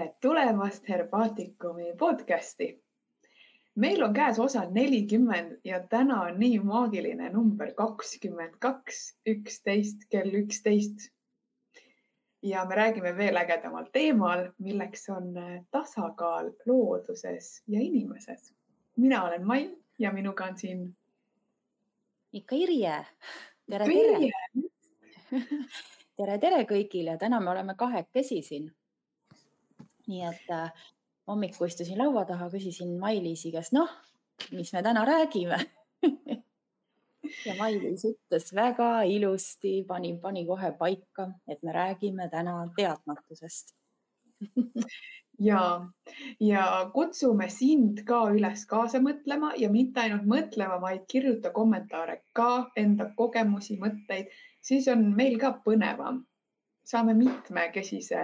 tere 0.00 0.14
tulemast 0.20 0.88
Herbaatikumi 0.88 1.92
podcasti. 1.98 2.82
meil 3.74 4.02
on 4.02 4.14
käes 4.14 4.38
osa 4.38 4.62
nelikümmend 4.70 5.58
ja 5.64 5.80
täna 5.88 6.22
on 6.22 6.38
nii 6.40 6.58
maagiline 6.58 7.28
number 7.32 7.74
kakskümmend 7.74 8.54
kaks, 8.58 9.18
üksteist 9.28 10.08
kell 10.08 10.32
üksteist. 10.32 11.10
ja 12.42 12.64
me 12.64 12.74
räägime 12.74 13.16
veel 13.16 13.36
ägedamal 13.36 13.84
teemal, 13.92 14.48
milleks 14.58 15.08
on 15.08 15.34
tasakaal 15.70 16.50
looduses 16.66 17.62
ja 17.66 17.80
inimeses. 17.80 18.54
mina 18.96 19.24
olen 19.24 19.46
Mail 19.46 19.76
ja 19.98 20.12
minuga 20.12 20.44
on 20.44 20.58
siin. 20.58 20.96
ikka 22.32 22.56
Irje. 22.56 23.06
tere, 23.70 23.84
tere 23.84 24.30
tere, 26.16 26.38
tere 26.38 26.64
kõigile, 26.64 27.18
täna 27.18 27.40
me 27.40 27.50
oleme 27.50 27.74
kahekesi 27.74 28.42
siin 28.42 28.72
nii 30.10 30.22
et 30.28 30.54
äh, 30.54 30.86
hommikul 31.30 31.70
istusin 31.70 31.98
laua 32.00 32.24
taha, 32.28 32.50
küsisin 32.52 32.96
Mailis'i 33.00 33.52
käest, 33.54 33.74
noh, 33.76 33.90
mis 34.52 34.72
me 34.74 34.82
täna 34.86 35.04
räägime? 35.08 35.60
Ja 37.46 37.52
Mailis 37.54 38.02
ütles 38.08 38.48
väga 38.56 39.02
ilusti, 39.06 39.84
pani, 39.86 40.14
pani 40.18 40.40
kohe 40.48 40.72
paika, 40.78 41.28
et 41.48 41.62
me 41.62 41.72
räägime 41.72 42.26
täna 42.32 42.56
teadmatusest. 42.76 43.74
Ja, 45.40 45.88
ja 46.40 46.62
kutsume 46.92 47.46
sind 47.48 48.02
ka 48.04 48.18
üles 48.28 48.66
kaasa 48.68 48.98
mõtlema 49.00 49.54
ja 49.56 49.70
mitte 49.72 50.02
ainult 50.02 50.26
mõtlema, 50.28 50.76
vaid 50.82 51.06
kirjuta 51.08 51.48
kommentaare 51.54 52.18
ka, 52.36 52.68
enda 52.76 53.06
kogemusi, 53.16 53.78
mõtteid, 53.80 54.28
siis 54.60 54.88
on 54.92 55.06
meil 55.16 55.38
ka 55.40 55.54
põnevam. 55.64 56.26
saame 56.84 57.14
mitmekesise 57.14 58.20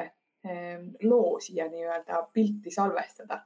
loo 1.03 1.41
siia 1.41 1.69
nii-öelda 1.69 2.23
pilti 2.33 2.71
salvestada. 2.71 3.41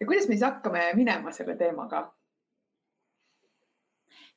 ja 0.00 0.06
kuidas 0.06 0.28
me 0.28 0.34
siis 0.34 0.44
hakkame 0.44 0.92
minema 0.94 1.32
selle 1.32 1.56
teemaga? 1.56 2.12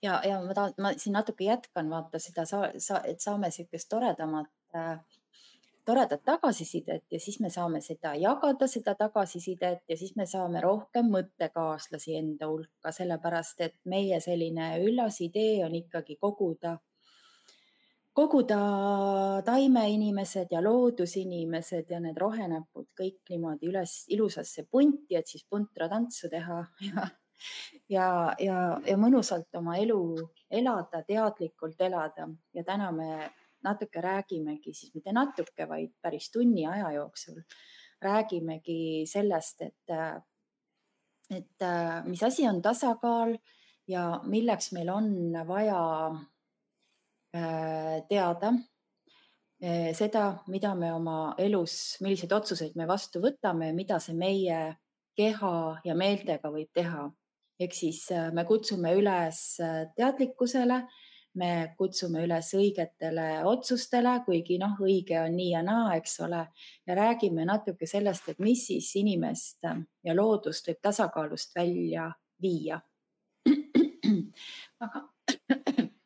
ja, 0.02 0.22
ja 0.26 0.42
ma 0.44 0.54
tahan, 0.54 0.74
ma 0.78 0.94
siin 0.98 1.14
natuke 1.14 1.44
jätkan, 1.44 1.90
vaata 1.90 2.20
seda, 2.20 2.46
sa, 2.46 3.02
et 3.04 3.20
saame 3.20 3.50
niisugust 3.52 3.90
toredamat 3.90 4.76
äh, 4.76 5.00
toredat 5.90 6.22
tagasisidet 6.26 7.04
ja 7.12 7.20
siis 7.20 7.40
me 7.40 7.50
saame 7.50 7.82
seda 7.82 8.14
jagada, 8.16 8.68
seda 8.68 8.94
tagasisidet 8.96 9.82
ja 9.90 9.98
siis 9.98 10.16
me 10.16 10.26
saame 10.30 10.62
rohkem 10.62 11.10
mõttekaaslasi 11.14 12.18
enda 12.20 12.50
hulka, 12.52 12.92
sellepärast 12.94 13.64
et 13.66 13.76
meie 13.90 14.20
selline 14.22 14.68
üllas 14.86 15.18
idee 15.26 15.64
on 15.66 15.76
ikkagi 15.80 16.20
koguda 16.22 16.76
koguda 18.20 18.60
taimeinimesed 19.48 20.52
ja 20.52 20.60
loodusinimesed 20.64 21.92
ja 21.94 22.02
need 22.04 22.18
rohenäpud 22.20 22.90
kõik 23.00 23.32
niimoodi 23.32 23.70
üles 23.72 23.94
ilusasse 24.12 24.66
punti, 24.68 25.16
et 25.16 25.28
siis 25.30 25.46
puntratantsu 25.50 26.28
teha 26.32 26.60
ja, 26.90 27.08
ja, 27.88 28.08
ja, 28.44 28.58
ja 28.86 28.98
mõnusalt 29.00 29.56
oma 29.56 29.78
elu 29.80 30.02
elada, 30.52 31.04
teadlikult 31.08 31.80
elada. 31.88 32.28
Ja 32.56 32.66
täna 32.68 32.90
me 32.96 33.30
natuke 33.64 34.04
räägimegi 34.04 34.74
siis 34.76 34.92
mitte 34.96 35.14
natuke, 35.16 35.68
vaid 35.70 35.94
päris 36.02 36.28
tunni 36.32 36.66
aja 36.68 36.92
jooksul 36.98 37.40
räägimegi 38.04 39.06
sellest, 39.08 39.64
et, 39.68 39.96
et 41.36 41.68
mis 42.08 42.24
asi 42.24 42.48
on 42.48 42.62
tasakaal 42.64 43.38
ja 43.88 44.04
milleks 44.28 44.72
meil 44.76 44.92
on 44.94 45.10
vaja 45.48 45.80
teada 47.32 48.54
äh, 49.64 49.94
seda, 49.94 50.44
mida 50.48 50.74
me 50.76 50.94
oma 50.94 51.36
elus, 51.38 51.98
milliseid 52.02 52.32
otsuseid 52.34 52.78
me 52.80 52.88
vastu 52.90 53.22
võtame, 53.24 53.72
mida 53.76 54.00
see 54.02 54.16
meie 54.18 54.60
keha 55.20 55.54
ja 55.86 55.96
meeltega 55.96 56.52
võib 56.52 56.72
teha. 56.74 57.10
ehk 57.60 57.74
siis 57.76 58.06
äh, 58.16 58.32
me 58.34 58.46
kutsume 58.48 58.94
üles 58.96 59.60
teadlikkusele, 59.96 60.80
me 61.36 61.52
kutsume 61.78 62.24
üles 62.24 62.54
õigetele 62.56 63.44
otsustele, 63.46 64.16
kuigi 64.26 64.58
noh, 64.58 64.80
õige 64.82 65.20
on 65.22 65.36
nii 65.36 65.52
ja 65.52 65.62
naa, 65.64 65.96
eks 66.00 66.20
ole, 66.26 66.46
ja 66.88 66.96
räägime 66.96 67.46
natuke 67.46 67.88
sellest, 67.88 68.30
et 68.32 68.40
mis 68.40 68.66
siis 68.72 68.90
inimest 68.96 69.68
ja 70.04 70.16
loodust 70.16 70.72
võib 70.72 70.80
tasakaalust 70.82 71.56
välja 71.56 72.10
viia. 72.42 72.80
aga 74.84 75.06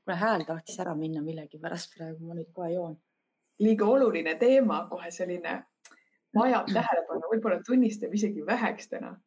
kuule 0.04 0.18
hääl 0.20 0.46
tahtis 0.46 0.80
ära 0.80 0.96
minna 0.96 1.22
millegipärast 1.24 1.96
praegu, 1.98 2.28
ma 2.28 2.36
nüüd 2.36 2.52
kohe 2.54 2.74
joon. 2.74 2.98
liiga 3.60 3.86
oluline 3.86 4.36
teema, 4.36 4.88
kohe 4.90 5.12
selline 5.12 5.64
vajab 6.36 6.66
tähelepanu, 6.74 7.30
võib-olla 7.32 7.62
tunnistab 7.66 8.14
isegi 8.14 8.46
väheks 8.46 8.90
täna. 8.90 9.20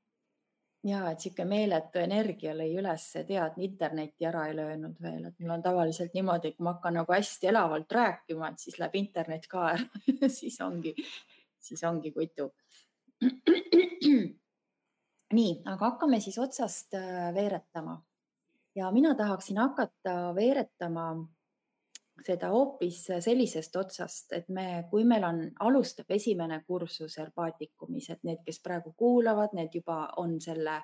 ja 0.86 1.10
et 1.10 1.20
sihuke 1.20 1.44
meeletu 1.44 1.98
energia 1.98 2.54
lõi 2.54 2.76
üles, 2.78 3.12
tead, 3.26 3.52
internetti 3.58 4.26
ära 4.26 4.46
ei 4.48 4.56
löönud 4.56 5.00
veel, 5.02 5.24
et 5.24 5.38
mul 5.40 5.50
on 5.56 5.62
tavaliselt 5.62 6.14
niimoodi, 6.14 6.48
et 6.48 6.56
kui 6.56 6.64
ma 6.64 6.72
hakkan 6.76 6.94
nagu 7.00 7.12
hästi 7.12 7.46
elavalt 7.50 7.92
rääkima, 7.92 8.50
et 8.50 8.58
siis 8.58 8.78
läheb 8.78 8.94
internet 8.94 9.46
ka 9.50 9.70
ära 9.72 9.86
siis 10.40 10.60
ongi, 10.60 10.94
siis 11.58 11.84
ongi 11.84 12.12
kutu. 12.12 12.52
nii, 15.38 15.62
aga 15.64 15.88
hakkame 15.88 16.20
siis 16.20 16.38
otsast 16.38 16.94
äh, 16.94 17.34
veeretama 17.34 18.02
ja 18.76 18.90
mina 18.92 19.14
tahaksin 19.14 19.58
hakata 19.58 20.34
veeretama 20.34 21.10
seda 22.24 22.48
hoopis 22.50 23.02
sellisest 23.20 23.76
otsast, 23.76 24.32
et 24.32 24.48
me, 24.48 24.86
kui 24.90 25.04
meil 25.04 25.24
on, 25.26 25.40
alustab 25.66 26.10
esimene 26.16 26.62
kursus 26.66 27.18
herbaatikumis, 27.20 28.10
et 28.10 28.22
need, 28.26 28.42
kes 28.46 28.60
praegu 28.64 28.94
kuulavad, 28.96 29.54
need 29.56 29.74
juba 29.76 30.06
on 30.22 30.38
selle 30.42 30.78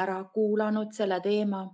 ära 0.00 0.18
kuulanud, 0.34 0.92
selle 0.96 1.20
teema. 1.24 1.64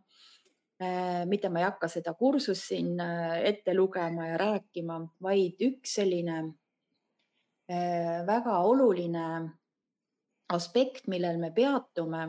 Äh, 0.82 1.22
mitte 1.30 1.48
ma 1.54 1.60
ei 1.62 1.68
hakka 1.68 1.88
seda 1.88 2.16
kursust 2.18 2.72
siin 2.72 2.98
äh, 3.00 3.36
ette 3.46 3.76
lugema 3.76 4.26
ja 4.32 4.38
rääkima, 4.40 4.98
vaid 5.22 5.62
üks 5.62 5.94
selline 6.00 6.40
äh, 7.70 8.24
väga 8.26 8.58
oluline 8.66 9.28
aspekt, 10.54 11.06
millel 11.08 11.38
me 11.40 11.54
peatume, 11.54 12.26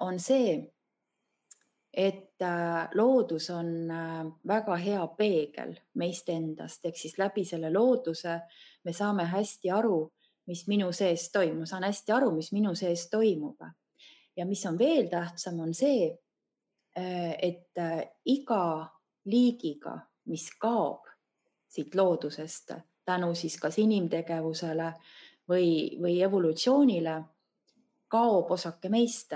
on 0.00 0.20
see, 0.22 0.54
et 1.96 2.42
äh, 2.42 2.88
loodus 2.94 3.50
on 3.50 3.90
äh, 3.90 4.26
väga 4.46 4.76
hea 4.76 5.06
peegel 5.16 5.74
meist 5.94 6.28
endast, 6.28 6.84
ehk 6.84 6.96
siis 6.96 7.16
läbi 7.18 7.44
selle 7.44 7.70
looduse 7.72 8.40
me 8.84 8.92
saame 8.92 9.24
hästi 9.30 9.70
aru, 9.72 10.02
mis 10.46 10.66
minu 10.68 10.92
sees 10.92 11.30
toimub, 11.32 11.64
ma 11.64 11.70
saan 11.70 11.86
hästi 11.88 12.12
aru, 12.12 12.30
mis 12.36 12.52
minu 12.52 12.74
sees 12.74 13.08
toimub. 13.10 13.64
ja 14.36 14.44
mis 14.46 14.66
on 14.66 14.78
veel 14.78 15.08
tähtsam, 15.08 15.60
on 15.60 15.72
see, 15.74 16.10
äh, 16.98 17.32
et 17.42 17.80
iga 18.24 18.86
liigiga, 19.24 19.96
mis 20.26 20.50
kaob 20.60 21.08
siit 21.68 21.94
loodusest 21.94 22.72
tänu 23.06 23.34
siis 23.34 23.56
kas 23.60 23.78
inimtegevusele 23.78 24.92
või, 25.48 25.96
või 26.02 26.18
evolutsioonile, 26.22 27.16
kaob 28.08 28.50
osake 28.50 28.90
meist 28.90 29.34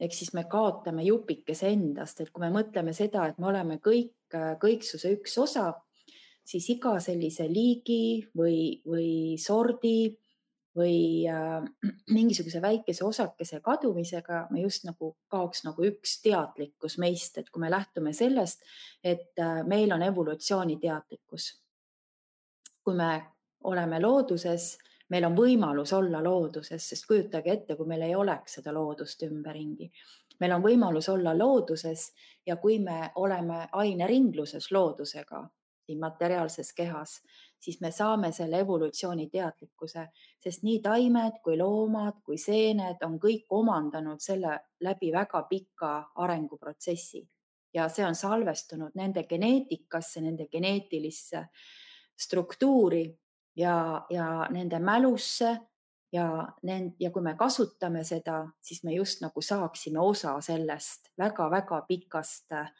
ehk 0.00 0.14
siis 0.16 0.32
me 0.34 0.46
kaotame 0.48 1.04
jupikese 1.04 1.68
endast, 1.74 2.20
et 2.20 2.30
kui 2.32 2.42
me 2.44 2.50
mõtleme 2.54 2.94
seda, 2.96 3.26
et 3.28 3.38
me 3.38 3.50
oleme 3.50 3.76
kõik 3.84 4.16
kõiksuse 4.62 5.10
üks 5.16 5.36
osa, 5.42 5.72
siis 6.46 6.68
iga 6.72 6.94
sellise 7.02 7.48
liigi 7.50 8.22
või, 8.36 8.80
või 8.86 9.36
sordi 9.42 10.12
või 10.76 11.26
äh, 11.28 11.62
mingisuguse 12.16 12.62
väikese 12.62 13.04
osakese 13.04 13.60
kadumisega 13.60 14.46
me 14.50 14.62
just 14.64 14.86
nagu 14.88 15.14
kaoks 15.30 15.64
nagu 15.66 15.84
üks 15.86 16.18
teadlikkus 16.24 16.98
meist, 17.02 17.38
et 17.38 17.50
kui 17.50 17.62
me 17.62 17.70
lähtume 17.70 18.12
sellest, 18.16 18.62
et 19.04 19.38
äh, 19.38 19.62
meil 19.66 19.92
on 19.92 20.02
evolutsiooniteadlikkus. 20.02 21.50
kui 22.84 22.94
me 22.96 23.22
oleme 23.68 24.00
looduses 24.00 24.78
meil 25.10 25.26
on 25.26 25.36
võimalus 25.36 25.92
olla 25.92 26.22
looduses, 26.22 26.88
sest 26.88 27.06
kujutage 27.06 27.52
ette, 27.52 27.76
kui 27.76 27.86
meil 27.86 28.02
ei 28.06 28.14
oleks 28.14 28.58
seda 28.58 28.74
loodust 28.74 29.22
ümberringi. 29.26 29.90
meil 30.40 30.52
on 30.52 30.62
võimalus 30.62 31.08
olla 31.12 31.34
looduses 31.38 32.12
ja 32.46 32.56
kui 32.56 32.78
me 32.78 33.10
oleme 33.14 33.68
aineringluses 33.72 34.70
loodusega 34.72 35.48
siin 35.90 36.00
materiaalses 36.00 36.72
kehas, 36.72 37.22
siis 37.58 37.80
me 37.80 37.90
saame 37.90 38.32
selle 38.32 38.60
evolutsiooni 38.62 39.26
teadlikkuse, 39.30 40.06
sest 40.38 40.62
nii 40.62 40.78
taimed 40.80 41.40
kui 41.44 41.58
loomad 41.58 42.22
kui 42.24 42.38
seened 42.38 43.02
on 43.02 43.18
kõik 43.18 43.50
omandanud 43.50 44.22
selle 44.22 44.58
läbi 44.80 45.10
väga 45.12 45.42
pika 45.50 45.92
arenguprotsessi 46.14 47.26
ja 47.74 47.88
see 47.88 48.06
on 48.06 48.14
salvestunud 48.14 48.94
nende 48.98 49.24
geneetikasse, 49.30 50.20
nende 50.20 50.46
geneetilisse 50.52 51.44
struktuuri 52.20 53.04
ja, 53.56 54.06
ja 54.10 54.46
nende 54.50 54.78
mälusse 54.78 55.56
ja, 56.12 56.26
ja 56.98 57.10
kui 57.10 57.22
me 57.22 57.34
kasutame 57.38 58.04
seda, 58.04 58.44
siis 58.62 58.84
me 58.84 58.94
just 58.94 59.22
nagu 59.24 59.42
saaksime 59.42 60.00
osa 60.00 60.36
sellest 60.40 61.12
väga-väga 61.18 61.82
pikast 61.88 62.52
äh, 62.52 62.70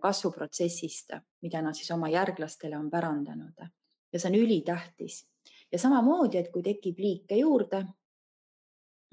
kasvuprotsessist, 0.00 1.16
mida 1.42 1.62
nad 1.62 1.74
siis 1.74 1.90
oma 1.90 2.08
järglastele 2.08 2.78
on 2.78 2.90
pärandanud. 2.90 3.66
ja 4.12 4.18
see 4.18 4.30
on 4.30 4.38
ülitähtis 4.38 5.24
ja 5.72 5.78
samamoodi, 5.78 6.38
et 6.38 6.50
kui 6.52 6.62
tekib 6.62 6.98
liike 6.98 7.38
juurde, 7.40 7.84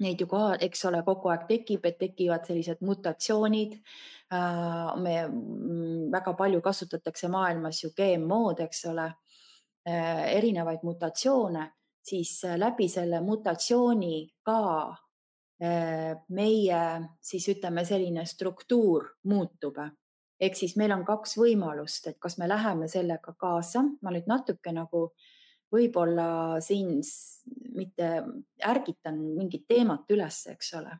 neid 0.02 0.20
ju 0.22 0.28
ka, 0.30 0.42
eks 0.62 0.84
ole, 0.90 1.02
kogu 1.06 1.30
aeg 1.32 1.46
tekib, 1.48 1.86
et 1.88 1.98
tekivad 1.98 2.46
sellised 2.46 2.82
mutatsioonid. 2.86 3.78
Äh, 4.34 4.92
me 5.02 5.14
mm, 5.26 6.10
väga 6.12 6.34
palju 6.38 6.60
kasutatakse 6.62 7.30
maailmas 7.32 7.82
ju 7.82 7.90
GMO-d, 7.96 8.68
eks 8.68 8.84
ole, 8.92 9.08
erinevaid 9.88 10.82
mutatsioone, 10.84 11.66
siis 12.04 12.42
läbi 12.56 12.88
selle 12.88 13.20
mutatsiooni 13.24 14.28
ka 14.44 14.62
meie 16.28 16.82
siis 17.20 17.48
ütleme, 17.50 17.84
selline 17.88 18.26
struktuur 18.28 19.08
muutub 19.24 19.80
ehk 20.40 20.56
siis 20.56 20.76
meil 20.78 20.92
on 20.94 21.04
kaks 21.06 21.36
võimalust, 21.38 22.06
et 22.10 22.18
kas 22.22 22.38
me 22.38 22.48
läheme 22.48 22.88
sellega 22.90 23.34
kaasa, 23.38 23.82
ma 24.02 24.14
nüüd 24.14 24.28
natuke 24.30 24.72
nagu 24.74 25.08
võib-olla 25.74 26.60
siin 26.64 26.98
mitte 27.76 28.10
ärgitan 28.64 29.18
mingit 29.36 29.66
teemat 29.68 30.10
üles, 30.14 30.44
eks 30.54 30.74
ole. 30.78 30.98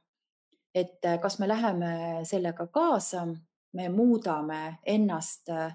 et 0.74 1.04
äh, 1.04 1.18
kas 1.20 1.38
me 1.38 1.48
läheme 1.48 2.24
sellega 2.28 2.66
kaasa, 2.66 3.26
me 3.72 3.88
muudame 3.88 4.78
ennast 4.86 5.48
äh, 5.48 5.72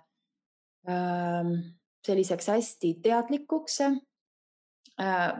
selliseks 2.05 2.49
hästi 2.51 2.93
teadlikuks 3.03 3.79
äh, 3.85 3.95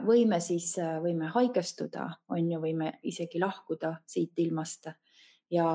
või 0.06 0.24
me 0.26 0.40
siis 0.40 0.74
võime 1.02 1.30
haigestuda, 1.34 2.08
on 2.28 2.50
ju, 2.50 2.60
võime 2.60 2.96
isegi 3.02 3.42
lahkuda 3.42 3.96
siit 4.06 4.38
ilmast 4.44 4.90
ja 5.52 5.68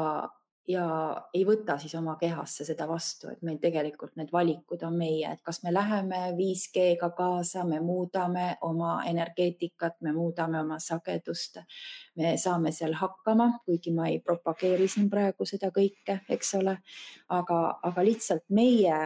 ja 0.70 0.86
ei 1.34 1.44
võta 1.48 1.78
siis 1.82 1.96
oma 1.98 2.14
kehasse 2.20 2.66
seda 2.68 2.86
vastu, 2.88 3.30
et 3.32 3.42
meil 3.46 3.58
tegelikult 3.62 4.14
need 4.20 4.30
valikud 4.34 4.84
on 4.86 4.98
meie, 5.00 5.32
et 5.32 5.42
kas 5.46 5.64
me 5.64 5.74
läheme 5.74 6.20
5G-ga 6.38 7.10
kaasa, 7.18 7.64
me 7.66 7.80
muudame 7.82 8.52
oma 8.68 9.00
energeetikat, 9.10 9.98
me 10.06 10.14
muudame 10.14 10.62
oma 10.62 10.78
sagedust, 10.84 11.62
me 12.22 12.36
saame 12.38 12.74
seal 12.76 12.94
hakkama, 13.00 13.52
kuigi 13.66 13.94
ma 13.96 14.10
ei 14.12 14.20
propageeri 14.22 14.88
siin 14.92 15.10
praegu 15.10 15.48
seda 15.50 15.72
kõike, 15.76 16.20
eks 16.30 16.54
ole, 16.62 16.78
aga, 17.40 17.60
aga 17.90 18.06
lihtsalt 18.06 18.46
meie 18.54 19.00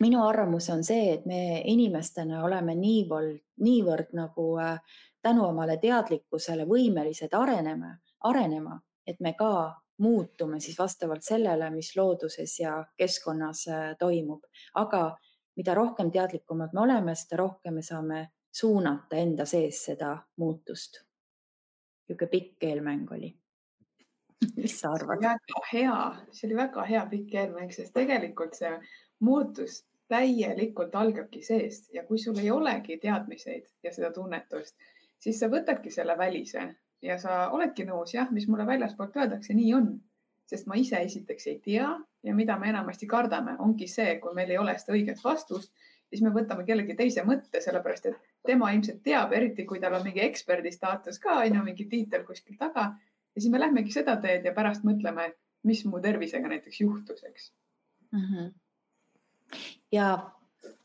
minu 0.00 0.22
arvamus 0.26 0.70
on 0.70 0.84
see, 0.84 1.12
et 1.14 1.26
me 1.26 1.62
inimestena 1.64 2.42
oleme 2.44 2.74
niivõrd, 2.74 3.40
niivõrd 3.64 4.12
nagu 4.16 4.46
äh, 4.60 4.80
tänu 5.22 5.46
omale 5.48 5.78
teadlikkusele 5.82 6.66
võimelised 6.68 7.34
arenema, 7.34 7.94
arenema, 8.28 8.80
et 9.06 9.20
me 9.20 9.32
ka 9.38 9.74
muutume 9.98 10.60
siis 10.60 10.78
vastavalt 10.78 11.24
sellele, 11.24 11.70
mis 11.70 11.94
looduses 11.96 12.58
ja 12.60 12.76
keskkonnas 12.96 13.68
äh, 13.68 13.88
toimub. 13.98 14.44
aga 14.74 15.16
mida 15.56 15.74
rohkem 15.74 16.10
teadlikumad 16.12 16.74
me 16.74 16.80
oleme, 16.80 17.14
seda 17.14 17.40
rohkem 17.40 17.74
me 17.74 17.82
saame 17.82 18.26
suunata 18.52 19.16
enda 19.16 19.44
sees 19.44 19.84
seda 19.84 20.16
muutust. 20.36 21.02
niisugune 22.08 22.30
pikk 22.30 22.64
eelmäng 22.64 23.10
oli. 23.12 23.32
mis 24.62 24.80
sa 24.80 24.92
arvad? 24.92 25.22
väga 25.22 25.64
hea, 25.72 25.96
see 26.30 26.48
oli 26.48 26.56
väga 26.56 26.84
hea 26.84 27.06
pikk 27.10 27.34
eelmäng, 27.34 27.72
sest 27.72 27.94
tegelikult 27.96 28.54
see 28.54 28.76
muutus 29.20 29.84
täielikult 30.08 30.94
algabki 30.94 31.42
seest 31.42 31.92
ja 31.94 32.04
kui 32.06 32.18
sul 32.18 32.38
ei 32.38 32.50
olegi 32.50 32.98
teadmiseid 33.02 33.66
ja 33.82 33.92
seda 33.92 34.12
tunnetust, 34.14 34.76
siis 35.18 35.40
sa 35.40 35.48
võtadki 35.50 35.90
selle 35.90 36.18
välise 36.18 36.68
ja 37.02 37.18
sa 37.18 37.48
oledki 37.54 37.86
nõus, 37.88 38.14
jah, 38.14 38.30
mis 38.32 38.46
mulle 38.48 38.66
väljaspoolt 38.66 39.16
öeldakse, 39.16 39.54
nii 39.54 39.72
on. 39.74 39.96
sest 40.46 40.68
ma 40.70 40.76
ise 40.78 41.00
esiteks 41.02 41.46
ei 41.50 41.56
tea 41.58 41.88
ja 42.22 42.34
mida 42.34 42.54
me 42.58 42.68
enamasti 42.70 43.06
kardame, 43.10 43.56
ongi 43.58 43.88
see, 43.90 44.18
kui 44.22 44.34
meil 44.34 44.50
ei 44.50 44.58
ole 44.58 44.76
seda 44.78 44.94
õiget 44.94 45.18
vastust, 45.24 45.72
siis 46.10 46.22
me 46.22 46.30
võtame 46.30 46.62
kellegi 46.68 46.94
teise 46.94 47.24
mõtte, 47.26 47.60
sellepärast 47.64 48.06
et 48.12 48.20
tema 48.46 48.70
ilmselt 48.74 49.02
teab, 49.02 49.34
eriti 49.34 49.66
kui 49.66 49.80
tal 49.82 49.98
on 49.98 50.04
mingi 50.06 50.22
eksperdi 50.22 50.70
staatus 50.70 51.18
ka, 51.22 51.40
on 51.42 51.58
ju, 51.58 51.64
mingi 51.66 51.88
tiitel 51.90 52.22
kuskil 52.28 52.54
taga. 52.60 52.92
ja 53.34 53.40
siis 53.40 53.50
me 53.52 53.58
lähmegi 53.58 53.92
seda 53.92 54.16
teed 54.22 54.46
ja 54.46 54.54
pärast 54.54 54.86
mõtleme, 54.86 55.32
mis 55.66 55.82
mu 55.84 56.00
tervisega 56.00 56.48
näiteks 56.48 56.80
juhtus, 56.80 57.24
eks 57.24 57.50
mm. 58.12 58.20
-hmm. 58.20 58.52
Ja 59.92 60.14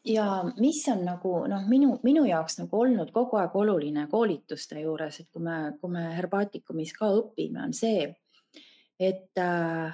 ja 0.05 0.43
mis 0.59 0.87
on 0.89 1.03
nagu 1.05 1.33
noh, 1.47 1.65
minu, 1.69 1.99
minu 2.03 2.23
jaoks 2.25 2.57
nagu 2.57 2.79
olnud 2.81 3.11
kogu 3.13 3.37
aeg 3.37 3.55
oluline 3.55 4.07
koolituste 4.09 4.81
juures, 4.81 5.19
et 5.19 5.29
kui 5.29 5.43
me, 5.45 5.57
kui 5.81 5.91
me 5.93 6.07
herbaatikumis 6.15 6.93
ka 6.97 7.11
õpime, 7.19 7.61
on 7.67 7.75
see, 7.77 8.07
et 8.99 9.37
äh, 9.41 9.93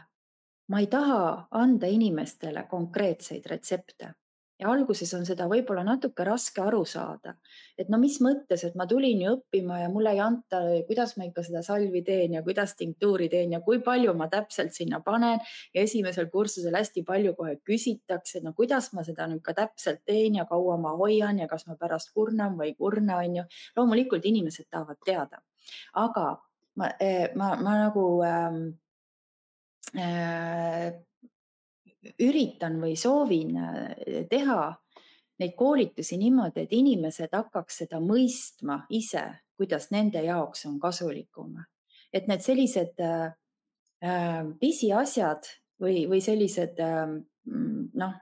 ma 0.68 0.80
ei 0.80 0.88
taha 0.92 1.48
anda 1.60 1.92
inimestele 1.92 2.64
konkreetseid 2.72 3.46
retsepte 3.52 4.14
ja 4.60 4.70
alguses 4.72 5.12
on 5.14 5.26
seda 5.28 5.46
võib-olla 5.50 5.84
natuke 5.86 6.26
raske 6.26 6.62
aru 6.64 6.82
saada, 6.90 7.36
et 7.78 7.92
no 7.94 8.00
mis 8.02 8.18
mõttes, 8.26 8.64
et 8.66 8.78
ma 8.80 8.88
tulin 8.90 9.22
ju 9.22 9.34
õppima 9.36 9.82
ja 9.84 9.90
mulle 9.94 10.16
ei 10.16 10.22
anta, 10.24 10.62
kuidas 10.88 11.14
ma 11.18 11.28
ikka 11.28 11.44
seda 11.46 11.62
salvi 11.66 12.02
teen 12.06 12.38
ja 12.38 12.44
kuidas 12.46 12.74
tinktuuri 12.80 13.30
teen 13.30 13.54
ja 13.54 13.62
kui 13.66 13.82
palju 13.86 14.16
ma 14.18 14.30
täpselt 14.32 14.74
sinna 14.74 15.00
panen. 15.06 15.40
Ja 15.76 15.84
esimesel 15.86 16.30
kursusel 16.34 16.76
hästi 16.78 17.04
palju 17.08 17.36
kohe 17.38 17.58
küsitakse, 17.68 18.42
no 18.44 18.54
kuidas 18.58 18.90
ma 18.98 19.06
seda 19.06 19.30
nüüd 19.30 19.44
ka 19.46 19.54
täpselt 19.58 20.04
teen 20.08 20.40
ja 20.42 20.48
kaua 20.50 20.78
ma 20.82 20.96
hoian 20.98 21.40
ja 21.44 21.48
kas 21.52 21.68
ma 21.70 21.78
pärast 21.78 22.14
kurnan 22.16 22.58
või 22.58 22.72
ei 22.72 22.76
kurna, 22.76 23.22
on 23.22 23.42
ju. 23.42 23.48
loomulikult 23.78 24.26
inimesed 24.26 24.68
tahavad 24.72 24.98
teada, 25.06 25.42
aga 25.94 26.28
ma, 26.78 26.92
eh, 27.00 27.30
ma, 27.36 27.56
ma 27.62 27.78
nagu 27.86 28.06
ähm, 28.26 28.64
äh, 29.94 30.94
üritan 32.20 32.80
või 32.82 32.96
soovin 33.00 33.58
äh, 33.58 34.26
teha 34.30 34.76
neid 35.40 35.56
koolitusi 35.58 36.18
niimoodi, 36.18 36.66
et 36.66 36.74
inimesed 36.74 37.34
hakkaks 37.34 37.84
seda 37.84 38.00
mõistma 38.02 38.82
ise, 38.94 39.24
kuidas 39.58 39.92
nende 39.94 40.24
jaoks 40.26 40.66
on 40.70 40.80
kasulikum. 40.80 41.58
et 42.14 42.28
need 42.28 42.42
sellised 42.42 43.00
äh, 43.04 43.34
äh 44.02 44.46
pisiasjad 44.60 45.50
või, 45.82 46.08
või 46.10 46.22
sellised 46.22 46.80
äh, 46.80 47.06
noh, 47.46 48.14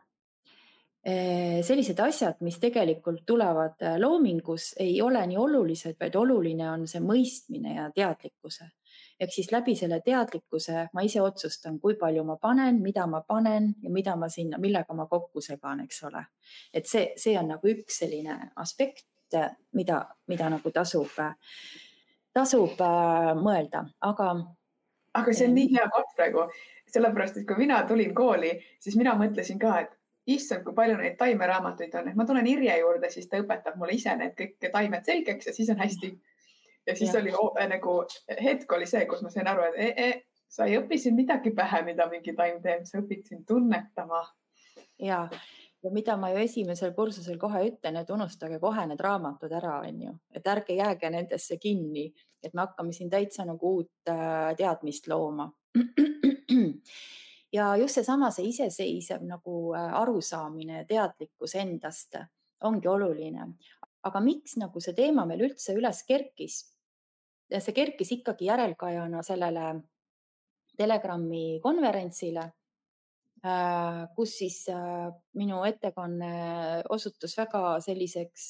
äh, 1.07 1.61
sellised 1.63 1.99
asjad, 1.99 2.41
mis 2.41 2.59
tegelikult 2.59 3.25
tulevad 3.25 3.79
loomingus, 3.99 4.73
ei 4.79 5.01
ole 5.01 5.25
nii 5.27 5.37
olulised, 5.37 5.95
vaid 5.99 6.15
oluline 6.15 6.69
on 6.71 6.87
see 6.87 6.99
mõistmine 6.99 7.75
ja 7.75 7.91
teadlikkuse 7.95 8.71
ehk 9.19 9.31
siis 9.31 9.51
läbi 9.51 9.75
selle 9.75 10.01
teadlikkuse 10.05 10.87
ma 10.93 11.03
ise 11.05 11.21
otsustan, 11.23 11.79
kui 11.79 11.95
palju 11.99 12.23
ma 12.27 12.37
panen, 12.41 12.81
mida 12.83 13.07
ma 13.07 13.21
panen 13.27 13.71
ja 13.83 13.91
mida 13.91 14.15
ma 14.19 14.29
sinna, 14.29 14.59
millega 14.61 14.93
ma 14.93 15.07
kokku 15.11 15.41
segan, 15.41 15.83
eks 15.85 16.03
ole. 16.09 16.25
et 16.73 16.85
see, 16.85 17.07
see 17.17 17.37
on 17.39 17.49
nagu 17.55 17.71
üks 17.71 18.01
selline 18.03 18.37
aspekt, 18.55 19.07
mida, 19.73 20.01
mida 20.27 20.49
nagu 20.49 20.71
tasub, 20.71 21.11
tasub 22.33 22.81
äh, 22.83 23.33
mõelda, 23.39 23.85
aga. 24.01 24.31
aga 25.15 25.33
see 25.33 25.49
on 25.49 25.55
nii 25.55 25.71
hea 25.75 25.89
koht 25.91 26.15
praegu, 26.15 26.47
sellepärast 26.91 27.41
et 27.41 27.47
kui 27.47 27.63
mina 27.63 27.81
tulin 27.87 28.13
kooli, 28.15 28.53
siis 28.83 28.99
mina 28.99 29.15
mõtlesin 29.19 29.59
ka, 29.59 29.79
et 29.85 29.95
issand, 30.35 30.63
kui 30.65 30.75
palju 30.75 30.99
neid 30.99 31.17
taimeraamatuid 31.19 31.95
on, 31.99 32.07
et 32.09 32.19
ma 32.19 32.25
tulen 32.27 32.47
Irje 32.49 32.77
juurde, 32.79 33.09
siis 33.13 33.27
ta 33.29 33.39
õpetab 33.39 33.75
mulle 33.79 33.95
ise 33.95 34.15
need 34.19 34.33
kõik 34.37 34.71
taimed 34.73 35.05
selgeks 35.05 35.51
ja 35.51 35.53
siis 35.53 35.69
on 35.71 35.79
hästi 35.79 36.11
mm 36.11 36.34
ja 36.87 36.95
siis 36.95 37.13
ja. 37.13 37.19
oli 37.19 37.33
äh, 37.61 37.67
nagu 37.69 37.97
hetk 38.43 38.71
oli 38.71 38.87
see, 38.89 39.05
kus 39.09 39.21
ma 39.25 39.29
sain 39.33 39.47
aru, 39.47 39.67
et 39.69 39.75
e, 39.75 40.07
e, 40.07 40.45
sa 40.49 40.67
ei 40.69 40.77
õpi 40.79 40.99
siin 41.01 41.15
midagi 41.17 41.51
pähe, 41.55 41.81
mida 41.87 42.07
mingi 42.11 42.35
taim 42.37 42.61
teeb, 42.63 42.85
sa 42.87 43.01
õpid 43.01 43.25
siin 43.27 43.45
tunnetama. 43.47 44.21
ja, 45.01 45.25
ja 45.83 45.91
mida 45.93 46.17
ma 46.17 46.31
ju 46.33 46.43
esimesel 46.43 46.93
kursusel 46.95 47.39
kohe 47.41 47.65
ütlen, 47.69 47.99
et 48.01 48.09
unustage 48.09 48.59
kohe 48.61 48.85
need 48.89 49.01
raamatud 49.01 49.51
ära, 49.53 49.79
on 49.87 50.01
ju, 50.07 50.15
et 50.33 50.47
ärge 50.47 50.77
jääge 50.77 51.11
nendesse 51.13 51.57
kinni, 51.61 52.07
et 52.43 52.53
me 52.53 52.65
hakkame 52.65 52.93
siin 52.93 53.09
täitsa 53.09 53.45
nagu 53.45 53.75
uut 53.79 54.11
äh, 54.11 54.53
teadmist 54.57 55.07
looma. 55.07 55.49
ja 57.57 57.73
just 57.81 57.99
seesama, 57.99 58.31
see 58.31 58.51
iseseisev 58.51 59.25
nagu 59.25 59.73
äh, 59.75 59.93
arusaamine 60.01 60.83
ja 60.83 60.85
teadlikkus 60.89 61.55
endast 61.59 62.19
ongi 62.63 62.87
oluline. 62.87 63.49
aga 64.05 64.19
miks 64.21 64.53
nagu 64.61 64.79
see 64.79 64.93
teema 64.93 65.25
meil 65.25 65.41
üldse 65.49 65.73
üles 65.73 66.03
kerkis? 66.07 66.74
See 67.51 67.75
kerkis 67.75 68.11
ikkagi 68.17 68.49
järelkajana 68.49 69.23
sellele 69.23 69.65
Telegrami 70.75 71.59
konverentsile, 71.63 72.41
äh, 73.45 74.01
kus 74.15 74.33
siis 74.41 74.57
äh, 74.69 75.07
minu 75.39 75.61
ettekanne 75.63 76.31
osutus 76.91 77.37
väga 77.37 77.77
selliseks 77.85 78.49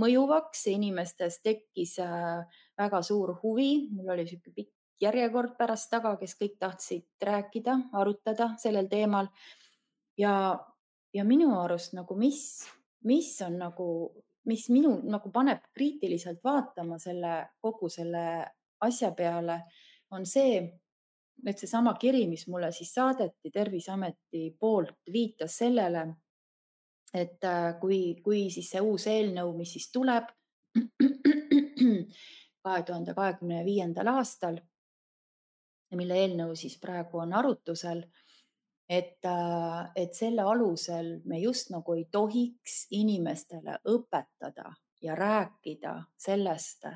mõjuvaks, 0.00 0.66
inimestes 0.72 1.42
tekkis 1.44 1.98
äh, 2.00 2.46
väga 2.78 3.02
suur 3.04 3.34
huvi, 3.42 3.88
mul 3.92 4.14
oli 4.14 4.24
niisugune 4.24 4.56
pikk 4.56 4.72
järjekord 5.00 5.56
pärast 5.58 5.90
taga, 5.92 6.14
kes 6.16 6.36
kõik 6.40 6.56
tahtsid 6.60 7.28
rääkida, 7.28 7.76
arutada 7.92 8.54
sellel 8.60 8.88
teemal. 8.88 9.28
ja, 10.16 10.32
ja 11.12 11.24
minu 11.24 11.52
arust 11.60 11.92
nagu, 11.92 12.16
mis, 12.16 12.64
mis 13.04 13.34
on 13.44 13.58
nagu 13.60 13.88
mis 14.46 14.68
minu 14.70 14.96
nagu 15.10 15.30
paneb 15.34 15.64
kriitiliselt 15.74 16.42
vaatama 16.44 16.98
selle 17.02 17.38
kogu 17.60 17.88
selle 17.90 18.26
asja 18.86 19.10
peale, 19.16 19.60
on 20.14 20.26
see, 20.26 20.60
et 21.46 21.58
seesama 21.58 21.96
kiri, 22.00 22.26
mis 22.30 22.46
mulle 22.48 22.70
siis 22.72 22.92
saadeti 22.94 23.50
Terviseameti 23.52 24.50
poolt, 24.60 24.98
viitas 25.12 25.58
sellele, 25.62 26.06
et 27.14 27.44
äh, 27.44 27.74
kui, 27.80 28.16
kui 28.24 28.46
siis 28.50 28.70
see 28.74 28.82
uus 28.84 29.06
eelnõu, 29.10 29.54
mis 29.56 29.72
siis 29.76 29.90
tuleb, 29.92 30.30
kahe 32.66 32.82
tuhande 32.82 33.14
kahekümne 33.14 33.64
viiendal 33.64 34.10
aastal, 34.16 34.58
mille 35.96 36.16
eelnõu 36.22 36.56
siis 36.58 36.76
praegu 36.82 37.22
on 37.22 37.32
arutusel. 37.38 38.02
Et, 38.88 39.24
äh, 39.24 39.90
et 39.96 40.14
selle 40.14 40.42
alusel 40.42 41.20
me 41.24 41.40
just 41.40 41.70
nagu 41.70 41.94
ei 41.94 42.06
tohiks 42.12 42.86
inimestele 42.90 43.78
õpetada 43.88 44.72
ja 45.02 45.14
rääkida 45.14 45.96
sellest, 46.18 46.86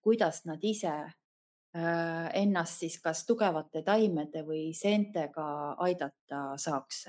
kuidas 0.00 0.44
nad 0.44 0.62
ise 0.62 0.92
äh, 0.92 2.28
ennast 2.34 2.84
siis 2.84 3.00
kas 3.00 3.24
tugevate 3.26 3.82
taimede 3.82 4.44
või 4.46 4.72
seentega 4.74 5.74
aidata 5.78 6.52
saaks 6.56 7.08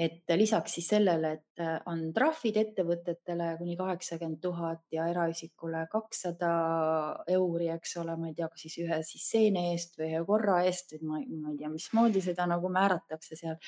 et 0.00 0.32
lisaks 0.36 0.78
siis 0.78 0.86
sellele, 0.94 1.32
et 1.36 1.60
äh, 1.60 1.74
on 1.90 2.06
trahvid 2.16 2.56
ettevõtetele 2.56 3.50
kuni 3.58 3.74
kaheksakümmend 3.76 4.40
tuhat 4.40 4.94
ja 4.94 5.04
eraisikule 5.12 5.82
kakssada 5.92 6.52
euri, 7.28 7.68
eks 7.74 7.98
ole, 8.00 8.14
ma 8.16 8.30
ei 8.30 8.36
tea, 8.38 8.48
kas 8.48 8.64
siis 8.64 8.78
ühe 8.86 9.00
siis 9.04 9.26
seene 9.34 9.66
eest 9.74 9.98
või 10.00 10.08
ühe 10.14 10.22
korra 10.28 10.62
eest, 10.64 10.96
ma, 11.04 11.20
ma 11.42 11.52
ei 11.52 11.58
tea, 11.60 11.68
mismoodi 11.72 12.22
seda 12.24 12.46
nagu 12.48 12.70
määratakse 12.72 13.36
seal. 13.42 13.58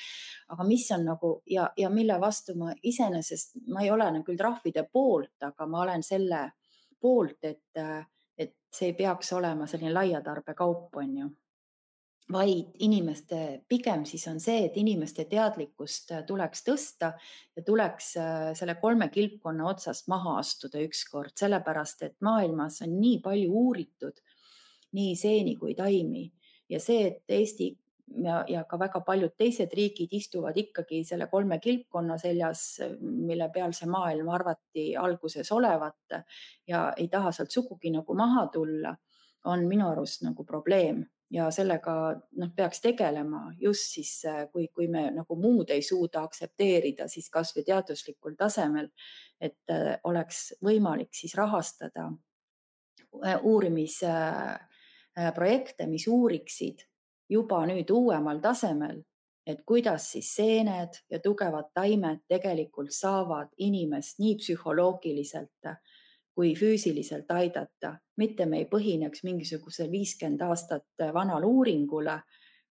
aga 0.55 0.67
mis 0.71 0.87
on 0.97 1.05
nagu 1.11 1.35
ja, 1.53 1.67
ja 1.77 1.93
mille 1.93 2.17
vastu 2.21 2.57
ma 2.57 2.73
iseenesest, 2.81 3.59
ma 3.69 3.85
ei 3.85 3.93
ole 3.93 4.09
nagu 4.17 4.25
küll 4.25 4.41
trahvide 4.41 4.87
poolt, 4.89 5.37
aga 5.51 5.69
ma 5.69 5.85
olen 5.85 6.01
selle 6.03 6.47
poolt, 7.01 7.43
et, 7.45 7.69
äh, 7.77 8.01
et 8.37 8.57
see 8.73 8.89
ei 8.89 8.97
peaks 8.97 9.35
olema 9.37 9.69
selline 9.69 9.93
laiatarbekaup, 9.93 10.89
on 10.97 11.17
ju 11.21 11.29
vaid 12.31 12.77
inimeste, 12.79 13.63
pigem 13.67 14.05
siis 14.07 14.23
on 14.31 14.39
see, 14.39 14.67
et 14.69 14.77
inimeste 14.79 15.25
teadlikkust 15.29 16.13
äh, 16.15 16.21
tuleks 16.27 16.63
tõsta 16.63 17.11
ja 17.55 17.63
tuleks 17.65 18.13
äh, 18.17 18.51
selle 18.55 18.77
kolme 18.79 19.09
kilpkonna 19.11 19.67
otsast 19.67 20.07
maha 20.07 20.37
astuda 20.39 20.79
ükskord, 20.85 21.35
sellepärast 21.39 22.05
et 22.07 22.15
maailmas 22.23 22.79
on 22.85 22.95
nii 23.01 23.19
palju 23.25 23.51
uuritud 23.65 24.23
nii 24.93 25.15
seeni 25.17 25.55
kui 25.59 25.75
taimi. 25.75 26.27
Ja 26.69 26.79
see, 26.81 27.07
et 27.09 27.33
Eesti 27.33 27.69
ja, 28.23 28.43
ja 28.47 28.63
ka 28.69 28.77
väga 28.79 29.01
paljud 29.05 29.33
teised 29.37 29.73
riigid 29.75 30.13
istuvad 30.15 30.57
ikkagi 30.57 31.03
selle 31.07 31.27
kolme 31.31 31.59
kilpkonna 31.63 32.17
seljas, 32.21 32.65
mille 33.01 33.49
peal 33.53 33.73
see 33.75 33.89
maailm 33.89 34.29
arvati 34.33 34.91
alguses 34.99 35.51
olevat 35.51 36.19
ja 36.69 36.85
ei 36.97 37.09
taha 37.11 37.33
sealt 37.35 37.51
sugugi 37.51 37.91
nagu 37.93 38.15
maha 38.17 38.47
tulla, 38.53 38.95
on 39.49 39.67
minu 39.67 39.89
arust 39.91 40.23
nagu 40.23 40.45
probleem 40.47 41.03
ja 41.33 41.47
sellega 41.51 41.93
noh, 42.37 42.51
peaks 42.55 42.81
tegelema 42.83 43.51
just 43.59 43.93
siis, 43.95 44.25
äh, 44.29 44.51
kui, 44.51 44.67
kui 44.73 44.87
me 44.91 45.11
nagu 45.15 45.35
muud 45.39 45.69
ei 45.73 45.81
suuda 45.81 46.21
aktsepteerida, 46.27 47.07
siis 47.09 47.29
kasvõi 47.33 47.63
teaduslikul 47.67 48.33
tasemel, 48.39 48.87
et 49.41 49.69
äh, 49.73 49.99
oleks 50.09 50.53
võimalik 50.63 51.13
siis 51.17 51.35
rahastada 51.37 52.03
äh, 52.11 52.17
uurimisprojekte, 53.41 55.87
mis 55.89 56.07
uuriksid 56.07 56.79
juba 57.29 57.65
nüüd 57.69 57.89
uuemal 57.91 58.39
tasemel, 58.43 59.03
et 59.47 59.59
kuidas 59.67 60.11
siis 60.13 60.35
seened 60.35 60.89
ja 61.11 61.19
tugevad 61.19 61.65
taimed 61.75 62.19
tegelikult 62.31 62.91
saavad 62.95 63.47
inimest 63.57 64.19
nii 64.23 64.35
psühholoogiliselt 64.39 65.67
kui 66.33 66.55
füüsiliselt 66.57 67.31
aidata, 67.31 67.97
mitte 68.17 68.45
me 68.45 68.57
ei 68.61 68.65
põhineks 68.69 69.23
mingisugusel 69.23 69.91
viiskümmend 69.91 70.41
aastat 70.41 71.05
vanal 71.13 71.43
uuringule, 71.43 72.19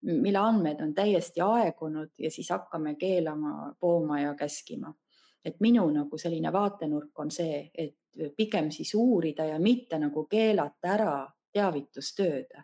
mille 0.03 0.39
andmed 0.39 0.81
on 0.83 0.95
täiesti 0.95 1.41
aegunud 1.41 2.11
ja 2.19 2.31
siis 2.31 2.51
hakkame 2.51 2.95
keelama, 2.99 3.75
pooma 3.81 4.21
ja 4.21 4.35
käskima. 4.35 4.95
et 5.45 5.57
minu 5.61 5.91
nagu 5.91 6.19
selline 6.19 6.53
vaatenurk 6.53 7.19
on 7.19 7.31
see, 7.31 7.71
et 7.75 7.97
pigem 8.37 8.71
siis 8.71 8.95
uurida 8.95 9.45
ja 9.45 9.59
mitte 9.59 9.99
nagu 9.99 10.27
keelata 10.27 10.89
ära 10.89 11.29
teavitustööd. 11.53 12.55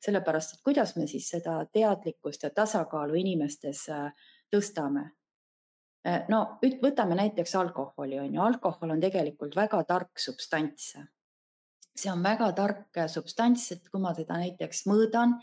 sellepärast, 0.00 0.54
et 0.54 0.60
kuidas 0.64 0.96
me 0.96 1.06
siis 1.06 1.28
seda 1.28 1.66
teadlikkust 1.72 2.42
ja 2.42 2.50
tasakaalu 2.50 3.14
inimestes 3.14 3.88
äh, 3.88 4.12
tõstame, 4.50 5.10
Äh, 6.06 6.24
no 6.32 6.40
võtame 6.80 7.16
näiteks 7.18 7.54
alkoholi, 7.60 8.18
on 8.22 8.34
ju, 8.34 8.40
alkohol 8.40 8.94
on 8.94 9.00
tegelikult 9.02 9.56
väga 9.56 9.82
tark 9.88 10.20
substants. 10.20 10.94
See 11.96 12.12
on 12.12 12.22
väga 12.22 12.52
tark 12.56 13.00
substants, 13.08 13.70
et 13.72 13.88
kui 13.90 14.00
ma 14.00 14.14
seda 14.16 14.38
näiteks 14.40 14.86
mõõdan 14.90 15.36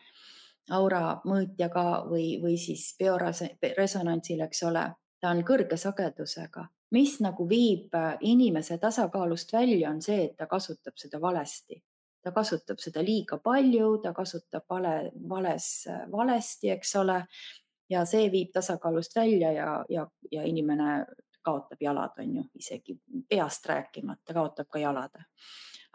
aura 0.76 1.20
mõõtjaga 1.26 2.08
või, 2.10 2.38
või 2.44 2.58
siis 2.60 2.90
bioresonantsil, 3.00 4.42
eks 4.44 4.64
ole, 4.68 4.88
ta 5.22 5.32
on 5.32 5.44
kõrge 5.48 5.78
sagedusega, 5.80 6.66
mis 6.92 7.20
nagu 7.24 7.48
viib 7.50 7.96
inimese 8.22 8.78
tasakaalust 8.78 9.54
välja, 9.54 9.92
on 9.92 10.02
see, 10.02 10.26
et 10.26 10.36
ta 10.38 10.48
kasutab 10.48 10.98
seda 11.00 11.22
valesti 11.22 11.82
ta 12.28 12.34
kasutab 12.36 12.82
seda 12.84 13.00
liiga 13.06 13.38
palju, 13.40 14.02
ta 14.04 14.12
kasutab 14.16 14.66
vale, 14.70 15.12
vales, 15.30 15.68
valesti, 16.12 16.74
eks 16.76 16.96
ole 17.00 17.22
ja 17.90 18.04
see 18.10 18.28
viib 18.34 18.52
tasakaalust 18.56 19.16
välja 19.16 19.54
ja, 19.56 19.70
ja, 19.90 20.04
ja 20.32 20.44
inimene 20.44 21.06
kaotab 21.48 21.80
jalad, 21.82 22.18
on 22.20 22.36
ju, 22.36 22.44
isegi 22.60 22.98
peast 23.30 23.66
rääkimata, 23.70 24.36
kaotab 24.36 24.68
ka 24.68 24.82
jalad. 24.84 25.16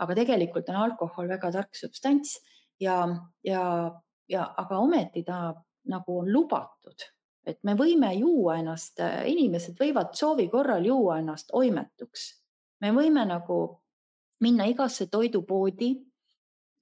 Aga 0.02 0.16
tegelikult 0.18 0.68
on 0.72 0.80
alkohol 0.82 1.30
väga 1.30 1.50
tark 1.54 1.78
substants 1.78 2.36
ja, 2.80 3.02
ja, 3.46 3.64
ja 4.28 4.46
aga 4.58 4.78
ometi 4.82 5.24
ta 5.26 5.52
nagu 5.90 6.18
on 6.22 6.30
lubatud, 6.32 7.06
et 7.46 7.58
me 7.66 7.74
võime 7.78 8.12
juua 8.14 8.58
ennast, 8.60 9.00
inimesed 9.26 9.78
võivad 9.80 10.12
soovi 10.18 10.48
korral 10.50 10.84
juua 10.86 11.18
ennast 11.22 11.50
oimetuks. 11.52 12.28
me 12.80 12.92
võime 12.94 13.24
nagu 13.26 13.58
minna 14.42 14.66
igasse 14.70 15.06
toidupoodi 15.06 15.92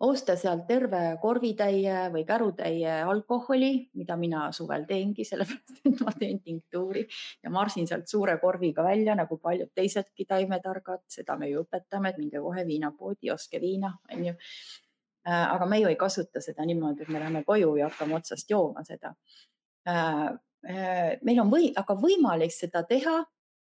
osta 0.00 0.36
sealt 0.36 0.64
terve 0.68 1.00
korvitäie 1.20 2.08
või 2.12 2.24
kärutäie 2.28 3.00
alkoholi, 3.04 3.90
mida 4.00 4.16
mina 4.16 4.46
suvel 4.56 4.86
teengi, 4.88 5.24
sellepärast 5.28 5.84
et 5.84 6.04
ma 6.04 6.12
teen 6.18 6.40
tinktuuri 6.44 7.06
ja 7.44 7.52
marsin 7.52 7.88
sealt 7.88 8.08
suure 8.08 8.38
korviga 8.40 8.84
välja 8.86 9.14
nagu 9.18 9.38
paljud 9.38 9.72
teisedki 9.74 10.24
taimetargad, 10.28 11.04
seda 11.08 11.36
me 11.40 11.50
ju 11.50 11.64
õpetame, 11.64 12.14
et 12.14 12.20
minge 12.20 12.40
kohe 12.40 12.64
viinapoodi, 12.66 13.32
ostke 13.34 13.60
viina, 13.60 13.92
onju. 14.12 14.36
Äh, 15.28 15.46
aga 15.52 15.66
me 15.68 15.82
ju 15.82 15.90
ei 15.90 15.98
kasuta 16.00 16.40
seda 16.40 16.64
niimoodi, 16.64 17.04
et 17.04 17.12
me 17.12 17.20
läheme 17.20 17.44
koju 17.44 17.74
ja 17.76 17.90
hakkame 17.90 18.16
otsast 18.16 18.48
jooma 18.50 18.80
seda. 18.88 19.12
Äh, 19.88 20.30
äh, 20.64 21.10
meil 21.22 21.42
on 21.44 21.52
või, 21.52 21.68
aga 21.76 21.96
võimalik 22.00 22.54
seda 22.56 22.86
teha 22.88 23.18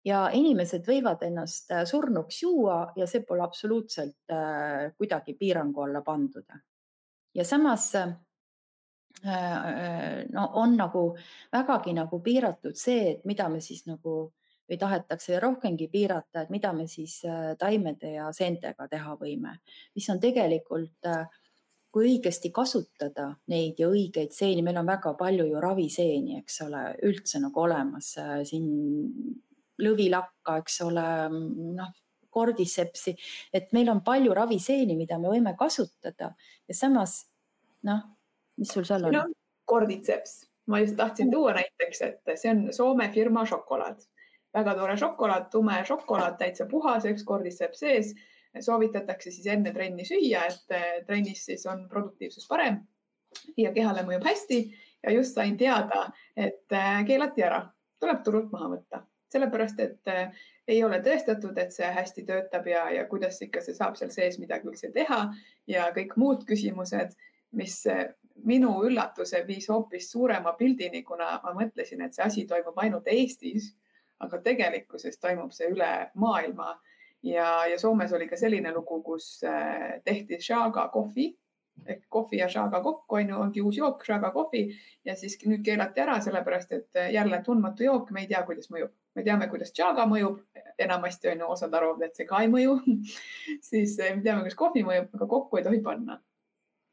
ja 0.04 0.24
inimesed 0.32 0.86
võivad 0.88 1.22
ennast 1.26 1.70
äh, 1.74 1.84
surnuks 1.88 2.42
juua 2.42 2.80
ja 2.96 3.06
see 3.10 3.24
pole 3.26 3.44
absoluutselt 3.44 4.32
äh, 4.32 4.90
kuidagi 4.96 5.36
piirangu 5.38 5.84
alla 5.84 6.02
pandud. 6.02 6.46
ja 7.34 7.44
samas 7.44 7.94
äh, 7.94 8.14
no 10.32 10.50
on 10.62 10.76
nagu 10.76 11.16
vägagi 11.52 11.92
nagu 11.92 12.20
piiratud 12.22 12.76
see, 12.76 13.10
et 13.10 13.24
mida 13.24 13.48
me 13.48 13.60
siis 13.60 13.86
nagu 13.86 14.32
või 14.70 14.78
tahetakse 14.78 15.40
rohkemgi 15.40 15.88
piirata, 15.90 16.42
et 16.42 16.50
mida 16.50 16.72
me 16.72 16.86
siis 16.86 17.20
taimede 17.58 18.12
ja 18.12 18.28
seentega 18.32 18.86
teha 18.88 19.16
võime, 19.18 19.56
mis 19.94 20.06
on 20.10 20.20
tegelikult 20.22 21.08
kui 21.90 22.06
õigesti 22.06 22.52
kasutada 22.54 23.32
neid 23.50 23.82
ja 23.82 23.88
õigeid 23.90 24.30
seeni, 24.30 24.62
meil 24.62 24.78
on 24.78 24.86
väga 24.86 25.16
palju 25.18 25.48
ju 25.48 25.60
raviseeni, 25.60 26.38
eks 26.38 26.60
ole, 26.68 26.84
üldse 27.02 27.42
nagu 27.42 27.60
olemas 27.66 28.12
siin 28.46 28.70
lõvilakka, 29.80 30.60
eks 30.62 30.80
ole, 30.86 31.06
noh, 31.80 31.90
kordisepsi, 32.30 33.16
et 33.52 33.72
meil 33.76 33.90
on 33.90 34.04
palju 34.06 34.34
raviseeni, 34.36 34.94
mida 34.98 35.18
me 35.18 35.32
võime 35.32 35.56
kasutada. 35.58 36.32
Ja 36.68 36.76
samas 36.76 37.24
noh, 37.86 38.04
mis 38.60 38.72
sul 38.74 38.86
seal 38.88 39.08
on? 39.08 39.18
No,? 39.18 39.26
kordiceps, 39.70 40.32
ma 40.66 40.80
just 40.82 40.96
tahtsin 40.98 41.28
tuua 41.30 41.52
näiteks, 41.54 42.00
et 42.02 42.30
see 42.34 42.50
on 42.50 42.64
Soome 42.74 43.06
firma 43.14 43.44
šokolaad, 43.46 44.00
väga 44.56 44.74
tore 44.74 44.96
šokolaad, 44.98 45.44
tume 45.52 45.76
šokolaad, 45.86 46.40
täitsa 46.40 46.66
puhas, 46.70 47.06
üks 47.06 47.22
kordiceps 47.26 47.84
sees. 47.84 48.14
soovitatakse 48.60 49.30
siis 49.30 49.46
enne 49.46 49.70
trenni 49.70 50.02
süüa, 50.02 50.40
et 50.50 50.74
eh, 50.74 51.04
trennis 51.06 51.44
siis 51.46 51.62
on 51.70 51.84
produktiivsus 51.88 52.48
parem 52.50 52.80
ja 53.56 53.70
kehale 53.72 54.02
mõjub 54.02 54.26
hästi. 54.26 54.58
Ja 55.06 55.12
just 55.14 55.38
sain 55.38 55.54
teada, 55.56 56.08
et 56.34 56.74
eh, 56.74 57.04
keelati 57.06 57.46
ära, 57.46 57.62
tuleb 58.02 58.24
turult 58.26 58.50
maha 58.50 58.72
võtta 58.74 59.04
sellepärast 59.30 59.80
et 59.80 60.10
äh, 60.10 60.32
ei 60.70 60.84
ole 60.84 61.00
tõestatud, 61.02 61.56
et 61.58 61.74
see 61.74 61.88
hästi 61.90 62.24
töötab 62.28 62.66
ja, 62.70 62.84
ja 62.94 63.06
kuidas 63.10 63.40
ikka 63.42 63.62
see 63.64 63.74
saab 63.76 63.98
seal 63.98 64.12
sees 64.14 64.38
midagi 64.42 64.70
üldse 64.70 64.92
teha 64.94 65.20
ja 65.70 65.88
kõik 65.96 66.16
muud 66.20 66.44
küsimused, 66.48 67.16
mis 67.58 67.80
äh, 67.90 68.10
minu 68.46 68.76
üllatuse 68.86 69.42
viis 69.46 69.68
hoopis 69.70 70.10
suurema 70.12 70.54
pildini, 70.58 71.02
kuna 71.06 71.32
ma 71.44 71.54
mõtlesin, 71.56 72.04
et 72.04 72.16
see 72.16 72.24
asi 72.24 72.46
toimub 72.48 72.78
ainult 72.80 73.10
Eestis, 73.10 73.72
aga 74.20 74.40
tegelikkuses 74.44 75.18
toimub 75.20 75.52
see 75.56 75.70
üle 75.72 75.90
maailma. 76.14 76.74
Ja, 77.26 77.66
ja 77.68 77.76
Soomes 77.76 78.14
oli 78.16 78.30
ka 78.30 78.36
selline 78.40 78.72
lugu, 78.72 79.02
kus 79.04 79.42
äh, 79.44 80.00
tehti 80.04 80.40
shaga 80.40 80.88
kohvi 80.92 81.34
ehk 81.88 82.02
kohvi 82.12 82.40
ja 82.40 82.48
šaga 82.48 82.82
kokku 82.84 83.16
on 83.16 83.30
ju, 83.30 83.36
ongi 83.40 83.62
uus 83.64 83.76
jook, 83.78 84.02
šaga 84.04 84.28
kohvi 84.34 84.66
ja 85.04 85.14
siis 85.16 85.38
nüüd 85.46 85.62
keelati 85.64 86.02
ära, 86.04 86.18
sellepärast 86.20 86.74
et 86.76 86.98
jälle 87.14 87.40
tundmatu 87.44 87.86
jook, 87.86 88.10
me 88.12 88.24
ei 88.24 88.28
tea, 88.28 88.42
kuidas 88.44 88.68
mõjub 88.72 88.92
me 89.16 89.24
teame, 89.26 89.48
kuidas 89.50 89.72
tšaaga 89.74 90.06
mõjub, 90.10 90.40
enamasti 90.80 91.30
on 91.32 91.44
ju 91.44 91.52
osad 91.54 91.74
arvavad, 91.74 92.06
et 92.06 92.18
see 92.18 92.26
ka 92.28 92.42
ei 92.44 92.50
mõju. 92.52 92.76
Siis 93.70 93.96
eh, 93.98 94.16
me 94.16 94.24
teame, 94.24 94.44
kuidas 94.44 94.58
kohvi 94.58 94.84
mõjub, 94.86 95.10
aga 95.16 95.30
kokku 95.34 95.60
ei 95.60 95.66
tohi 95.66 95.80
panna. 95.84 96.20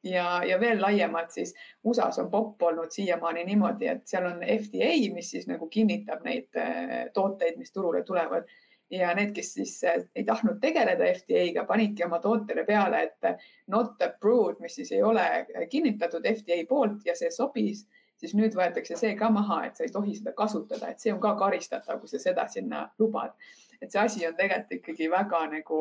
ja, 0.08 0.44
ja 0.46 0.60
veel 0.60 0.80
laiemalt 0.82 1.34
siis 1.34 1.50
USA-s 1.84 2.20
on 2.22 2.30
popp 2.32 2.62
olnud 2.64 2.94
siiamaani 2.94 3.44
niimoodi, 3.44 3.90
et 3.92 4.06
seal 4.08 4.28
on 4.30 4.38
FDA, 4.46 4.94
mis 5.14 5.32
siis 5.34 5.48
nagu 5.50 5.68
kinnitab 5.70 6.24
neid 6.24 6.56
eh, 6.56 7.10
tooteid, 7.14 7.58
mis 7.58 7.74
turule 7.74 8.04
tulevad. 8.08 8.48
Ja 8.90 9.10
need, 9.18 9.34
kes 9.36 9.54
siis 9.58 9.74
eh, 9.84 10.06
ei 10.16 10.24
tahtnud 10.24 10.62
tegeleda 10.64 11.10
FDA-ga, 11.12 11.66
panidki 11.68 12.06
oma 12.06 12.22
tootele 12.24 12.64
peale, 12.66 13.04
et 13.10 13.48
not 13.68 14.02
approved, 14.02 14.62
mis 14.64 14.78
siis 14.80 14.94
ei 14.96 15.04
ole 15.04 15.26
kinnitatud 15.70 16.26
FDA 16.34 16.62
poolt 16.70 17.06
ja 17.06 17.16
see 17.18 17.34
sobis, 17.34 17.84
siis 18.18 18.34
nüüd 18.38 18.56
võetakse 18.58 18.98
see 18.98 19.14
ka 19.20 19.30
maha, 19.34 19.64
et 19.68 19.78
sa 19.78 19.86
ei 19.86 19.94
tohi 19.94 20.16
seda 20.18 20.34
kasutada, 20.38 20.90
et 20.92 21.04
see 21.04 21.14
on 21.14 21.22
ka 21.24 21.36
karistatav, 21.40 22.00
kui 22.02 22.12
sa 22.12 22.20
seda 22.22 22.48
sinna 22.52 22.88
lubad. 23.00 23.34
et 23.82 23.92
see 23.92 24.02
asi 24.02 24.26
on 24.26 24.34
tegelikult 24.34 24.72
ikkagi 24.80 25.08
väga 25.12 25.44
nagu 25.52 25.80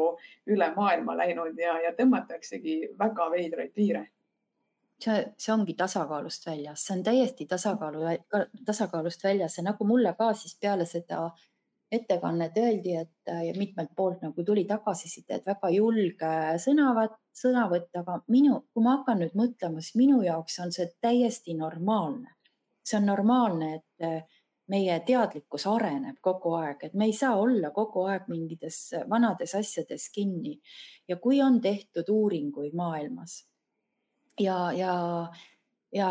üle 0.53 0.67
maailma 0.75 1.15
läinud 1.17 1.57
ja, 1.59 1.79
ja 1.81 1.95
tõmmataksegi 1.97 2.75
väga 2.99 3.31
veidraid 3.33 3.73
piire. 3.73 4.03
See, 5.01 5.17
see 5.37 5.53
ongi 5.53 5.75
tasakaalust 5.77 6.47
väljas, 6.47 6.85
see 6.87 6.97
on 6.97 7.03
täiesti 7.05 7.47
tasakaalu, 7.47 8.05
tasakaalust 8.67 9.25
väljas. 9.25 9.57
Ja 9.59 9.65
nagu 9.65 9.85
mulle 9.85 10.13
ka 10.19 10.33
siis 10.33 10.57
peale 10.61 10.85
seda 10.89 11.31
ettekannet 11.93 12.57
öeldi, 12.59 12.97
et 12.97 13.31
ja 13.47 13.53
mitmelt 13.59 13.93
poolt 13.97 14.23
nagu 14.23 14.45
tuli 14.45 14.65
tagasiside, 14.67 15.39
et 15.39 15.47
väga 15.47 15.71
julge 15.71 16.31
sõnavõtt, 16.63 17.19
sõnavõtt, 17.37 17.93
aga 18.01 18.21
minu, 18.33 18.65
kui 18.75 18.85
ma 18.85 18.97
hakkan 18.99 19.23
nüüd 19.23 19.37
mõtlema, 19.39 19.83
siis 19.85 19.99
minu 19.99 20.23
jaoks 20.25 20.59
on 20.65 20.73
see 20.75 20.89
täiesti 21.01 21.55
normaalne. 21.55 22.33
see 22.87 22.99
on 23.01 23.07
normaalne, 23.07 23.75
et 23.75 24.27
meie 24.71 24.99
teadlikkus 25.07 25.67
areneb 25.67 26.19
kogu 26.23 26.55
aeg, 26.59 26.85
et 26.87 26.95
me 26.95 27.07
ei 27.11 27.13
saa 27.13 27.37
olla 27.39 27.71
kogu 27.75 28.05
aeg 28.11 28.29
mingites 28.31 28.79
vanades 29.11 29.55
asjades 29.55 30.09
kinni 30.15 30.61
ja 31.09 31.17
kui 31.23 31.43
on 31.43 31.61
tehtud 31.61 32.09
uuringuid 32.11 32.75
maailmas 32.75 33.41
ja, 34.41 34.73
ja, 34.73 34.95
ja 35.95 36.11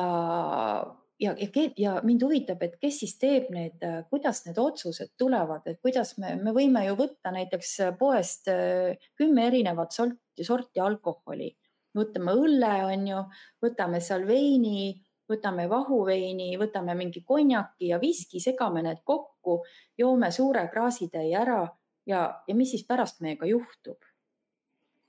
ja, 1.19 1.35
ja, 1.39 1.47
ja 1.77 1.93
mind 2.03 2.23
huvitab, 2.23 2.63
et 2.65 2.77
kes 2.81 2.99
siis 3.03 3.15
teeb 3.19 3.49
need, 3.53 3.83
kuidas 4.09 4.43
need 4.45 4.59
otsused 4.61 5.13
tulevad, 5.17 5.65
et 5.69 5.79
kuidas 5.83 6.15
me, 6.21 6.35
me 6.41 6.53
võime 6.55 6.85
ju 6.87 6.97
võtta 6.99 7.31
näiteks 7.35 7.75
poest 7.99 8.51
äh, 8.51 8.95
kümme 9.17 9.47
erinevat 9.49 9.95
sorti, 9.95 10.43
sorti 10.43 10.83
alkoholi, 10.83 11.51
võtame 11.95 12.35
õlle, 12.35 12.73
on 12.91 13.07
ju, 13.11 13.21
võtame 13.63 14.01
seal 14.03 14.27
veini, 14.27 14.93
võtame 15.29 15.69
vahuveini, 15.71 16.51
võtame 16.61 16.95
mingi 16.97 17.23
konjaki 17.25 17.89
ja 17.93 17.99
viski, 18.01 18.41
segame 18.43 18.83
need 18.85 19.01
kokku, 19.03 19.61
joome 19.97 20.31
suure 20.31 20.67
klaasitäie 20.73 21.33
ära 21.39 21.63
ja, 22.05 22.27
ja 22.47 22.55
mis 22.55 22.75
siis 22.75 22.85
pärast 22.87 23.23
meiega 23.25 23.47
juhtub? 23.49 24.03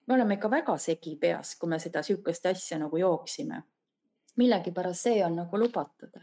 me 0.07 0.15
oleme 0.15 0.37
ikka 0.37 0.47
väga 0.47 0.77
segi 0.79 1.17
peas, 1.19 1.57
kui 1.59 1.67
me 1.67 1.81
seda 1.83 1.99
sihukest 2.07 2.45
asja 2.47 2.77
nagu 2.79 2.97
jooksime 3.01 3.65
millegipärast 4.37 5.09
see 5.09 5.25
on 5.25 5.37
nagu 5.41 5.59
lubatud. 5.59 6.19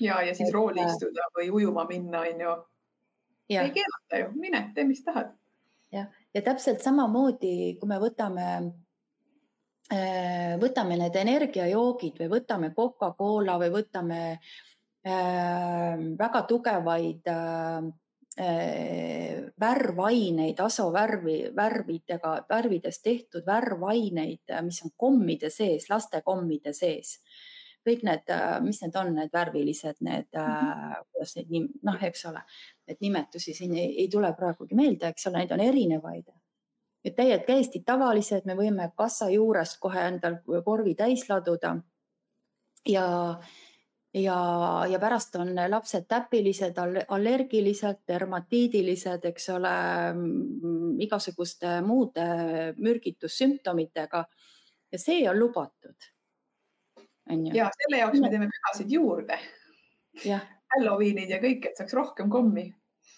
ja, 0.00 0.22
ja 0.22 0.34
siis 0.34 0.52
rooli 0.52 0.80
äh, 0.80 0.88
istuda 0.88 1.28
või 1.36 1.50
ujuma 1.50 1.84
minna, 1.88 2.20
on 2.20 2.40
ju. 2.40 2.54
ei 3.48 3.72
keelata 3.74 4.22
ju, 4.22 4.30
mine, 4.40 4.62
tee, 4.74 4.84
mis 4.84 5.04
tahad. 5.04 5.34
jah, 5.92 6.08
ja 6.34 6.42
täpselt 6.42 6.82
samamoodi, 6.82 7.76
kui 7.80 7.88
me 7.88 8.00
võtame, 8.00 8.48
äh, 9.92 10.56
võtame 10.60 10.98
need 11.00 11.16
energiajoogid 11.16 12.20
või 12.22 12.34
võtame 12.38 12.74
Coca-Cola 12.76 13.58
või 13.60 13.72
võtame 13.74 14.20
äh, 14.32 16.06
väga 16.24 16.46
tugevaid 16.48 17.34
äh 17.34 17.90
värvaineid, 19.60 20.60
asovärvi, 20.60 21.50
värvidega, 21.56 22.34
värvidest 22.48 23.02
tehtud 23.02 23.46
värvaineid, 23.46 24.52
mis 24.64 24.82
on 24.84 24.90
kommide 24.96 25.50
sees, 25.50 25.90
laste 25.90 26.22
kommide 26.24 26.72
sees. 26.72 27.18
kõik 27.80 28.02
need, 28.04 28.28
mis 28.60 28.82
need 28.82 28.96
on, 29.00 29.14
need 29.16 29.30
värvilised, 29.32 30.02
need 30.04 30.26
mm, 30.36 30.42
-hmm. 30.42 31.04
kuidas 31.12 31.36
neid, 31.36 31.70
noh, 31.82 32.02
eks 32.02 32.26
ole, 32.28 32.42
et 32.86 33.00
nimetusi 33.00 33.54
siin 33.54 33.74
ei, 33.74 33.94
ei 34.02 34.08
tule 34.08 34.32
praegugi 34.36 34.74
meelde, 34.74 35.08
eks 35.08 35.26
ole, 35.26 35.38
neid 35.38 35.52
on 35.52 35.60
erinevaid. 35.60 36.28
et 37.04 37.16
täiesti, 37.16 37.46
täiesti 37.46 37.82
tavalised, 37.86 38.44
me 38.44 38.54
võime 38.54 38.90
kassa 38.96 39.30
juurest 39.30 39.78
kohe 39.80 40.00
endal 40.08 40.36
korvi 40.64 40.94
täis 40.94 41.28
laduda. 41.28 41.76
ja 42.88 43.40
ja, 44.14 44.86
ja 44.90 44.98
pärast 44.98 45.36
on 45.36 45.54
lapsed 45.68 46.06
täpilised, 46.08 46.78
allergilised, 47.08 48.02
dermatiidilised, 48.08 49.24
eks 49.30 49.48
ole, 49.54 49.74
mm, 50.12 51.00
igasuguste 51.06 51.80
muude 51.86 52.26
mürgitussümptomitega. 52.78 54.24
ja 54.92 54.98
see 54.98 55.28
on 55.30 55.38
lubatud. 55.38 56.10
ja 57.54 57.70
selle 57.76 57.98
jaoks 57.98 58.20
me 58.20 58.30
teeme 58.30 58.48
pühasid 58.50 58.90
juurde. 58.90 59.38
Halloweeniid 60.74 61.30
ja 61.30 61.38
kõik, 61.42 61.66
et 61.66 61.76
saaks 61.76 61.94
rohkem 61.94 62.30
kommi 62.30 62.68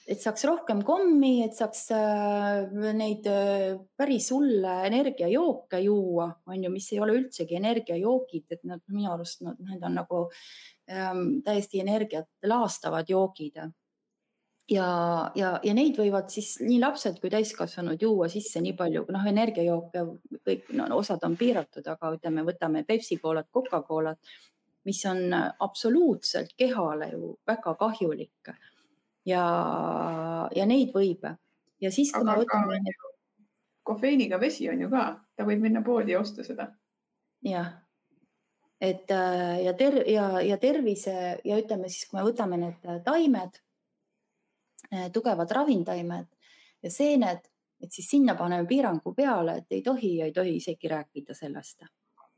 et 0.08 0.22
saaks 0.22 0.44
rohkem 0.48 0.80
kommi, 0.86 1.42
et 1.44 1.54
saaks 1.56 1.82
äh, 1.94 2.72
neid 2.96 3.26
äh, 3.30 3.76
päris 3.98 4.30
hulle 4.34 4.80
energiajooke 4.88 5.78
juua, 5.84 6.28
on 6.50 6.64
ju, 6.64 6.72
mis 6.72 6.88
ei 6.92 7.02
ole 7.02 7.14
üldsegi 7.20 7.58
energiajoogid, 7.58 8.46
et 8.50 8.64
nad 8.68 8.82
minu 8.90 9.12
arust 9.12 9.44
nad, 9.46 9.60
need 9.62 9.84
on 9.86 9.96
nagu 10.00 10.24
ähm, 10.90 11.22
täiesti 11.46 11.84
energiat 11.84 12.28
laastavad 12.50 13.08
joogid. 13.10 13.62
ja, 14.72 14.88
ja, 15.38 15.54
ja 15.62 15.74
neid 15.74 15.98
võivad 15.98 16.30
siis 16.34 16.56
nii 16.62 16.80
lapsed 16.82 17.20
kui 17.20 17.30
täiskasvanud 17.30 18.02
juua 18.02 18.28
sisse 18.32 18.62
nii 18.62 18.74
palju, 18.78 19.04
noh, 19.12 19.26
energiajooke 19.28 20.06
kõik 20.42 20.72
no,, 20.78 20.88
osad 20.98 21.22
on 21.28 21.36
piiratud, 21.38 21.86
aga 21.86 22.16
ütleme, 22.16 22.46
võtame 22.46 22.82
Pepsi 22.88 23.20
Colat, 23.22 23.50
Coca-Colat, 23.54 24.34
mis 24.82 24.98
on 25.06 25.30
absoluutselt 25.34 26.56
kehale 26.58 27.12
ju 27.12 27.36
väga 27.46 27.76
kahjulik 27.78 28.54
ja, 29.26 29.44
ja 30.56 30.66
neid 30.66 30.92
võib 30.94 31.26
ja 31.80 31.90
siis, 31.90 32.12
kui 32.12 32.24
me 32.24 32.36
võtame. 32.42 32.80
kofeiiniga 33.82 34.40
vesi 34.40 34.68
on 34.70 34.80
ju 34.80 34.90
ka, 34.90 35.06
ta 35.36 35.46
võib 35.46 35.62
minna 35.62 35.82
poodi 35.82 36.14
ja 36.14 36.20
osta 36.20 36.44
seda. 36.46 36.70
jah 37.42 37.72
et 38.82 39.10
äh, 39.10 39.62
ja 39.62 39.72
ter- 39.74 40.08
ja, 40.10 40.40
ja 40.42 40.58
tervise 40.58 41.38
ja 41.44 41.58
ütleme 41.58 41.88
siis, 41.88 42.08
kui 42.10 42.18
me 42.18 42.26
võtame 42.26 42.58
need 42.58 42.88
äh, 42.90 42.98
taimed, 43.06 43.60
äh, 44.90 45.08
tugevad 45.14 45.54
ravintaimed 45.54 46.26
ja 46.82 46.90
seened, 46.90 47.46
et 47.82 47.94
siis 47.94 48.08
sinna 48.10 48.34
paneme 48.34 48.66
piirangu 48.66 49.14
peale, 49.14 49.60
et 49.60 49.78
ei 49.78 49.84
tohi 49.86 50.16
ja 50.16 50.26
ei 50.26 50.34
tohi 50.34 50.56
isegi 50.58 50.90
rääkida 50.90 51.34
sellest. 51.34 51.86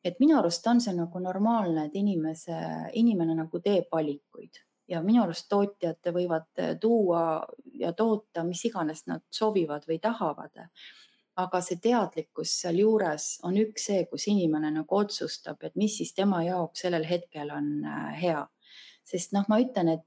et 0.04 0.20
minu 0.20 0.36
arust 0.36 0.66
on 0.68 0.82
see 0.84 0.92
nagu 0.92 1.18
normaalne, 1.18 1.86
et 1.86 1.94
inimese, 1.96 2.56
inimene 3.00 3.34
nagu 3.38 3.60
teeb 3.64 3.88
valikuid 3.92 4.60
ja 4.88 5.00
minu 5.02 5.22
arust 5.22 5.46
tootjad 5.48 6.12
võivad 6.12 6.50
tuua 6.80 7.22
ja 7.80 7.92
toota, 7.92 8.44
mis 8.44 8.64
iganes 8.68 9.06
nad 9.06 9.24
soovivad 9.32 9.88
või 9.88 9.98
tahavad 10.02 10.64
aga 11.40 11.60
see 11.64 11.80
teadlikkus 11.82 12.52
sealjuures 12.62 13.28
on 13.48 13.58
üks 13.58 13.88
see, 13.88 14.04
kus 14.10 14.28
inimene 14.30 14.70
nagu 14.74 14.98
otsustab, 14.98 15.62
et 15.66 15.74
mis 15.80 15.96
siis 15.98 16.14
tema 16.14 16.42
jaoks 16.46 16.84
sellel 16.84 17.06
hetkel 17.08 17.50
on 17.54 17.70
äh, 17.90 18.10
hea. 18.22 18.42
sest 19.04 19.34
noh, 19.36 19.44
ma 19.50 19.58
ütlen, 19.60 19.90
et, 19.98 20.04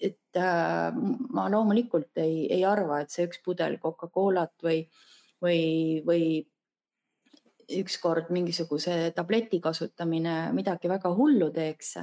et 0.00 0.38
äh, 0.40 0.94
ma 1.34 1.48
loomulikult 1.52 2.22
ei, 2.22 2.44
ei 2.54 2.62
arva, 2.64 3.02
et 3.02 3.12
see 3.12 3.26
üks 3.28 3.42
pudel 3.44 3.76
Coca-Colat 3.82 4.54
või, 4.64 4.84
või, 5.42 5.60
või 6.06 6.24
ükskord 7.80 8.30
mingisuguse 8.32 9.10
tableti 9.16 9.60
kasutamine 9.60 10.52
midagi 10.54 10.88
väga 10.88 11.10
hullu 11.16 11.50
teeks. 11.52 11.96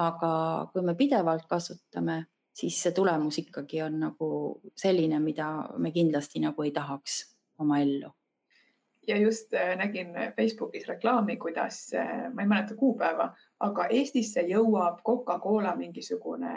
Aga 0.00 0.32
kui 0.72 0.82
me 0.82 0.94
pidevalt 0.98 1.46
kasutame 1.48 2.22
siis 2.60 2.82
see 2.82 2.92
tulemus 2.92 3.38
ikkagi 3.38 3.82
on 3.82 4.00
nagu 4.04 4.30
selline, 4.76 5.20
mida 5.22 5.50
me 5.78 5.92
kindlasti 5.94 6.42
nagu 6.42 6.66
ei 6.66 6.72
tahaks 6.76 7.20
oma 7.58 7.80
ellu. 7.80 8.10
ja 9.08 9.16
just 9.16 9.54
äh, 9.54 9.76
nägin 9.76 10.12
Facebookis 10.36 10.88
reklaami, 10.88 11.36
kuidas, 11.36 11.94
äh, 11.94 12.28
ma 12.34 12.42
ei 12.42 12.48
mäleta 12.48 12.74
kuupäeva, 12.74 13.32
aga 13.60 13.86
Eestisse 13.90 14.44
jõuab 14.46 15.00
Coca-Cola 15.06 15.72
mingisugune 15.76 16.52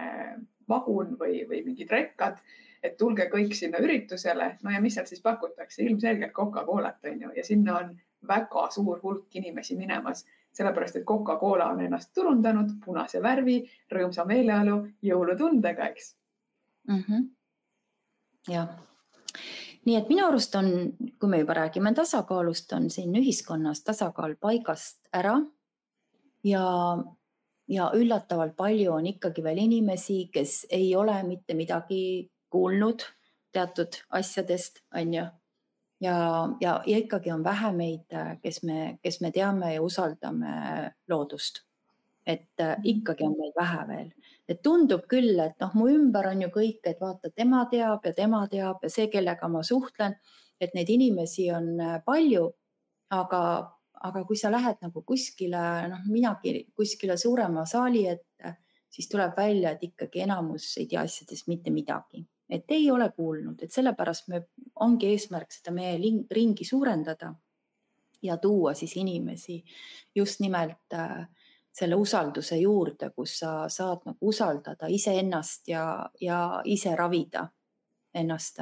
vagun 0.69 1.15
või, 1.19 1.47
või 1.49 1.63
mingid 1.65 1.91
rekkad, 1.91 2.37
et 2.83 2.97
tulge 2.97 3.29
kõik 3.31 3.55
sinna 3.55 3.79
üritusele. 3.79 4.57
no 4.63 4.71
ja 4.71 4.81
mis 4.81 4.93
seal 4.99 5.07
siis 5.09 5.21
pakutakse, 5.21 5.83
ilmselgelt 5.83 6.33
Coca-Colat 6.33 7.09
on 7.09 7.21
ju, 7.21 7.31
ja 7.35 7.43
sinna 7.43 7.77
on 7.79 7.95
väga 8.27 8.67
suur 8.71 8.99
hulk 9.03 9.35
inimesi 9.35 9.75
minemas 9.79 10.25
sellepärast 10.53 10.99
et 10.99 11.05
Coca-Cola 11.05 11.71
on 11.73 11.81
ennast 11.81 12.13
turundanud 12.13 12.77
punase 12.85 13.21
värvi, 13.21 13.59
rõõmsa 13.91 14.25
meeleolu, 14.29 14.79
jõulutundega, 15.01 15.89
eks. 15.89 16.15
Mm 16.87 17.03
-hmm.. 17.03 17.27
jah, 18.51 18.69
nii 19.85 19.95
et 19.95 20.09
minu 20.11 20.25
arust 20.27 20.55
on, 20.55 20.69
kui 21.19 21.29
me 21.29 21.39
juba 21.39 21.53
räägime 21.53 21.93
tasakaalust, 21.93 22.73
on 22.73 22.89
siin 22.89 23.15
ühiskonnas 23.15 23.83
tasakaal 23.83 24.35
paigast 24.35 24.99
ära. 25.13 25.39
Ja, 26.43 26.63
ja 27.67 27.91
üllatavalt 27.95 28.55
palju 28.55 28.91
on 28.91 29.05
ikkagi 29.07 29.43
veel 29.43 29.57
inimesi, 29.63 30.27
kes 30.33 30.65
ei 30.69 30.95
ole 30.95 31.23
mitte 31.23 31.53
midagi 31.53 32.29
kuulnud 32.49 33.05
teatud 33.53 34.01
asjadest, 34.09 34.83
on 34.95 35.13
ju. 35.13 35.25
Ja, 36.03 36.15
ja, 36.61 36.73
ja 36.85 36.97
ikkagi 36.97 37.31
on 37.31 37.43
vähe 37.43 37.71
meid, 37.75 38.15
kes 38.43 38.63
me, 38.67 38.97
kes 39.03 39.21
me 39.21 39.31
teame 39.31 39.73
ja 39.75 39.83
usaldame 39.83 40.55
loodust. 41.09 41.63
et 42.25 42.61
äh, 42.63 42.77
ikkagi 42.87 43.25
on 43.27 43.33
meid 43.35 43.51
vähe 43.59 43.81
veel, 43.87 44.11
et 44.47 44.61
tundub 44.63 45.01
küll, 45.11 45.33
et 45.43 45.57
noh, 45.59 45.73
mu 45.75 45.89
ümber 45.91 46.29
on 46.29 46.45
ju 46.45 46.47
kõik, 46.53 46.79
et 46.87 47.01
vaata, 47.01 47.27
tema 47.35 47.65
teab 47.67 48.05
ja 48.07 48.13
tema 48.15 48.45
teab 48.47 48.79
ja 48.79 48.89
see, 48.89 49.09
kellega 49.11 49.49
ma 49.51 49.59
suhtlen, 49.59 50.15
et 50.55 50.71
neid 50.71 50.87
inimesi 50.87 51.49
on 51.51 51.73
äh, 51.83 51.97
palju, 52.05 52.45
aga 53.11 53.41
aga 54.03 54.23
kui 54.27 54.39
sa 54.39 54.51
lähed 54.51 54.81
nagu 54.83 55.03
kuskile, 55.07 55.63
noh, 55.91 56.03
minagi 56.11 56.65
kuskile 56.75 57.15
suurema 57.19 57.65
saali 57.67 58.05
ette, 58.11 58.55
siis 58.91 59.07
tuleb 59.11 59.35
välja, 59.37 59.73
et 59.73 59.83
ikkagi 59.87 60.23
enamus 60.25 60.73
ei 60.81 60.87
tea 60.91 61.03
asjadest 61.07 61.47
mitte 61.51 61.71
midagi, 61.71 62.23
et 62.49 62.71
ei 62.71 62.91
ole 62.91 63.11
kuulnud, 63.15 63.63
et 63.63 63.71
sellepärast 63.71 64.27
me, 64.27 64.43
ongi 64.83 65.09
eesmärk 65.13 65.51
seda 65.51 65.71
meie 65.71 65.95
ringi 66.31 66.65
suurendada 66.65 67.33
ja 68.23 68.37
tuua 68.37 68.73
siis 68.73 68.95
inimesi 68.97 69.63
just 70.15 70.39
nimelt 70.39 70.93
äh, 70.93 71.27
selle 71.73 71.95
usalduse 71.95 72.57
juurde, 72.57 73.09
kus 73.15 73.39
sa 73.39 73.69
saad 73.69 74.05
nagu 74.05 74.29
usaldada 74.29 74.87
iseennast 74.87 75.67
ja, 75.67 76.09
ja 76.21 76.61
ise 76.65 76.95
ravida 76.95 77.47
ennast 78.13 78.61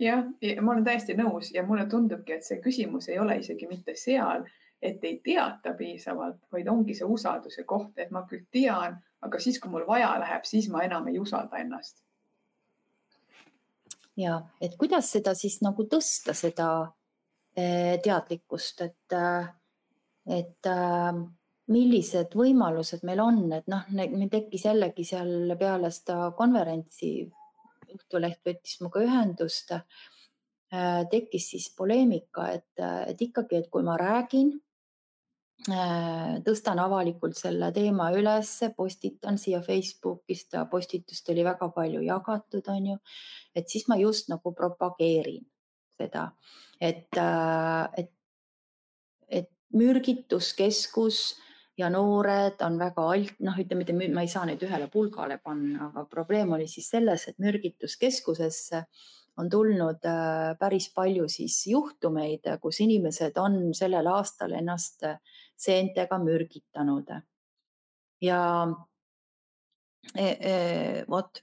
jah, 0.00 0.24
ma 0.60 0.72
olen 0.72 0.84
täiesti 0.84 1.14
nõus 1.18 1.52
ja 1.54 1.62
mulle 1.66 1.86
tundubki, 1.88 2.32
et 2.32 2.46
see 2.46 2.60
küsimus 2.64 3.10
ei 3.10 3.18
ole 3.20 3.36
isegi 3.42 3.68
mitte 3.68 3.94
seal, 3.94 4.46
et 4.82 5.04
ei 5.04 5.18
teata 5.24 5.74
piisavalt, 5.76 6.40
vaid 6.52 6.68
ongi 6.72 6.96
see 6.96 7.08
usalduse 7.08 7.64
koht, 7.68 7.98
et 7.98 8.10
ma 8.10 8.24
küll 8.28 8.46
tean, 8.52 8.96
aga 9.20 9.40
siis, 9.42 9.60
kui 9.60 9.70
mul 9.70 9.84
vaja 9.88 10.14
läheb, 10.22 10.46
siis 10.48 10.70
ma 10.72 10.84
enam 10.86 11.08
ei 11.12 11.18
usalda 11.20 11.60
ennast. 11.60 12.00
Ja 14.20 14.38
et 14.60 14.76
kuidas 14.80 15.10
seda 15.14 15.34
siis 15.38 15.60
nagu 15.64 15.86
tõsta, 15.90 16.34
seda 16.36 16.68
eh, 17.56 17.98
teadlikkust, 18.04 18.84
et, 18.86 19.16
eh, 19.16 19.50
et 20.40 20.70
eh, 20.70 21.20
millised 21.70 22.36
võimalused 22.36 23.04
meil 23.06 23.22
on, 23.24 23.42
et 23.56 23.68
noh, 23.70 23.84
meil 23.94 24.30
tekkis 24.32 24.66
jällegi 24.66 25.06
seal 25.06 25.54
peale 25.58 25.92
seda 25.94 26.32
konverentsi 26.38 27.30
Õhtuleht 27.90 28.38
võttis 28.46 28.76
minuga 28.78 29.00
ühendust, 29.02 29.72
tekkis 31.10 31.48
siis 31.50 31.64
poleemika, 31.74 32.44
et, 32.54 32.82
et 33.10 33.24
ikkagi, 33.26 33.58
et 33.58 33.66
kui 33.66 33.82
ma 33.82 33.96
räägin, 33.98 34.52
tõstan 35.60 36.78
avalikult 36.80 37.36
selle 37.36 37.68
teema 37.76 38.10
ülesse, 38.16 38.70
postitan 38.76 39.36
siia 39.38 39.60
Facebooki, 39.60 40.34
seda 40.34 40.64
postitust 40.70 41.28
oli 41.28 41.44
väga 41.44 41.68
palju 41.74 42.00
jagatud, 42.06 42.68
on 42.72 42.86
ju, 42.92 42.96
et 43.54 43.68
siis 43.68 43.84
ma 43.88 43.98
just 44.00 44.30
nagu 44.32 44.54
propageerin 44.56 45.44
seda, 46.00 46.30
et, 46.80 47.12
äh, 47.18 47.88
et, 48.00 48.12
et 49.28 49.50
mürgituskeskus 49.76 51.20
ja 51.78 51.90
noored 51.92 52.60
on 52.64 52.78
väga 52.80 53.06
alt, 53.12 53.38
noh, 53.44 53.56
ütleme, 53.60 54.08
ma 54.14 54.24
ei 54.24 54.32
saa 54.32 54.46
neid 54.48 54.62
ühele 54.64 54.88
pulgale 54.92 55.38
panna, 55.44 55.90
aga 55.90 56.06
probleem 56.10 56.52
oli 56.56 56.68
siis 56.68 56.88
selles, 56.92 57.28
et 57.28 57.40
mürgituskeskusesse 57.40 58.84
on 59.40 59.48
tulnud 59.48 60.04
äh, 60.04 60.56
päris 60.60 60.90
palju 60.94 61.28
siis 61.30 61.62
juhtumeid, 61.70 62.48
kus 62.60 62.80
inimesed 62.84 63.38
on 63.40 63.70
sellel 63.76 64.08
aastal 64.10 64.56
ennast 64.58 65.06
seentega 65.60 66.18
mürgitanud. 66.22 67.12
ja 68.20 68.40
e, 70.16 70.26
e, 70.26 70.54
vot, 71.08 71.42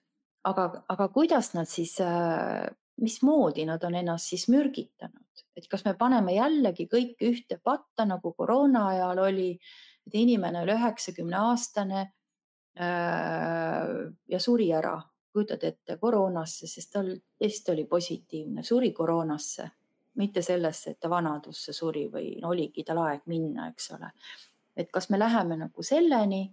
aga, 0.49 0.67
aga 0.89 1.07
kuidas 1.13 1.53
nad 1.53 1.69
siis, 1.69 1.99
äh, 2.01 2.67
mismoodi 3.01 3.65
nad 3.65 3.83
on 3.83 3.95
ennast 3.95 4.33
siis 4.33 4.47
mürgitanud, 4.49 5.43
et 5.55 5.67
kas 5.69 5.85
me 5.85 5.93
paneme 5.97 6.33
jällegi 6.33 6.87
kõik 6.89 7.21
ühte 7.21 7.59
patta, 7.63 8.05
nagu 8.05 8.33
koroona 8.33 8.87
ajal 8.93 9.25
oli 9.29 9.51
et 10.07 10.15
inimene 10.15 10.63
oli 10.63 10.75
üheksakümne 10.77 11.39
aastane 11.49 12.01
äh, 12.79 13.89
ja 14.31 14.39
suri 14.39 14.69
ära, 14.73 14.95
kujutad 15.33 15.63
ette, 15.67 15.97
koroonasse, 16.01 16.69
sest 16.71 16.93
tal 16.95 17.11
test 17.39 17.69
oli 17.73 17.85
positiivne, 17.89 18.63
suri 18.63 18.93
koroonasse, 18.95 19.67
mitte 20.17 20.41
sellesse, 20.41 20.91
et 20.91 20.99
ta 20.99 21.09
vanadusse 21.09 21.73
suri 21.73 22.07
või 22.11 22.35
no, 22.41 22.51
oligi 22.53 22.83
tal 22.83 23.01
aeg 23.05 23.25
minna, 23.29 23.69
eks 23.71 23.91
ole. 23.97 24.11
et 24.77 24.91
kas 24.93 25.09
me 25.09 25.19
läheme 25.19 25.57
nagu 25.57 25.83
selleni, 25.83 26.43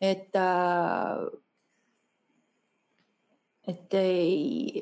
et 0.00 0.36
äh, 0.36 1.26
et 3.68 3.94
ei, 3.94 4.80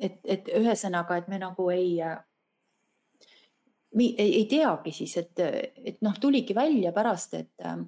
et, 0.00 0.18
et 0.24 0.48
ühesõnaga, 0.58 1.18
et 1.18 1.28
me 1.28 1.38
nagu 1.38 1.68
ei 1.70 2.00
ei, 3.98 4.32
ei 4.40 4.46
teagi 4.50 4.92
siis, 4.92 5.16
et, 5.16 5.40
et 5.84 6.02
noh, 6.02 6.18
tuligi 6.20 6.54
välja 6.54 6.92
pärast, 6.92 7.34
et 7.34 7.64
äh, 7.64 7.78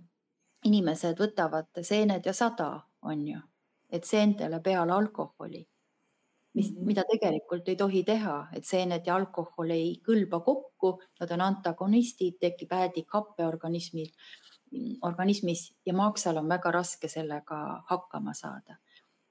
inimesed 0.64 1.18
võtavad 1.20 1.82
seened 1.82 2.26
ja 2.26 2.32
sada, 2.36 2.72
on 3.02 3.26
ju, 3.28 3.40
et 3.92 4.04
seentele 4.04 4.60
peale 4.60 4.92
alkoholi, 4.92 5.64
mis, 6.54 6.72
mhm. 6.72 6.86
mida 6.86 7.04
tegelikult 7.08 7.68
ei 7.68 7.76
tohi 7.76 8.04
teha, 8.04 8.36
et 8.56 8.66
seened 8.66 9.06
ja 9.06 9.16
alkohol 9.16 9.70
ei 9.74 9.96
kõlba 10.06 10.42
kokku, 10.44 10.96
nad 11.20 11.34
on 11.36 11.46
antagonistid, 11.46 12.38
tekib 12.40 12.72
äädikappe 12.72 13.46
organismil, 13.46 14.10
organismis 15.06 15.68
ja 15.86 15.94
maaksal 15.94 16.38
on 16.42 16.48
väga 16.48 16.70
raske 16.74 17.08
sellega 17.10 17.60
hakkama 17.90 18.34
saada 18.34 18.78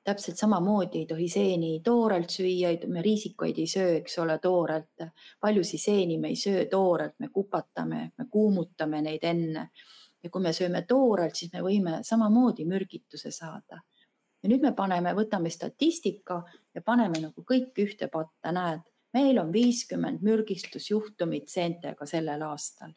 täpselt 0.10 0.38
samamoodi 0.38 1.03
ei 1.03 1.05
tohi 1.05 1.27
seeni 1.29 1.82
toorelt 1.86 2.32
süüa, 2.34 2.71
me 2.88 3.01
riisikuid 3.05 3.60
ei 3.62 3.67
söö, 3.67 3.97
eks 3.99 4.17
ole, 4.23 4.39
toorelt. 4.41 5.05
paljusid 5.39 5.82
seeni 5.84 6.17
me 6.17 6.32
ei 6.34 6.36
söö 6.36 6.65
toorelt, 6.71 7.15
me 7.19 7.29
kupatame, 7.34 8.12
me 8.17 8.25
kuumutame 8.32 9.01
neid 9.01 9.23
enne. 9.23 9.69
ja 10.23 10.29
kui 10.29 10.41
me 10.41 10.51
sööme 10.53 10.82
toorelt, 10.88 11.36
siis 11.36 11.53
me 11.53 11.62
võime 11.63 11.99
samamoodi 12.03 12.65
mürgituse 12.65 13.32
saada. 13.32 13.82
Ja 14.43 14.49
nüüd 14.49 14.63
me 14.63 14.71
paneme, 14.75 15.13
võtame 15.15 15.49
statistika 15.52 16.43
ja 16.75 16.82
paneme 16.82 17.21
nagu 17.21 17.43
kõik 17.43 17.78
ühte 17.84 18.08
patta, 18.08 18.52
näed, 18.56 18.82
meil 19.13 19.39
on 19.41 19.54
viiskümmend 19.54 20.21
mürgistusjuhtumit 20.21 21.49
seentega 21.49 22.06
sellel 22.06 22.41
aastal. 22.47 22.93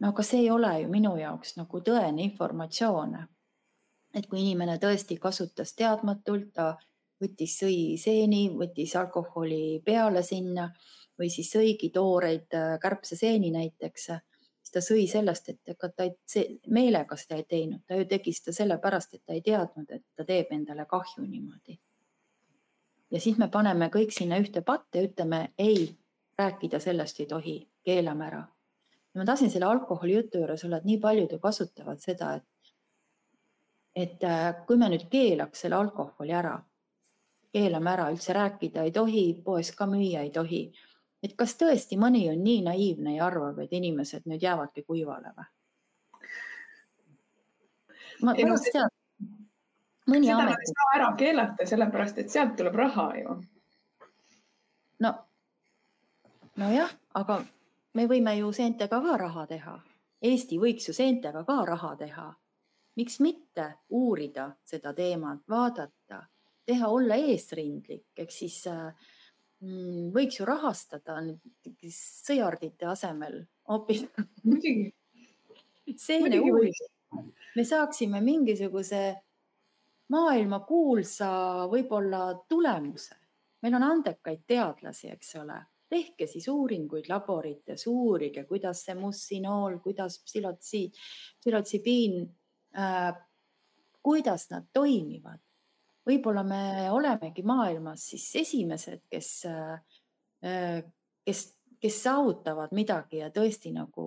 no 0.00 0.08
aga 0.08 0.22
see 0.22 0.40
ei 0.44 0.50
ole 0.50 0.80
ju 0.82 0.88
minu 0.90 1.16
jaoks 1.16 1.56
nagu 1.56 1.80
tõene 1.80 2.22
informatsioon 2.26 3.16
et 4.14 4.28
kui 4.28 4.42
inimene 4.42 4.76
tõesti 4.80 5.16
kasutas 5.20 5.74
teadmatult, 5.78 6.50
ta 6.54 6.72
võttis, 7.22 7.56
sõi 7.62 7.96
seeni, 8.00 8.48
võttis 8.58 8.94
alkoholi 8.98 9.80
peale 9.84 10.22
sinna 10.26 10.68
või 11.18 11.30
siis 11.32 11.52
sõigi 11.54 11.92
tooreid 11.94 12.56
äh, 12.56 12.76
kärbseseeni 12.82 13.52
näiteks, 13.54 14.08
ta 14.72 14.80
sõi 14.80 15.06
sellest, 15.10 15.48
et 15.48 15.74
ega 15.74 15.88
ta 15.88 16.06
ei, 16.06 16.44
meelega 16.68 17.16
seda 17.16 17.38
ei 17.38 17.46
teinud, 17.48 17.82
ta 17.86 17.98
ju 17.98 18.06
tegi 18.10 18.32
seda 18.36 18.54
sellepärast, 18.56 19.14
et 19.14 19.24
ta 19.26 19.36
ei 19.36 19.42
teadnud, 19.44 19.90
et 19.90 20.04
ta 20.16 20.24
teeb 20.28 20.52
endale 20.56 20.86
kahju 20.90 21.24
niimoodi. 21.26 21.78
ja 23.10 23.20
siis 23.20 23.38
me 23.38 23.48
paneme 23.48 23.90
kõik 23.92 24.14
sinna 24.16 24.38
ühte 24.40 24.62
patta 24.64 24.98
ja 24.98 25.08
ütleme 25.08 25.52
ei, 25.58 25.90
rääkida 26.38 26.80
sellest 26.80 27.20
ei 27.20 27.26
tohi, 27.26 27.56
keelame 27.84 28.26
ära. 28.26 28.42
ma 29.14 29.24
tahtsin 29.24 29.50
selle 29.50 29.66
alkoholi 29.66 30.14
jutu 30.14 30.38
juures 30.38 30.64
olla, 30.64 30.76
et 30.76 30.88
nii 30.88 30.98
paljud 30.98 31.32
ju 31.32 31.38
kasutavad 31.38 32.00
seda, 32.00 32.34
et 32.34 32.48
et 33.94 34.24
äh, 34.24 34.54
kui 34.66 34.76
me 34.80 34.88
nüüd 34.88 35.08
keelaks 35.12 35.64
selle 35.64 35.76
alkoholi 35.76 36.32
ära, 36.32 36.54
keelame 37.52 37.90
ära, 37.92 38.08
üldse 38.12 38.32
rääkida 38.32 38.86
ei 38.86 38.92
tohi, 38.92 39.24
poes 39.44 39.72
ka 39.76 39.86
müüa 39.86 40.24
ei 40.24 40.30
tohi, 40.32 40.62
et 41.22 41.34
kas 41.38 41.54
tõesti 41.60 41.98
mõni 42.00 42.24
on 42.30 42.42
nii 42.44 42.62
naiivne 42.66 43.16
ja 43.16 43.26
arvab, 43.26 43.58
et 43.62 43.72
inimesed 43.72 44.26
nüüd 44.26 44.42
jäävadki 44.42 44.82
kuivale 44.82 45.34
või? 45.36 45.48
ma 48.22 48.34
tahaks 48.38 48.68
teada. 48.70 48.88
mõni 50.10 50.30
seda 50.30 50.42
amet. 50.42 50.66
ei 50.66 50.74
saa 50.74 50.90
ära 50.98 51.12
keelata, 51.18 51.66
sellepärast 51.66 52.18
et 52.18 52.30
sealt 52.30 52.56
tuleb 52.58 52.76
raha 52.78 53.08
ju. 53.20 53.38
no, 55.06 55.14
nojah, 56.56 56.92
aga 57.14 57.40
me 57.94 58.06
võime 58.06 58.36
ju 58.38 58.52
seentega 58.52 59.00
ka 59.02 59.16
raha 59.26 59.46
teha. 59.46 59.80
Eesti 60.22 60.58
võiks 60.62 60.86
ju 60.86 60.94
seentega 60.94 61.42
ka 61.44 61.64
raha 61.66 61.96
teha 61.98 62.28
miks 62.96 63.20
mitte 63.20 63.66
uurida 63.90 64.50
seda 64.64 64.92
teemat, 64.94 65.42
vaadata, 65.48 66.22
teha, 66.66 66.88
olla 66.88 67.16
eesrindlik, 67.16 68.06
ehk 68.16 68.32
siis 68.32 68.58
äh, 68.70 68.92
võiks 69.62 70.40
ju 70.40 70.46
rahastada 70.46 71.20
sõjardite 71.94 72.88
asemel 72.90 73.44
hoopis 73.70 74.04
seene 75.96 76.40
uurimist. 76.40 76.90
me 77.56 77.64
saaksime 77.64 78.20
mingisuguse 78.20 79.02
maailmakuulsa 80.12 81.28
võib-olla 81.70 82.22
tulemuse. 82.48 83.14
meil 83.62 83.74
on 83.78 83.82
andekaid 83.86 84.42
teadlasi, 84.46 85.12
eks 85.14 85.36
ole, 85.38 85.60
tehke 85.88 86.26
siis 86.26 86.48
uuringuid 86.48 87.06
laborites, 87.08 87.86
uurige, 87.86 88.44
kuidas 88.48 88.82
see 88.86 88.96
mussinool, 88.98 89.78
kuidas 89.84 90.18
psühhotsiid, 90.24 90.98
psühhotsibiin 91.40 92.24
äh,, 92.78 93.12
kuidas 94.02 94.48
nad 94.50 94.66
toimivad. 94.72 95.38
Võib-olla 96.06 96.42
me 96.46 96.90
olemegi 96.90 97.44
maailmas 97.46 98.08
siis 98.12 98.28
esimesed, 98.42 99.04
kes 99.10 99.30
äh,, 99.50 100.82
kes, 101.24 101.44
kes 101.78 102.02
saavutavad 102.02 102.74
midagi 102.74 103.22
ja 103.22 103.30
tõesti 103.30 103.70
nagu 103.74 104.06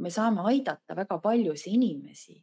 me 0.00 0.10
saame 0.10 0.46
aidata 0.48 0.96
väga 0.96 1.18
paljusid 1.20 1.76
inimesi 1.76 2.38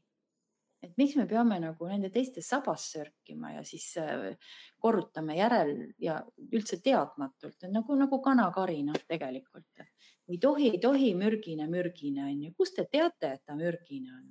et 0.81 0.97
miks 0.97 1.15
me 1.17 1.27
peame 1.29 1.59
nagu 1.61 1.87
nende 1.89 2.09
teiste 2.13 2.41
sabas 2.41 2.87
sörkima 2.95 3.53
ja 3.55 3.63
siis 3.65 3.85
äh, 4.01 4.51
korrutame 4.81 5.37
järel 5.37 5.75
ja 6.01 6.17
üldse 6.49 6.81
teadmatult, 6.83 7.67
nagu, 7.69 7.97
nagu 7.97 8.21
kanakari, 8.23 8.81
noh, 8.87 8.97
tegelikult. 9.07 9.85
ei 10.31 10.37
tohi, 10.41 10.71
ei 10.75 10.79
tohi, 10.81 11.13
mürgine, 11.17 11.67
mürgine 11.69 12.25
on 12.25 12.45
ju. 12.47 12.53
kust 12.57 12.77
te 12.79 12.87
teate, 12.91 13.35
et 13.35 13.45
ta 13.45 13.55
mürgine 13.55 14.13
on? 14.15 14.29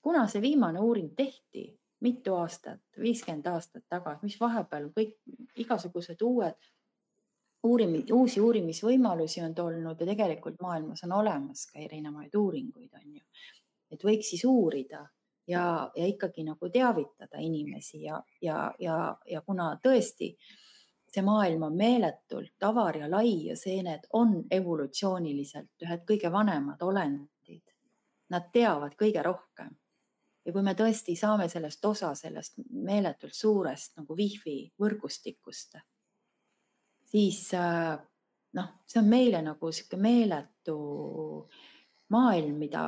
kuna 0.00 0.24
see 0.32 0.40
viimane 0.40 0.80
uuring 0.80 1.12
tehti, 1.14 1.66
mitu 2.00 2.34
aastat, 2.34 2.80
viiskümmend 2.98 3.46
aastat 3.46 3.84
tagasi, 3.88 4.26
mis 4.26 4.40
vahepeal 4.40 4.88
kõik 4.96 5.16
igasugused 5.60 6.22
uued 6.24 6.70
uurimi-, 7.66 8.04
uusi 8.12 8.40
uurimisvõimalusi 8.40 9.42
on 9.44 9.54
tulnud 9.54 10.00
ja 10.00 10.06
tegelikult 10.12 10.60
maailmas 10.62 11.04
on 11.04 11.12
olemas 11.12 11.66
ka 11.72 11.80
erinevaid 11.80 12.34
uuringuid, 12.34 12.92
on 12.94 13.16
ju. 13.16 13.24
et 13.90 14.04
võiks 14.04 14.32
siis 14.32 14.44
uurida 14.48 15.04
ja, 15.50 15.90
ja 15.96 16.06
ikkagi 16.06 16.44
nagu 16.46 16.70
teavitada 16.70 17.38
inimesi 17.38 18.02
ja, 18.02 18.22
ja, 18.42 18.70
ja, 18.78 19.16
ja 19.26 19.42
kuna 19.46 19.74
tõesti 19.82 20.34
see 21.10 21.24
maailm 21.26 21.66
on 21.66 21.76
meeletult 21.76 22.62
avar 22.62 22.96
ja 22.96 23.10
lai 23.10 23.32
ja 23.48 23.56
seened 23.58 24.06
on 24.12 24.44
evolutsiooniliselt 24.50 25.84
ühed 25.86 26.04
kõige 26.06 26.30
vanemad 26.32 26.82
olendid. 26.86 27.64
Nad 28.30 28.52
teavad 28.54 28.94
kõige 28.94 29.24
rohkem. 29.26 29.74
Ja 30.44 30.52
kui 30.52 30.62
me 30.64 30.74
tõesti 30.74 31.16
saame 31.18 31.48
sellest 31.52 31.84
osa, 31.84 32.14
sellest 32.16 32.60
meeletult 32.70 33.36
suurest 33.36 33.98
nagu 34.00 34.16
wifi 34.16 34.62
võrgustikust, 34.80 35.76
siis 37.10 37.42
äh, 37.58 37.98
noh, 38.56 38.70
see 38.86 39.02
on 39.02 39.10
meile 39.10 39.42
nagu 39.44 39.72
sihuke 39.72 39.98
meeletu 40.00 40.78
maailm, 42.10 42.56
mida, 42.58 42.84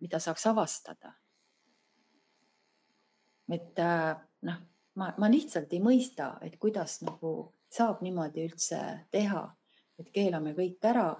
mida 0.00 0.20
saaks 0.22 0.46
avastada. 0.48 1.12
Et 3.52 3.82
äh, 3.82 4.14
noh, 4.48 4.62
ma, 5.00 5.10
ma 5.18 5.28
lihtsalt 5.30 5.74
ei 5.74 5.82
mõista, 5.84 6.34
et 6.44 6.56
kuidas 6.60 7.02
nagu 7.04 7.34
saab 7.74 8.00
niimoodi 8.04 8.46
üldse 8.46 8.80
teha, 9.12 9.44
et 9.98 10.10
keelame 10.14 10.54
kõik 10.56 10.84
ära 10.88 11.10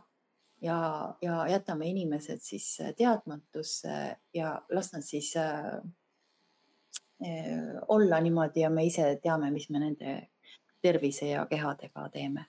ja, 0.65 1.15
ja 1.23 1.49
jätame 1.49 1.87
inimesed 1.87 2.41
siis 2.41 2.79
teadmatusse 2.97 4.17
ja 4.35 4.63
las 4.73 4.93
nad 4.93 5.03
siis 5.05 5.37
äh, 5.37 5.75
äh, 7.25 7.83
olla 7.89 8.21
niimoodi 8.21 8.61
ja 8.61 8.71
me 8.71 8.85
ise 8.85 9.19
teame, 9.23 9.51
mis 9.51 9.69
me 9.71 9.83
nende 9.83 10.17
tervise 10.83 11.29
ja 11.29 11.47
kehadega 11.47 12.09
teeme. 12.13 12.47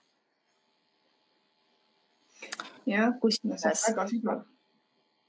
jah, 2.86 3.12
kusjuures 3.20 3.64
väga 3.88 4.08
sügav. 4.08 4.42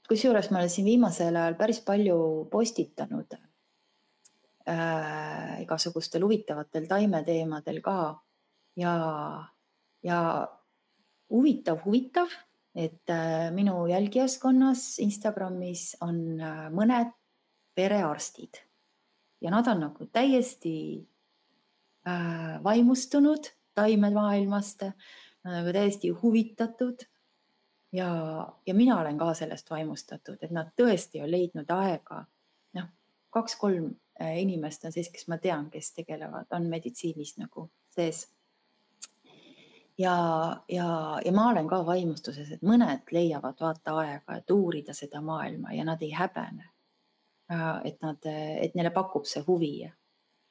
kusjuures 0.08 0.50
ma 0.50 0.58
olen 0.62 0.70
siin 0.70 0.86
viimasel 0.86 1.36
ajal 1.36 1.54
päris 1.60 1.80
palju 1.84 2.18
postitanud 2.50 3.34
äh, 4.68 5.62
igasugustel 5.62 6.22
huvitavatel 6.24 6.86
taimeteemadel 6.88 7.80
ka 7.84 7.98
ja, 8.76 8.94
ja 10.02 10.20
huvitav, 11.30 11.82
huvitav, 11.84 12.28
et 12.78 13.10
äh, 13.10 13.50
minu 13.50 13.86
jälgijaskonnas 13.86 14.98
Instagramis 15.02 15.96
on 16.00 16.18
äh, 16.40 16.66
mõned 16.70 17.10
perearstid. 17.74 18.60
Ja 19.42 19.50
nad 19.50 19.66
on 19.70 19.82
nagu 19.82 20.06
täiesti 20.14 20.74
äh, 22.06 22.62
vaimustunud 22.62 23.50
taimemaailmast, 23.74 24.86
nagu 25.46 25.74
täiesti 25.74 26.10
huvitatud. 26.22 27.02
Ja, 27.92 28.08
ja 28.66 28.74
mina 28.74 29.00
olen 29.00 29.18
ka 29.18 29.32
sellest 29.34 29.70
vaimustatud, 29.70 30.38
et 30.42 30.50
nad 30.54 30.70
tõesti 30.78 31.22
on 31.24 31.30
leidnud 31.30 31.70
aega, 31.72 32.24
noh, 32.76 32.88
kaks-kolm 33.32 33.94
inimest 34.18 34.84
on 34.84 34.92
siis, 34.92 35.08
kes 35.14 35.24
ma 35.30 35.38
tean, 35.40 35.70
kes 35.70 35.94
tegelevad, 35.96 36.50
on 36.52 36.66
meditsiinis 36.68 37.38
nagu 37.38 37.70
sees. 37.94 38.26
Ja, 39.98 40.16
ja, 40.68 41.20
ja 41.24 41.32
ma 41.32 41.48
olen 41.50 41.68
ka 41.68 41.82
vaimustuses, 41.86 42.50
et 42.52 42.62
mõned 42.62 43.10
leiavad 43.12 43.60
vaata 43.60 43.96
aega, 44.02 44.38
et 44.38 44.50
uurida 44.50 44.94
seda 44.94 45.20
maailma 45.24 45.74
ja 45.74 45.84
nad 45.84 46.02
ei 46.02 46.12
häbene. 46.14 46.68
Äh, 47.52 47.80
et 47.84 48.02
nad, 48.02 48.28
et 48.28 48.74
neile 48.76 48.92
pakub 48.94 49.26
see 49.26 49.42
huvi. 49.46 49.90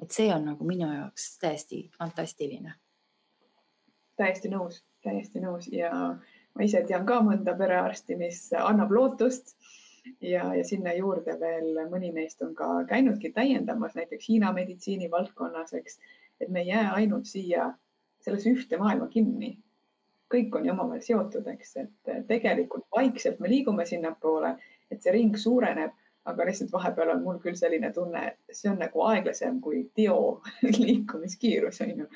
et 0.01 0.11
see 0.13 0.29
on 0.29 0.43
nagu 0.45 0.65
minu 0.65 0.85
jaoks 0.93 1.39
täiesti 1.41 1.89
fantastiline. 1.97 2.73
täiesti 4.17 4.49
nõus, 4.49 4.83
täiesti 5.03 5.39
nõus 5.41 5.67
ja 5.71 5.91
ma 5.91 6.63
ise 6.63 6.83
tean 6.85 7.05
ka 7.05 7.19
mõnda 7.21 7.55
perearsti, 7.57 8.15
mis 8.15 8.51
annab 8.53 8.91
lootust 8.91 9.55
ja, 10.21 10.53
ja 10.53 10.63
sinna 10.65 10.93
juurde 10.93 11.37
veel 11.39 11.89
mõni 11.89 12.11
neist 12.13 12.41
on 12.41 12.53
ka 12.55 12.83
käinudki 12.89 13.31
täiendamas 13.33 13.95
näiteks 13.95 14.29
Hiina 14.29 14.53
meditsiini 14.53 15.11
valdkonnas, 15.11 15.73
eks, 15.73 15.99
et 16.41 16.49
me 16.49 16.61
ei 16.61 16.67
jää 16.67 16.93
ainult 16.93 17.25
siia 17.25 17.73
sellesse 18.27 18.53
ühte 18.53 18.79
maailma 18.81 19.07
kinni. 19.13 19.55
kõik 20.27 20.55
on 20.59 20.65
ju 20.67 20.71
omavahel 20.73 20.99
seotud, 20.99 21.45
eks, 21.47 21.69
et 21.79 22.09
tegelikult 22.27 22.83
vaikselt 22.91 23.37
me 23.39 23.47
liigume 23.47 23.85
sinnapoole, 23.87 24.57
et 24.91 24.99
see 24.99 25.13
ring 25.15 25.37
suureneb, 25.39 25.93
aga 26.27 26.47
lihtsalt 26.49 26.73
vahepeal 26.73 27.13
on 27.13 27.21
mul 27.23 27.37
küll 27.39 27.55
selline 27.55 27.93
tunne, 27.95 28.23
et 28.33 28.55
see 28.57 28.67
on 28.67 28.81
nagu 28.83 29.05
aeglasem 29.07 29.61
kui 29.63 29.85
teo 29.95 30.41
liikumiskiirus 30.81 31.79
on 31.85 31.93
ju. 32.03 32.07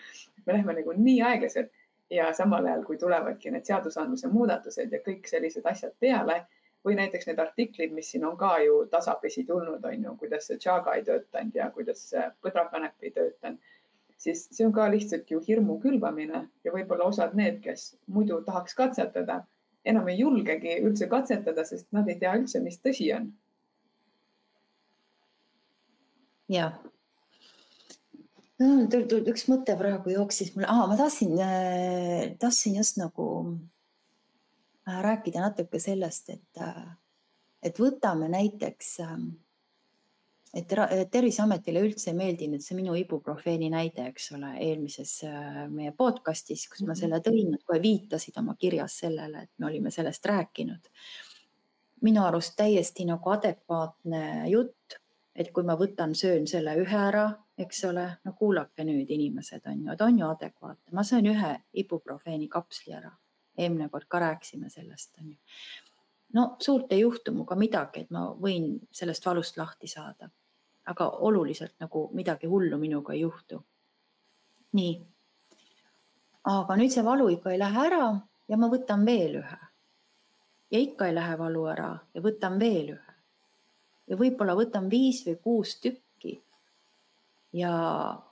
me 0.45 0.57
lähme 0.57 0.75
nagu 0.81 0.95
nii 0.97 1.21
aeglaselt 1.29 1.71
ja 2.11 2.33
samal 2.33 2.65
ajal, 2.65 2.83
kui 2.83 2.97
tulevadki 2.97 3.51
need 3.51 3.67
seadusandluse 3.67 4.27
muudatused 4.27 4.91
ja 4.91 4.99
kõik 5.05 5.29
sellised 5.31 5.65
asjad 5.71 5.93
peale 5.99 6.41
või 6.85 6.97
näiteks 6.97 7.29
need 7.29 7.39
artiklid, 7.39 7.93
mis 7.93 8.09
siin 8.11 8.25
on 8.25 8.35
ka 8.37 8.57
ju 8.65 8.85
tasapisi 8.91 9.45
tulnud, 9.47 9.85
on 9.85 10.03
ju, 10.07 10.15
kuidas 10.19 10.49
see 10.49 10.59
Chaga 10.59 10.97
ei 10.97 11.05
töötanud 11.07 11.55
ja 11.55 11.69
kuidas 11.71 12.03
põdrakanep 12.43 13.05
ei 13.05 13.13
töötanud, 13.15 13.71
siis 14.21 14.45
see 14.53 14.65
on 14.67 14.73
ka 14.75 14.87
lihtsalt 14.93 15.31
ju 15.31 15.41
hirmu 15.47 15.79
külvamine 15.81 16.43
ja 16.65 16.73
võib-olla 16.73 17.09
osad 17.09 17.33
need, 17.37 17.59
kes 17.63 17.95
muidu 18.07 18.41
tahaks 18.45 18.77
katsetada, 18.77 19.41
enam 19.85 20.07
ei 20.11 20.19
julgegi 20.21 20.77
üldse 20.85 21.09
katsetada, 21.09 21.65
sest 21.65 21.89
nad 21.95 22.09
ei 22.09 22.19
tea 22.21 22.35
üldse, 22.37 22.61
mis 22.63 22.79
tõsi 22.79 23.11
on. 23.17 23.31
jah 26.51 26.73
no, 28.59 28.71
üks 29.33 29.45
mõte 29.47 29.77
praegu 29.79 30.11
jooksis 30.11 30.51
mul 30.55 30.67
ah,, 30.67 30.83
ma 30.91 30.97
tahtsin 30.99 31.37
äh,, 31.39 32.33
tahtsin 32.39 32.75
just 32.81 32.99
nagu 32.99 33.27
Äh, 34.87 35.01
rääkida 35.01 35.41
natuke 35.41 35.79
sellest, 35.79 36.29
et, 36.29 36.57
äh, 36.61 36.87
et 37.61 37.77
võtame 37.79 38.29
näiteks, 38.33 38.99
ähm, 39.05 39.27
et 40.53 40.73
Terviseametile 41.11 41.83
üldse 41.85 42.11
ei 42.11 42.17
meeldinud 42.17 42.63
see 42.63 42.75
minu 42.75 42.95
ibuprofeeni 42.99 43.69
näide, 43.71 44.09
eks 44.11 44.31
ole, 44.35 44.51
eelmises 44.59 45.13
äh, 45.27 45.61
meie 45.71 45.93
podcast'is, 45.97 46.67
kus 46.71 46.83
ma 46.83 46.91
mhm. 46.91 46.99
selle 46.99 47.21
tõin, 47.23 47.53
nad 47.55 47.63
kohe 47.67 47.81
viitasid 47.83 48.39
oma 48.41 48.57
kirjas 48.59 48.97
sellele, 49.05 49.45
et 49.45 49.51
me 49.57 49.69
olime 49.71 49.91
sellest 49.91 50.25
rääkinud. 50.25 50.91
minu 52.01 52.23
arust 52.25 52.55
täiesti 52.57 53.05
nagu 53.05 53.29
adekvaatne 53.29 54.49
jutt, 54.49 54.97
et 55.35 55.51
kui 55.53 55.63
ma 55.63 55.77
võtan, 55.77 56.15
söön 56.17 56.47
selle 56.49 56.73
ühe 56.81 56.97
ära, 56.97 57.27
eks 57.57 57.83
ole, 57.85 58.07
no 58.25 58.33
kuulake 58.33 58.83
nüüd, 58.83 59.09
inimesed 59.09 59.67
on 59.69 59.83
ju, 59.85 59.91
et 59.93 60.01
on 60.01 60.19
ju 60.19 60.25
adekvaatne, 60.27 60.91
ma 60.91 61.03
söön 61.03 61.29
ühe 61.29 61.55
ibuprofeeni 61.83 62.49
kapsli 62.49 62.97
ära 62.97 63.11
eelmine 63.57 63.89
kord 63.89 64.07
ka 64.07 64.19
rääkisime 64.19 64.69
sellest, 64.69 65.17
on 65.21 65.31
ju. 65.31 65.37
no 66.33 66.55
suurt 66.59 66.91
ei 66.91 66.99
juhtu 66.99 67.31
minuga 67.31 67.55
midagi, 67.55 68.05
et 68.05 68.11
ma 68.11 68.27
võin 68.45 68.77
sellest 68.91 69.25
valust 69.25 69.57
lahti 69.57 69.87
saada. 69.87 70.29
Aga 70.85 71.09
oluliselt 71.09 71.73
nagu 71.79 72.09
midagi 72.13 72.47
hullu 72.47 72.77
minuga 72.77 73.13
ei 73.13 73.21
juhtu. 73.21 73.63
nii. 74.73 74.93
aga 76.43 76.75
nüüd 76.75 76.93
see 76.93 77.03
valu 77.05 77.27
ikka 77.29 77.51
ei 77.51 77.59
lähe 77.59 77.87
ära 77.87 78.05
ja 78.47 78.57
ma 78.57 78.69
võtan 78.71 79.05
veel 79.05 79.35
ühe. 79.41 79.59
ja 80.71 80.79
ikka 80.79 81.07
ei 81.07 81.15
lähe 81.15 81.37
valu 81.37 81.65
ära 81.71 81.91
ja 82.13 82.21
võtan 82.21 82.59
veel 82.59 82.95
ühe. 82.95 83.13
ja 84.07 84.17
võib-olla 84.17 84.55
võtan 84.55 84.89
viis 84.89 85.25
või 85.27 85.37
kuus 85.43 85.75
tükki. 85.83 86.39
ja, 87.53 87.73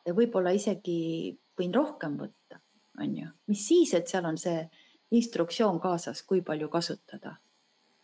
ja 0.05 0.13
võib-olla 0.13 0.55
isegi 0.55 1.37
võin 1.59 1.75
rohkem 1.75 2.15
võtta, 2.17 2.61
on 3.03 3.15
ju, 3.17 3.27
mis 3.51 3.67
siis, 3.67 3.93
et 3.93 4.07
seal 4.07 4.25
on 4.25 4.37
see 4.39 4.63
instruktsioon 5.11 5.79
kaasas, 5.83 6.23
kui 6.23 6.41
palju 6.41 6.69
kasutada. 6.69 7.35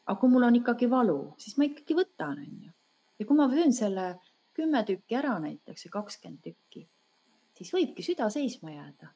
aga 0.06 0.20
kui 0.20 0.30
mul 0.30 0.44
on 0.48 0.56
ikkagi 0.62 0.90
valu, 0.90 1.20
siis 1.42 1.58
ma 1.58 1.66
ikkagi 1.66 1.98
võtan, 1.98 2.40
onju. 2.40 2.72
ja 3.20 3.26
kui 3.26 3.38
ma 3.38 3.50
söön 3.50 3.74
selle 3.74 4.08
kümme 4.56 4.84
tükki 4.88 5.18
ära 5.20 5.36
näiteks 5.44 5.88
või 5.88 5.94
kakskümmend 6.00 6.42
tükki, 6.44 6.86
siis 7.58 7.72
võibki 7.76 8.04
süda 8.06 8.30
seisma 8.34 8.72
jääda. 8.72 9.14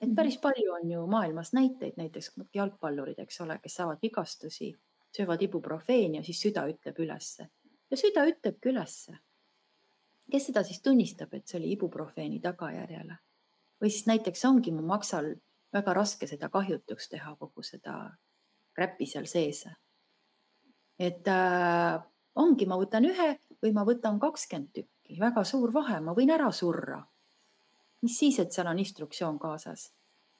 et 0.00 0.14
päris 0.14 0.36
palju 0.38 0.72
on 0.72 0.90
ju 0.90 1.06
maailmas 1.06 1.52
näiteid, 1.52 1.96
näiteks 1.96 2.32
jalgpallurid, 2.54 3.18
eks 3.18 3.40
ole, 3.40 3.58
kes 3.58 3.74
saavad 3.74 3.98
vigastusi, 4.02 4.74
söövad 5.16 5.42
ibuprofeeni 5.42 6.18
ja 6.18 6.22
siis 6.22 6.40
süda 6.40 6.66
ütleb 6.68 6.98
ülesse 6.98 7.48
ja 7.90 7.96
süda 7.96 8.26
ütlebki 8.28 8.68
ülesse. 8.68 9.18
kes 10.30 10.46
seda 10.46 10.62
siis 10.62 10.82
tunnistab, 10.82 11.34
et 11.34 11.48
see 11.48 11.58
oli 11.58 11.72
ibuprofeeni 11.72 12.40
tagajärjele 12.40 13.16
või 13.80 13.90
siis 13.90 14.06
näiteks 14.06 14.44
ongi 14.44 14.72
mu 14.72 14.82
maksal 14.86 15.34
väga 15.72 15.94
raske 15.94 16.26
seda 16.26 16.48
kahjutuks 16.48 17.08
teha, 17.08 17.34
kogu 17.36 17.62
seda 17.62 17.98
räppi 18.78 19.06
seal 19.06 19.26
sees. 19.26 19.64
et 20.98 21.28
äh, 21.28 22.02
ongi, 22.34 22.66
ma 22.66 22.78
võtan 22.78 23.06
ühe 23.08 23.28
või 23.62 23.72
ma 23.74 23.84
võtan 23.86 24.18
kakskümmend 24.22 24.72
tükki, 24.74 25.18
väga 25.20 25.44
suur 25.44 25.72
vahe, 25.74 26.00
ma 26.00 26.14
võin 26.16 26.30
ära 26.30 26.50
surra. 26.52 27.02
mis 28.02 28.18
siis, 28.18 28.38
et 28.38 28.52
seal 28.52 28.66
on 28.66 28.78
instruktsioon 28.78 29.38
kaasas? 29.38 29.92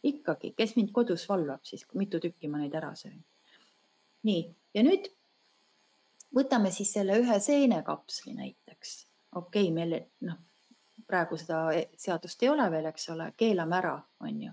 ikkagi, 0.03 0.55
kes 0.57 0.77
mind 0.77 0.93
kodus 0.93 1.29
valvab 1.29 1.65
siis, 1.65 1.87
mitu 1.95 2.21
tükki 2.21 2.49
ma 2.49 2.59
neid 2.59 2.75
ära 2.75 2.95
söön? 2.95 3.25
nii, 4.23 4.45
ja 4.75 4.83
nüüd 4.83 5.11
võtame 6.35 6.71
siis 6.71 6.93
selle 6.93 7.19
ühe 7.19 7.41
seenekapsli 7.41 8.35
näiteks. 8.35 9.07
okei 9.35 9.69
okay,, 9.69 9.75
meil 9.75 9.99
noh, 10.21 10.39
praegu 11.07 11.37
seda 11.37 11.73
e-, 11.75 11.89
seadust 11.97 12.43
ei 12.43 12.49
ole 12.53 12.71
veel, 12.71 12.89
eks 12.93 13.11
ole, 13.15 13.33
keelame 13.37 13.77
ära, 13.77 13.97
on 14.21 14.43
ju 14.43 14.53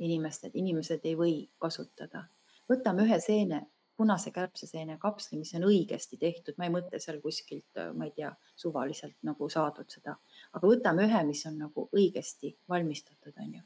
inimesed, 0.00 0.54
inimesed 0.54 1.04
ei 1.04 1.16
või 1.16 1.34
kasutada. 1.58 2.24
võtame 2.70 3.04
ühe 3.04 3.20
seene, 3.20 3.64
punase 4.00 4.30
kärbseseene 4.32 4.96
kapsli, 4.98 5.36
mis 5.38 5.52
on 5.58 5.66
õigesti 5.68 6.16
tehtud, 6.20 6.56
ma 6.56 6.64
ei 6.64 6.72
mõtle 6.72 6.96
seal 7.04 7.18
kuskilt, 7.20 7.80
ma 7.92 8.06
ei 8.08 8.14
tea, 8.16 8.30
suvaliselt 8.56 9.18
nagu 9.28 9.48
saadud 9.52 9.92
seda, 9.92 10.14
aga 10.56 10.70
võtame 10.70 11.04
ühe, 11.04 11.20
mis 11.28 11.44
on 11.50 11.58
nagu 11.60 11.84
õigesti 11.92 12.54
valmistatud, 12.72 13.34
on 13.36 13.58
ju. 13.58 13.62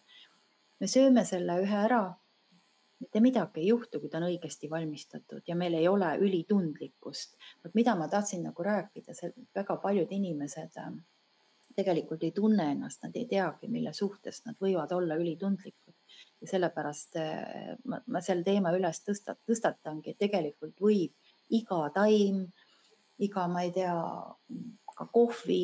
me 0.83 0.91
sööme 0.91 1.23
selle 1.29 1.61
ühe 1.63 1.81
ära. 1.87 2.03
mitte 3.05 3.21
midagi 3.21 3.61
ei 3.61 3.69
juhtu, 3.69 4.01
kui 4.01 4.11
ta 4.11 4.19
on 4.19 4.27
õigesti 4.31 4.71
valmistatud 4.71 5.43
ja 5.47 5.55
meil 5.55 5.75
ei 5.79 5.87
ole 5.89 6.11
ülitundlikkust. 6.19 7.39
vot 7.65 7.75
mida 7.75 7.95
ma 7.95 8.09
tahtsin 8.09 8.43
nagu 8.43 8.63
rääkida, 8.63 9.15
väga 9.55 9.77
paljud 9.87 10.13
inimesed 10.19 10.83
äh, 10.83 10.93
tegelikult 11.77 12.23
ei 12.25 12.33
tunne 12.37 12.71
ennast, 12.73 13.03
nad 13.05 13.17
ei 13.17 13.27
teagi, 13.31 13.69
mille 13.71 13.93
suhtes 13.97 14.43
nad 14.47 14.59
võivad 14.61 14.93
olla 14.97 15.19
ülitundlikud 15.21 15.95
ja 16.41 16.51
sellepärast 16.51 17.17
eh, 17.21 17.75
ma, 17.89 18.01
ma 18.07 18.23
selle 18.25 18.45
teema 18.47 18.73
üles 18.77 19.01
tõstat-, 19.07 19.43
tõstatangi, 19.49 20.15
et 20.15 20.21
tegelikult 20.21 20.81
võib 20.81 21.15
iga 21.55 21.81
taim, 21.95 22.45
iga, 23.25 23.47
ma 23.49 23.65
ei 23.65 23.73
tea, 23.75 23.95
ka 24.95 25.07
kohvi, 25.13 25.63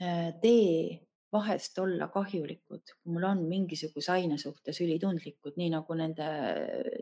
eh, 0.00 0.32
tee 0.42 0.98
vahest 1.32 1.78
olla 1.78 2.08
kahjulikud, 2.10 2.82
kui 3.02 3.14
mul 3.14 3.26
on 3.28 3.42
mingisuguse 3.48 4.12
aine 4.12 4.38
suhtes 4.38 4.80
ülitundlikud, 4.82 5.54
nii 5.60 5.70
nagu 5.74 5.94
nende 5.98 6.26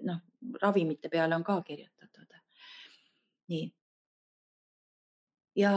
noh, 0.04 0.20
ravimite 0.62 1.08
peale 1.12 1.36
on 1.36 1.44
ka 1.44 1.60
kirjutatud. 1.64 2.34
nii. 3.48 3.68
ja 5.56 5.70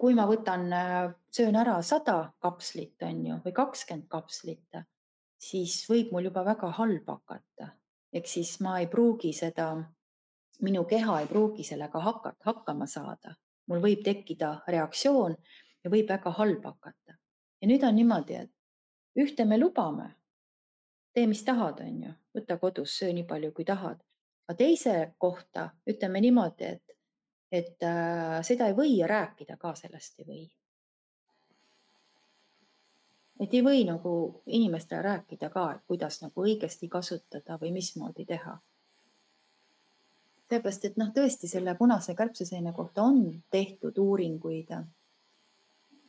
kui 0.00 0.14
ma 0.16 0.24
võtan, 0.26 0.64
söön 1.32 1.56
ära 1.56 1.82
sada 1.82 2.32
kapslit, 2.38 3.02
on 3.02 3.26
ju, 3.26 3.36
või 3.44 3.52
kakskümmend 3.56 4.08
kapslit 4.08 4.82
siis 5.42 5.82
võib 5.90 6.12
mul 6.14 6.28
juba 6.30 6.44
väga 6.46 6.70
halb 6.78 7.08
hakata. 7.08 7.72
ehk 8.12 8.26
siis 8.28 8.60
ma 8.60 8.78
ei 8.80 8.86
pruugi 8.86 9.32
seda, 9.32 9.66
minu 10.60 10.84
keha 10.84 11.20
ei 11.20 11.26
pruugi 11.26 11.64
sellega 11.64 12.00
hakata, 12.00 12.44
hakkama 12.44 12.86
saada. 12.86 13.34
mul 13.66 13.80
võib 13.80 14.02
tekkida 14.04 14.62
reaktsioon 14.68 15.36
ja 15.84 15.90
võib 15.90 16.08
väga 16.08 16.30
halb 16.38 16.64
hakata. 16.64 17.18
ja 17.60 17.68
nüüd 17.68 17.84
on 17.88 17.94
niimoodi, 17.94 18.34
et 18.34 18.52
ühte 19.18 19.44
me 19.44 19.58
lubame, 19.58 20.14
tee, 21.12 21.26
mis 21.26 21.44
tahad, 21.44 21.80
on 21.80 22.02
ju, 22.02 22.14
võta 22.38 22.58
kodus, 22.58 22.98
söö 22.98 23.12
nii 23.12 23.26
palju, 23.26 23.52
kui 23.52 23.64
tahad. 23.64 24.00
aga 24.48 24.56
teise 24.56 25.14
kohta 25.18 25.70
ütleme 25.86 26.20
niimoodi, 26.20 26.64
et, 26.64 26.98
et 27.50 27.82
äh, 27.82 28.40
seda 28.42 28.68
ei 28.68 28.74
või 28.78 28.98
rääkida 29.06 29.56
ka 29.56 29.74
sellest 29.74 30.20
ei 30.20 30.26
või 30.26 30.42
et 33.42 33.54
ei 33.54 33.62
või 33.64 33.82
nagu 33.86 34.42
inimestele 34.46 35.02
rääkida 35.02 35.50
ka, 35.50 35.64
et 35.74 35.86
kuidas 35.86 36.20
nagu 36.22 36.44
õigesti 36.46 36.88
kasutada 36.88 37.58
või 37.60 37.72
mismoodi 37.74 38.26
teha. 38.26 38.58
sellepärast, 40.52 40.84
et 40.84 40.96
noh, 41.00 41.08
tõesti 41.16 41.48
selle 41.48 41.74
punase 41.74 42.14
kärbseseene 42.14 42.72
kohta 42.76 43.02
on 43.02 43.42
tehtud 43.50 43.98
uuringuid 43.98 44.70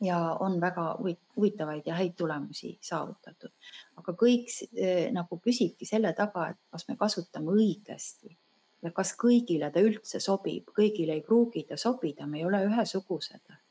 ja 0.04 0.18
on 0.40 0.60
väga 0.60 0.98
huvitavaid 1.36 1.86
ja 1.86 1.94
häid 1.94 2.12
tulemusi 2.16 2.78
saavutatud. 2.80 3.50
aga 3.96 4.12
kõik 4.12 4.46
eh, 4.76 5.10
nagu 5.12 5.38
püsibki 5.38 5.86
selle 5.86 6.12
taga, 6.12 6.48
et 6.50 6.56
kas 6.70 6.88
me 6.88 6.96
kasutame 6.96 7.50
õigesti 7.50 8.36
ja 8.82 8.92
kas 8.92 9.16
kõigile 9.16 9.72
ta 9.72 9.80
üldse 9.80 10.20
sobib, 10.20 10.70
kõigile 10.76 11.12
ei 11.12 11.22
pruugi 11.22 11.64
ta 11.68 11.76
sobida, 11.76 12.26
me 12.26 12.38
ei 12.38 12.44
ole 12.44 12.64
ühesugused 12.68 13.63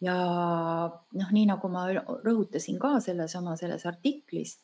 ja 0.00 0.16
noh, 1.12 1.30
nii 1.32 1.46
nagu 1.48 1.68
ma 1.72 1.86
rõhutasin 1.92 2.78
ka 2.80 2.96
sellesama 3.00 3.56
selles 3.56 3.86
artiklis, 3.88 4.58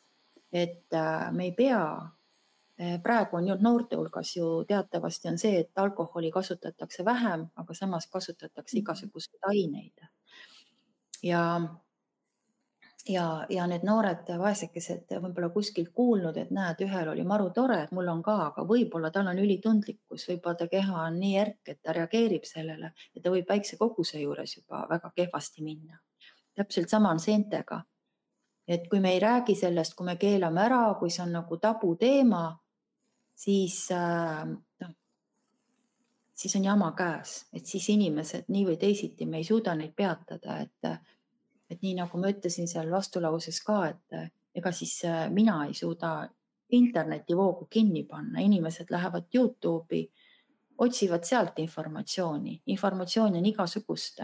et 0.53 0.93
äh, 0.93 1.31
me 1.33 1.49
ei 1.49 1.53
pea, 1.57 1.83
äh, 2.79 2.99
praegu 3.03 3.39
on 3.39 3.47
ju 3.47 3.57
noorte 3.61 3.97
hulgas 3.97 4.35
ju 4.35 4.49
teatavasti 4.69 5.31
on 5.31 5.39
see, 5.41 5.63
et 5.63 5.83
alkoholi 5.85 6.31
kasutatakse 6.31 7.05
vähem, 7.05 7.47
aga 7.55 7.73
samas 7.77 8.07
kasutatakse 8.07 8.77
mhm. 8.77 8.83
igasuguseid 8.83 9.49
aineid. 9.49 10.09
ja 11.23 11.43
ja, 13.09 13.45
ja 13.49 13.67
need 13.67 13.83
noored 13.85 14.29
vaesekesed 14.39 15.11
võib-olla 15.21 15.49
kuskilt 15.53 15.91
kuulnud, 15.95 16.37
et 16.39 16.51
näed, 16.55 16.83
ühel 16.85 17.09
oli 17.11 17.25
maru 17.27 17.49
tore, 17.55 17.81
et 17.83 17.91
mul 17.91 18.07
on 18.11 18.23
ka, 18.23 18.35
aga 18.47 18.65
võib-olla 18.67 19.11
tal 19.11 19.27
on 19.31 19.39
ülitundlikkus, 19.43 20.27
võib-olla 20.29 20.59
ta 20.59 20.67
keha 20.71 21.05
on 21.07 21.19
nii 21.19 21.37
erk, 21.41 21.61
et 21.67 21.81
ta 21.83 21.95
reageerib 21.95 22.47
sellele 22.47 22.93
ja 22.93 23.21
ta 23.23 23.33
võib 23.33 23.49
väikse 23.49 23.77
koguse 23.77 24.21
juures 24.21 24.57
juba 24.57 24.85
väga 24.89 25.11
kehvasti 25.15 25.63
minna. 25.63 25.99
täpselt 26.55 26.89
sama 26.89 27.11
on 27.11 27.19
seentega. 27.19 27.83
et 28.67 28.87
kui 28.89 28.99
me 28.99 29.11
ei 29.11 29.19
räägi 29.19 29.55
sellest, 29.55 29.93
kui 29.95 30.05
me 30.05 30.15
keelame 30.15 30.61
ära, 30.61 30.95
kui 30.99 31.09
see 31.09 31.23
on 31.23 31.31
nagu 31.31 31.57
tabuteema, 31.57 32.59
siis 33.35 33.91
äh, 33.91 34.45
noh, 34.79 34.93
siis 36.33 36.55
on 36.55 36.63
jama 36.63 36.93
käes, 36.95 37.49
et 37.53 37.65
siis 37.65 37.89
inimesed 37.89 38.45
nii 38.47 38.65
või 38.65 38.77
teisiti, 38.77 39.25
me 39.25 39.37
ei 39.37 39.43
suuda 39.43 39.75
neid 39.75 39.91
peatada, 39.95 40.61
et 40.61 40.93
et 41.73 41.81
nii 41.83 41.97
nagu 41.97 42.19
ma 42.21 42.31
ütlesin 42.31 42.69
seal 42.69 42.91
vastulauses 42.91 43.59
ka, 43.65 43.79
et 43.89 44.17
eh, 44.17 44.29
ega 44.55 44.71
siis 44.75 44.95
eh, 45.09 45.25
mina 45.33 45.63
ei 45.67 45.73
suuda 45.77 46.13
internetivoogu 46.73 47.67
kinni 47.69 48.05
panna, 48.09 48.41
inimesed 48.41 48.89
lähevad 48.93 49.27
Youtube'i, 49.33 50.05
otsivad 50.83 51.25
sealt 51.27 51.59
informatsiooni, 51.61 52.61
informatsiooni 52.73 53.37
on 53.37 53.49
igasugust. 53.51 54.23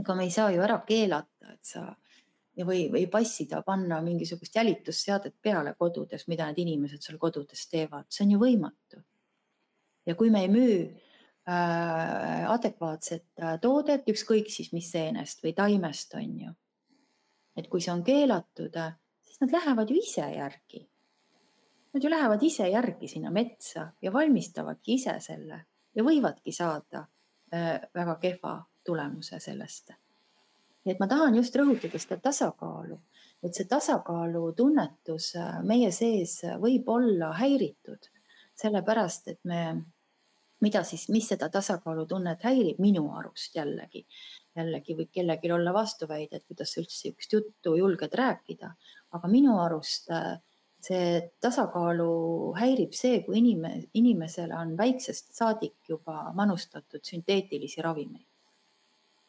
ega 0.00 0.14
me 0.14 0.24
ei 0.24 0.30
saa 0.30 0.50
ju 0.50 0.62
ära 0.64 0.78
keelata, 0.86 1.52
et 1.52 1.64
sa 1.66 1.82
või, 2.64 2.86
või 2.92 3.04
passida, 3.10 3.60
panna 3.62 4.00
mingisugust 4.04 4.56
jälitusseadet 4.56 5.34
peale 5.42 5.74
kodudes, 5.78 6.26
mida 6.28 6.46
need 6.48 6.62
inimesed 6.64 7.02
seal 7.02 7.18
kodudes 7.18 7.66
teevad, 7.68 8.06
see 8.08 8.24
on 8.24 8.34
ju 8.36 8.40
võimatu. 8.40 9.04
ja 10.06 10.14
kui 10.14 10.30
me 10.30 10.40
ei 10.46 10.48
müü 10.48 10.80
Äh, 10.88 11.09
adekvaatset 11.50 13.42
äh, 13.42 13.56
toodet, 13.60 14.08
ükskõik 14.08 14.50
siis 14.52 14.72
mis 14.76 14.90
seenest 14.92 15.42
või 15.44 15.54
taimest, 15.56 16.14
on 16.14 16.38
ju. 16.44 16.52
et 17.56 17.68
kui 17.68 17.82
see 17.82 17.92
on 17.92 18.04
keelatud, 18.04 18.76
äh, 18.76 18.94
siis 19.26 19.40
nad 19.42 19.54
lähevad 19.56 19.90
ju 19.90 19.96
ise 19.98 20.26
järgi. 20.34 20.84
Nad 21.94 22.04
ju 22.04 22.10
lähevad 22.10 22.42
ise 22.46 22.68
järgi 22.70 23.08
sinna 23.08 23.32
metsa 23.34 23.88
ja 24.02 24.12
valmistavadki 24.12 24.94
ise 24.94 25.16
selle 25.20 25.64
ja 25.94 26.04
võivadki 26.06 26.52
saada 26.54 27.06
väga 27.50 28.14
kehva 28.22 28.52
tulemuse 28.86 29.40
sellest. 29.42 29.90
nii 30.84 30.92
et 30.92 31.00
ma 31.02 31.08
tahan 31.10 31.34
just 31.34 31.56
rõhutada 31.58 31.98
seda 31.98 32.20
tasakaalu, 32.22 33.00
et 33.42 33.54
see 33.54 33.66
tasakaalutunnetus 33.66 35.32
meie 35.66 35.90
sees 35.90 36.36
võib 36.62 36.86
olla 36.88 37.32
häiritud, 37.40 38.06
sellepärast 38.54 39.28
et 39.34 39.40
me 39.42 39.64
mida 40.60 40.82
siis, 40.84 41.08
mis 41.08 41.28
seda 41.32 41.48
tasakaalutunnet 41.52 42.44
häirib 42.44 42.80
minu 42.82 43.06
arust 43.18 43.56
jällegi. 43.56 44.06
jällegi 44.56 44.94
võib 44.98 45.10
kellelgi 45.14 45.52
olla 45.52 45.72
vastuväide, 45.72 46.36
et 46.36 46.44
kuidas 46.46 46.72
sa 46.74 46.80
üldse 46.80 46.96
sihukest 46.96 47.32
juttu 47.32 47.76
julged 47.78 48.14
rääkida, 48.18 48.72
aga 49.16 49.28
minu 49.30 49.56
arust 49.62 50.10
äh, 50.10 50.40
see 50.82 51.20
tasakaalu 51.40 52.54
häirib 52.58 52.96
see, 52.96 53.22
kui 53.24 53.38
inime, 53.38 53.72
inimesele 53.94 54.56
on 54.56 54.74
väiksest 54.76 55.32
saadik 55.36 55.76
juba 55.88 56.32
manustatud 56.34 57.04
sünteetilisi 57.04 57.82
ravimeid. 57.82 58.26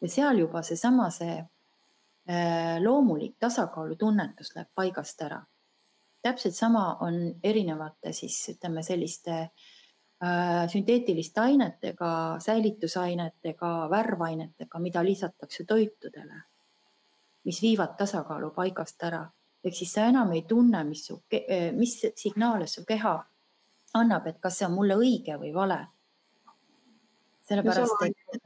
ja 0.02 0.10
seal 0.10 0.40
juba 0.40 0.64
seesama, 0.66 1.10
see 1.10 1.38
äh, 1.38 2.82
loomulik 2.82 3.38
tasakaalutunnetus 3.40 4.56
läheb 4.56 4.74
paigast 4.76 5.22
ära. 5.22 5.44
täpselt 6.22 6.56
sama 6.56 6.98
on 7.02 7.36
erinevate 7.44 8.14
siis 8.14 8.50
ütleme 8.56 8.84
selliste 8.84 9.38
Äh, 9.42 9.71
sünteetiliste 10.68 11.42
ainetega, 11.42 12.38
säilitusainetega, 12.40 13.90
värvainetega, 13.90 14.80
mida 14.80 15.04
lisatakse 15.04 15.64
toitudele, 15.66 16.42
mis 17.46 17.62
viivad 17.62 17.96
tasakaalu 17.98 18.52
paigast 18.56 19.04
ära. 19.04 19.26
ehk 19.64 19.76
siis 19.78 19.94
sa 19.94 20.06
enam 20.10 20.32
ei 20.32 20.42
tunne, 20.50 20.84
mis 20.84 21.06
su, 21.06 21.24
mis 21.78 22.06
signaale 22.16 22.68
su 22.68 22.86
keha 22.86 23.16
annab, 23.94 24.28
et 24.28 24.40
kas 24.40 24.58
see 24.58 24.66
on 24.66 24.74
mulle 24.74 24.96
õige 24.98 25.38
või 25.38 25.54
vale. 25.54 25.80
sellepärast, 27.50 28.06
et 28.06 28.42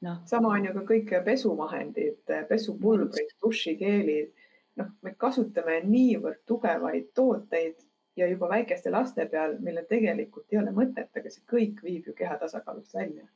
noh. 0.00 0.20
sama 0.26 0.48
on 0.48 0.64
ju 0.64 0.74
ka 0.74 0.84
kõik 0.92 1.12
pesuvahendid, 1.24 2.22
pesupulbrid, 2.48 3.34
dušikeelid. 3.42 4.32
noh, 4.76 4.90
me 5.02 5.14
kasutame 5.14 5.80
niivõrd 5.84 6.42
tugevaid 6.46 7.10
tooteid 7.14 7.87
ja 8.18 8.28
juba 8.28 8.48
väikeste 8.48 8.90
laste 8.90 9.26
peal, 9.30 9.56
millel 9.62 9.86
tegelikult 9.88 10.52
ei 10.52 10.58
ole 10.60 10.72
mõtet, 10.74 11.10
aga 11.16 11.30
see 11.30 11.44
kõik 11.48 11.82
viib 11.84 12.08
ju 12.10 12.14
keha 12.18 12.38
tasakaalust 12.40 12.94
välja. 12.94 13.26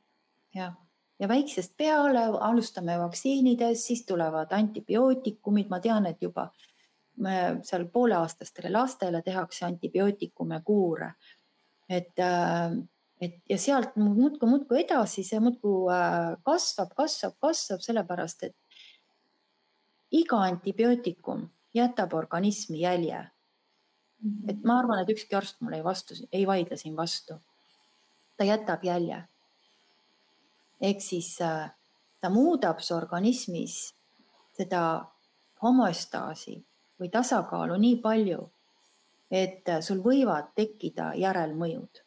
jah, 0.55 0.75
ja 1.19 1.27
väiksest 1.27 1.77
peale 1.77 2.25
alustame 2.39 2.97
vaktsiinidest, 2.99 3.87
siis 3.87 4.05
tulevad 4.05 4.51
antibiootikumid, 4.51 5.69
ma 5.69 5.79
tean, 5.79 6.05
et 6.05 6.21
juba 6.21 6.49
seal 7.63 7.85
pooleaastastele 7.93 8.71
lastele 8.73 9.21
tehakse 9.21 9.65
antibiootikume 9.65 10.61
kuure. 10.65 11.13
et, 11.89 12.19
äh, 12.19 12.71
et 13.21 13.35
ja 13.49 13.57
sealt 13.57 13.95
muudkui, 13.95 14.49
muudkui 14.49 14.79
edasi, 14.81 15.23
see 15.23 15.39
muudkui 15.39 15.91
äh, 15.93 16.37
kasvab, 16.43 16.93
kasvab, 16.95 17.35
kasvab, 17.39 17.81
sellepärast 17.81 18.43
et 18.43 18.55
iga 20.11 20.37
antibiootikum 20.47 21.49
jätab 21.73 22.13
organismi 22.13 22.79
jälje 22.79 23.27
et 24.47 24.63
ma 24.63 24.79
arvan, 24.79 25.01
et 25.03 25.09
ükski 25.09 25.35
arst 25.35 25.61
mulle 25.61 25.79
ei 25.81 25.83
vastu, 25.83 26.15
ei 26.31 26.47
vaidle 26.47 26.77
siin 26.77 26.95
vastu. 26.95 27.39
ta 28.37 28.43
jätab 28.43 28.83
jälje. 28.83 29.23
ehk 30.81 31.01
siis 31.01 31.41
äh, 31.41 31.71
ta 32.21 32.29
muudab 32.29 32.79
su 32.79 32.95
organismis 32.95 33.95
seda 34.57 35.05
homöostaasi 35.63 36.55
või 36.99 37.09
tasakaalu 37.11 37.77
nii 37.79 37.99
palju, 38.03 38.47
et 39.31 39.69
äh, 39.69 39.81
sul 39.81 40.01
võivad 40.05 40.53
tekkida 40.55 41.13
järelmõjud. 41.19 42.01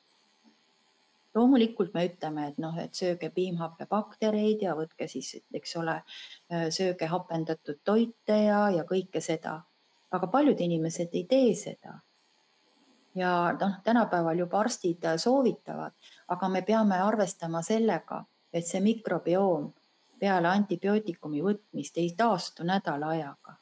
loomulikult 1.36 1.92
me 1.94 2.06
ütleme, 2.08 2.46
et 2.48 2.58
noh, 2.58 2.76
et 2.80 2.94
sööge 2.96 3.28
piimhappebaktereid 3.30 4.62
ja 4.64 4.72
võtke 4.76 5.04
siis, 5.08 5.34
eks 5.52 5.76
ole, 5.76 5.98
äh, 6.52 6.68
sööge 6.70 7.06
hapendatud 7.12 7.82
toite 7.84 8.38
ja, 8.46 8.70
ja 8.70 8.84
kõike 8.88 9.20
seda. 9.20 9.60
Aga 10.10 10.26
paljud 10.26 10.60
inimesed 10.60 11.14
ei 11.14 11.24
tee 11.30 11.54
seda 11.54 12.00
ja 13.16 13.52
noh, 13.60 13.72
tänapäeval 13.84 14.38
juba 14.38 14.60
arstid 14.60 15.04
soovitavad, 15.16 15.92
aga 16.28 16.48
me 16.48 16.62
peame 16.62 16.98
arvestama 17.00 17.62
sellega, 17.62 18.24
et 18.52 18.66
see 18.66 18.80
mikrobioom 18.80 19.70
peale 20.20 20.48
antibiootikumi 20.48 21.40
võtmist 21.44 21.96
ei 22.00 22.12
taastu 22.16 22.64
nädala 22.64 23.08
ajaga. 23.16 23.56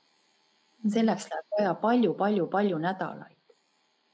selleks 0.92 1.28
läheb 1.30 1.46
vaja 1.58 1.74
palju-palju-palju 1.74 2.78
nädalaid. 2.78 3.56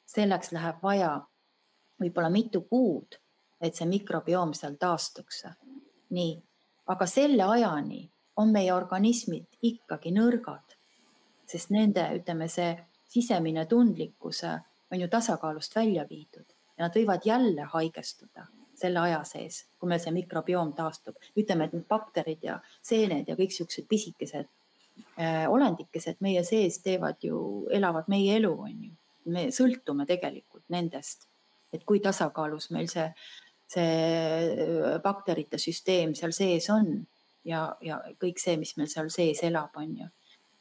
selleks 0.06 0.52
läheb 0.52 0.82
vaja 0.82 1.20
võib-olla 2.00 2.30
mitu 2.30 2.60
kuud, 2.60 3.16
et 3.60 3.74
see 3.74 3.86
mikrobioom 3.86 4.52
seal 4.54 4.74
taastuks. 4.74 5.44
nii, 6.10 6.42
aga 6.86 7.06
selle 7.06 7.42
ajani 7.42 8.10
on 8.36 8.52
meie 8.52 8.72
organismid 8.72 9.46
ikkagi 9.62 10.12
nõrgad, 10.12 10.79
sest 11.50 11.72
nende, 11.74 12.06
ütleme, 12.20 12.48
see 12.48 12.72
sisemine 13.10 13.66
tundlikkus 13.66 14.44
on 14.46 15.00
ju 15.00 15.08
tasakaalust 15.10 15.76
välja 15.76 16.06
viidud 16.08 16.46
ja 16.78 16.86
nad 16.86 16.96
võivad 16.96 17.26
jälle 17.26 17.66
haigestuda 17.72 18.46
selle 18.80 19.02
aja 19.02 19.20
sees, 19.28 19.64
kui 19.78 19.90
meil 19.90 20.00
see 20.00 20.14
mikrobioom 20.14 20.72
taastub. 20.76 21.18
ütleme, 21.36 21.66
et 21.66 21.76
need 21.76 21.86
bakterid 21.88 22.44
ja 22.46 22.56
seened 22.82 23.28
ja 23.28 23.36
kõik 23.36 23.52
siuksed 23.52 23.86
pisikesed 23.90 24.48
äh, 25.20 25.44
olendikesed 25.52 26.22
meie 26.24 26.44
sees 26.48 26.80
teevad 26.84 27.20
ju, 27.24 27.66
elavad 27.76 28.08
meie 28.08 28.38
elu, 28.38 28.54
on 28.68 28.86
ju. 28.88 28.96
me 29.30 29.48
sõltume 29.52 30.06
tegelikult 30.08 30.64
nendest, 30.72 31.28
et 31.72 31.84
kui 31.84 32.00
tasakaalus 32.00 32.70
meil 32.74 32.88
see, 32.88 33.10
see 33.68 33.90
äh, 33.90 34.96
bakterite 35.04 35.60
süsteem 35.60 36.16
seal 36.16 36.32
sees 36.32 36.70
on 36.72 36.94
ja, 37.44 37.66
ja 37.84 38.00
kõik 38.20 38.40
see, 38.40 38.56
mis 38.60 38.76
meil 38.80 38.88
seal 38.88 39.12
sees 39.12 39.44
elab, 39.46 39.76
on 39.76 39.96
ju. 40.04 40.08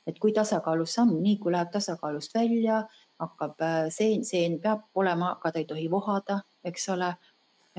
Et 0.10 0.18
kui 0.20 0.34
tasakaalus 0.34 0.95
see 0.95 1.03
on, 1.05 1.14
nii 1.24 1.38
kui 1.41 1.53
läheb 1.53 1.72
tasakaalust 1.74 2.34
välja, 2.36 2.82
hakkab 3.20 3.62
äh, 3.62 3.89
seen, 3.93 4.24
seen 4.26 4.60
peab 4.64 4.88
olema, 4.99 5.34
aga 5.36 5.51
ta 5.53 5.62
ei 5.62 5.68
tohi 5.70 5.89
vohada, 5.91 6.41
eks 6.66 6.89
ole. 6.95 7.14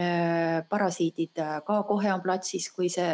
Äh, 0.00 0.62
parasiidid 0.70 1.40
äh, 1.42 1.56
ka 1.66 1.80
kohe 1.84 2.12
on 2.14 2.22
platsis, 2.24 2.68
kui 2.72 2.88
see 2.88 3.08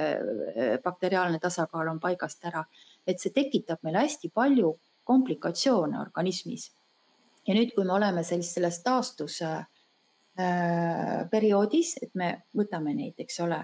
bakteriaalne 0.84 1.40
tasakaal 1.42 1.88
on 1.90 1.98
paigast 1.98 2.44
ära, 2.46 2.60
et 3.08 3.22
see 3.22 3.32
tekitab 3.34 3.80
meile 3.82 4.04
hästi 4.04 4.28
palju 4.34 4.74
komplikatsioone 5.08 5.98
organismis. 5.98 6.68
ja 7.46 7.54
nüüd, 7.54 7.72
kui 7.74 7.86
me 7.86 7.94
oleme 7.94 8.22
selles, 8.26 8.52
selles 8.54 8.80
taastuse 8.82 9.50
perioodis, 11.30 11.94
et 12.02 12.10
me 12.14 12.28
võtame 12.58 12.92
neid, 12.94 13.14
eks 13.22 13.38
ole, 13.40 13.60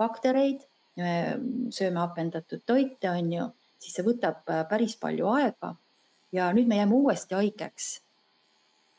baktereid, 0.00 0.62
sööme 0.96 2.00
hapendatud 2.00 2.62
toite, 2.64 3.10
on 3.10 3.32
ju, 3.32 3.48
siis 3.78 3.94
see 3.96 4.06
võtab 4.06 4.44
päris 4.68 4.96
palju 5.00 5.28
aega 5.34 5.74
ja 6.32 6.52
nüüd 6.52 6.66
me 6.70 6.80
jääme 6.80 6.94
uuesti 6.94 7.34
haigeks 7.34 7.90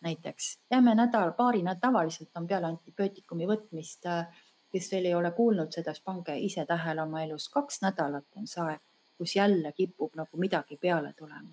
näiteks. 0.06 0.60
jääme 0.72 0.96
nädal, 0.96 1.32
paari 1.32 1.64
nädal, 1.64 1.80
tavaliselt 1.82 2.38
on 2.38 2.48
peale 2.48 2.68
antibiootikumi 2.68 3.48
võtmist, 3.50 4.06
äh, 4.06 4.44
kes 4.72 4.92
veel 4.92 5.06
ei 5.10 5.16
ole 5.16 5.32
kuulnud 5.32 5.72
seda, 5.74 5.94
siis 5.94 6.06
pange 6.06 6.38
ise 6.38 6.66
tähele 6.66 7.02
oma 7.02 7.24
elus, 7.24 7.50
kaks 7.50 7.82
nädalat 7.82 8.40
on 8.40 8.48
see 8.48 8.64
aeg, 8.64 8.82
kus 9.18 9.36
jälle 9.36 9.72
kipub 9.72 10.16
nagu 10.16 10.38
midagi 10.38 10.78
peale 10.78 11.14
tulema. 11.18 11.50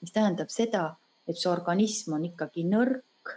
mis 0.00 0.12
tähendab 0.12 0.48
seda, 0.52 0.96
et 1.28 1.38
su 1.40 1.50
organism 1.50 2.12
on 2.12 2.24
ikkagi 2.24 2.64
nõrk 2.68 3.32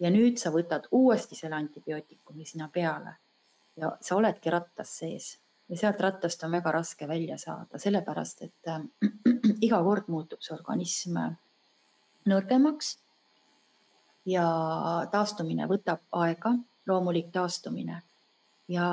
ja 0.00 0.10
nüüd 0.10 0.40
sa 0.42 0.50
võtad 0.50 0.88
uuesti 0.90 1.36
selle 1.38 1.56
antibiootikumi 1.56 2.44
sinna 2.44 2.68
peale 2.72 3.14
ja 3.76 3.92
sa 4.00 4.16
oledki 4.16 4.50
rattas 4.50 4.96
sees 4.98 5.36
ja 5.68 5.76
sealt 5.76 6.00
rattast 6.00 6.42
on 6.44 6.52
väga 6.52 6.72
raske 6.72 7.08
välja 7.08 7.38
saada, 7.38 7.78
sellepärast 7.78 8.42
et 8.42 8.70
äh, 8.72 8.80
iga 9.66 9.82
kord 9.84 10.08
muutub 10.08 10.40
su 10.44 10.54
organism 10.54 11.18
nõrgemaks 12.28 12.96
ja 14.28 14.46
taastumine 15.12 15.68
võtab 15.68 16.04
aega, 16.12 16.54
loomulik 16.88 17.30
taastumine. 17.32 18.02
Ja 18.68 18.88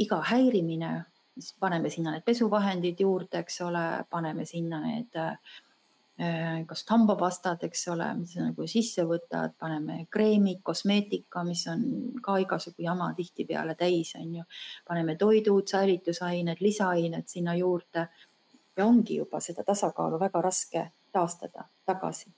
iga 0.00 0.20
häirimine, 0.30 0.92
siis 1.36 1.52
paneme 1.60 1.90
sinna 1.92 2.14
need 2.14 2.24
pesuvahendid 2.24 3.00
juurde, 3.00 3.42
eks 3.42 3.60
ole, 3.66 3.84
paneme 4.10 4.46
sinna 4.48 4.80
need 4.84 5.16
äh, 5.20 5.34
kas 6.68 6.82
hambapastad, 6.90 7.62
eks 7.64 7.86
ole, 7.88 8.06
mis 8.18 8.34
nagu 8.36 8.66
sisse 8.68 9.06
võtad, 9.08 9.54
paneme 9.58 10.02
kreemid, 10.12 10.58
kosmeetika, 10.66 11.44
mis 11.46 11.62
on 11.72 11.86
ka 12.20 12.34
igasugu 12.42 12.84
jama 12.84 13.12
tihtipeale 13.16 13.72
täis, 13.78 14.10
on 14.20 14.34
ju. 14.40 14.44
paneme 14.88 15.16
toidud, 15.16 15.64
säilitusained, 15.70 16.60
lisaained 16.60 17.24
sinna 17.30 17.54
juurde 17.56 18.04
ja 18.76 18.84
ongi 18.84 19.16
juba 19.22 19.40
seda 19.40 19.64
tasakaalu 19.64 20.20
väga 20.20 20.44
raske 20.44 20.84
taastada 21.12 21.64
tagasi 21.88 22.28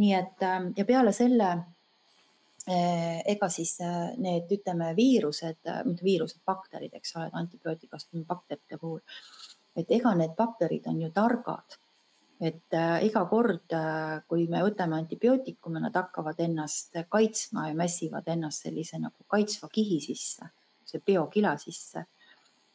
nii 0.00 0.14
et 0.16 0.42
ähm, 0.46 0.72
ja 0.76 0.86
peale 0.88 1.12
selle 1.16 1.50
äh, 1.50 3.20
ega 3.34 3.48
siis 3.52 3.76
äh, 3.84 4.14
need, 4.20 4.48
ütleme, 4.56 4.94
viirused, 4.96 5.60
äh, 5.68 5.82
mitte 5.86 6.06
viirused, 6.06 6.40
bakterid, 6.46 6.94
eks 6.96 7.16
ole, 7.18 7.28
antibiootikast 7.42 8.16
bakterite 8.28 8.80
puhul, 8.80 9.00
et 9.76 9.92
ega 9.98 10.14
need 10.18 10.36
bakterid 10.38 10.88
on 10.90 11.00
ju 11.04 11.12
targad. 11.14 11.79
Et 12.40 12.76
äh, 12.76 13.04
iga 13.04 13.24
kord, 13.28 13.74
kui 14.28 14.46
me 14.48 14.62
võtame 14.64 14.96
antibiootikume, 14.96 15.80
nad 15.82 15.96
hakkavad 15.96 16.40
ennast 16.40 16.96
kaitsma 17.08 17.68
ja 17.68 17.76
mässivad 17.76 18.28
ennast 18.32 18.64
sellise 18.64 18.98
nagu 18.98 19.26
kaitsva 19.28 19.68
kihi 19.72 20.00
sisse, 20.00 20.48
see 20.88 21.02
biokila 21.06 21.56
sisse. 21.60 22.06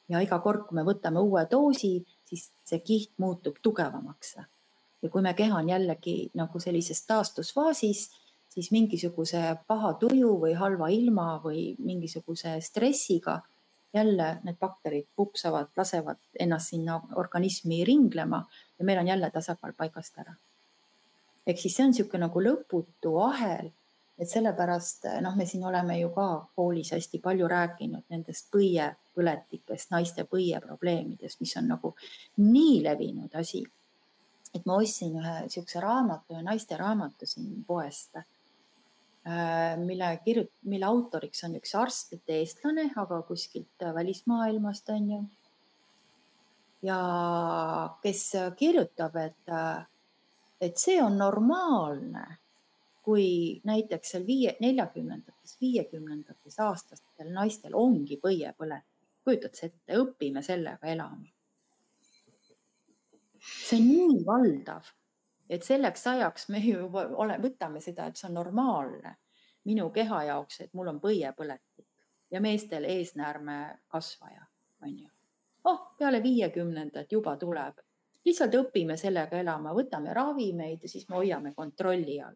ja 0.09 0.22
iga 0.22 0.38
kord, 0.39 0.68
kui 0.68 0.78
me 0.78 0.84
võtame 0.86 1.18
uue 1.18 1.47
doosi, 1.49 1.97
siis 2.30 2.51
see 2.63 2.84
kiht 2.86 3.18
muutub 3.18 3.57
tugevamaks 3.61 4.36
ja 5.05 5.09
kui 5.09 5.22
me 5.22 5.34
keha 5.38 5.59
on 5.61 5.70
jällegi 5.70 6.16
nagu 6.38 6.59
sellises 6.59 7.03
taastusfaasis, 7.05 8.07
siis 8.49 8.72
mingisuguse 8.74 9.41
paha 9.68 9.93
tuju 10.01 10.32
või 10.41 10.55
halva 10.57 10.89
ilma 10.93 11.36
või 11.43 11.76
mingisuguse 11.80 12.57
stressiga 12.66 13.41
jälle 13.95 14.27
need 14.43 14.57
bakterid 14.59 15.07
pupsavad, 15.15 15.71
lasevad 15.77 16.19
ennast 16.39 16.73
sinna 16.73 16.99
organismi 17.15 17.83
ringlema 17.85 18.43
ja 18.79 18.85
meil 18.85 18.99
on 18.99 19.07
jälle 19.07 19.31
tasakaal 19.31 19.73
paigast 19.77 20.19
ära. 20.19 20.35
ehk 21.47 21.59
siis 21.61 21.75
see 21.77 21.85
on 21.85 21.91
niisugune 21.93 22.25
nagu 22.25 22.41
lõputu 22.41 23.15
ahel, 23.21 23.69
et 24.19 24.29
sellepärast 24.29 25.05
noh, 25.21 25.35
me 25.37 25.45
siin 25.45 25.63
oleme 25.63 25.99
ju 25.99 26.09
ka 26.15 26.27
koolis 26.55 26.91
hästi 26.95 27.19
palju 27.21 27.47
rääkinud 27.47 28.03
nendest 28.09 28.49
põiepõletikest, 28.55 29.91
naiste 29.91 30.25
põieprobleemidest, 30.31 31.39
mis 31.39 31.57
on 31.61 31.67
nagu 31.75 31.95
nii 32.37 32.83
levinud 32.83 33.35
asi 33.41 33.63
et 34.55 34.65
ma 34.65 34.79
ostsin 34.79 35.17
ühe 35.19 35.33
niisuguse 35.45 35.81
raamatu, 35.83 36.33
ühe 36.35 36.43
naiste 36.45 36.77
raamatu 36.79 37.27
siin 37.27 37.63
poest, 37.67 38.15
mille 39.86 40.09
kirjut-, 40.26 40.53
mille 40.69 40.86
autoriks 40.86 41.43
on 41.47 41.55
üks 41.57 41.73
arst, 41.78 42.11
mitte 42.13 42.38
eestlane, 42.38 42.91
aga 43.01 43.21
kuskilt 43.26 43.86
välismaailmast 43.95 44.89
on 44.93 45.11
ju. 45.11 45.19
ja 46.86 46.99
kes 48.03 48.23
kirjutab, 48.57 49.15
et, 49.17 49.53
et 50.61 50.78
see 50.78 50.99
on 51.01 51.17
normaalne, 51.17 52.26
kui 53.05 53.61
näiteks 53.65 54.13
seal 54.13 54.26
viie, 54.28 54.55
neljakümnendates, 54.61 55.57
viiekümnendates 55.61 56.59
aastatel 56.61 57.32
naistel 57.34 57.78
ongi 57.78 58.19
põiepõletik. 58.21 58.91
kujutad 59.26 59.57
sa 59.57 59.65
ette, 59.65 59.97
õpime 59.97 60.41
sellega 60.45 60.88
elama. 60.93 61.26
see 63.41 63.78
on 63.80 63.88
nii 63.89 64.21
valdav, 64.26 64.93
et 65.49 65.63
selleks 65.63 66.07
ajaks 66.07 66.49
me 66.49 66.59
ju 66.59 66.89
ole, 66.93 67.37
võtame 67.41 67.81
seda, 67.81 68.07
et 68.07 68.17
see 68.17 68.29
on 68.29 68.39
normaalne 68.39 69.15
minu 69.65 69.89
keha 69.89 70.23
jaoks, 70.29 70.61
et 70.61 70.73
mul 70.73 70.89
on 70.93 71.01
põiepõletik 71.01 71.87
ja 72.31 72.41
meestel 72.41 72.85
eesnäärme 72.89 73.57
kasvaja, 73.87 74.45
on 74.83 74.95
ju. 74.99 75.09
oh, 75.63 75.81
peale 75.97 76.21
viiekümnendat 76.23 77.11
juba 77.11 77.35
tuleb, 77.37 77.81
lihtsalt 78.25 78.57
õpime 78.61 78.97
sellega 78.97 79.39
elama, 79.41 79.73
võtame 79.73 80.13
ravimeid 80.13 80.83
ja 80.83 80.89
siis 80.89 81.07
me 81.09 81.19
hoiame 81.21 81.53
kontrolli 81.53 82.19
all. 82.21 82.35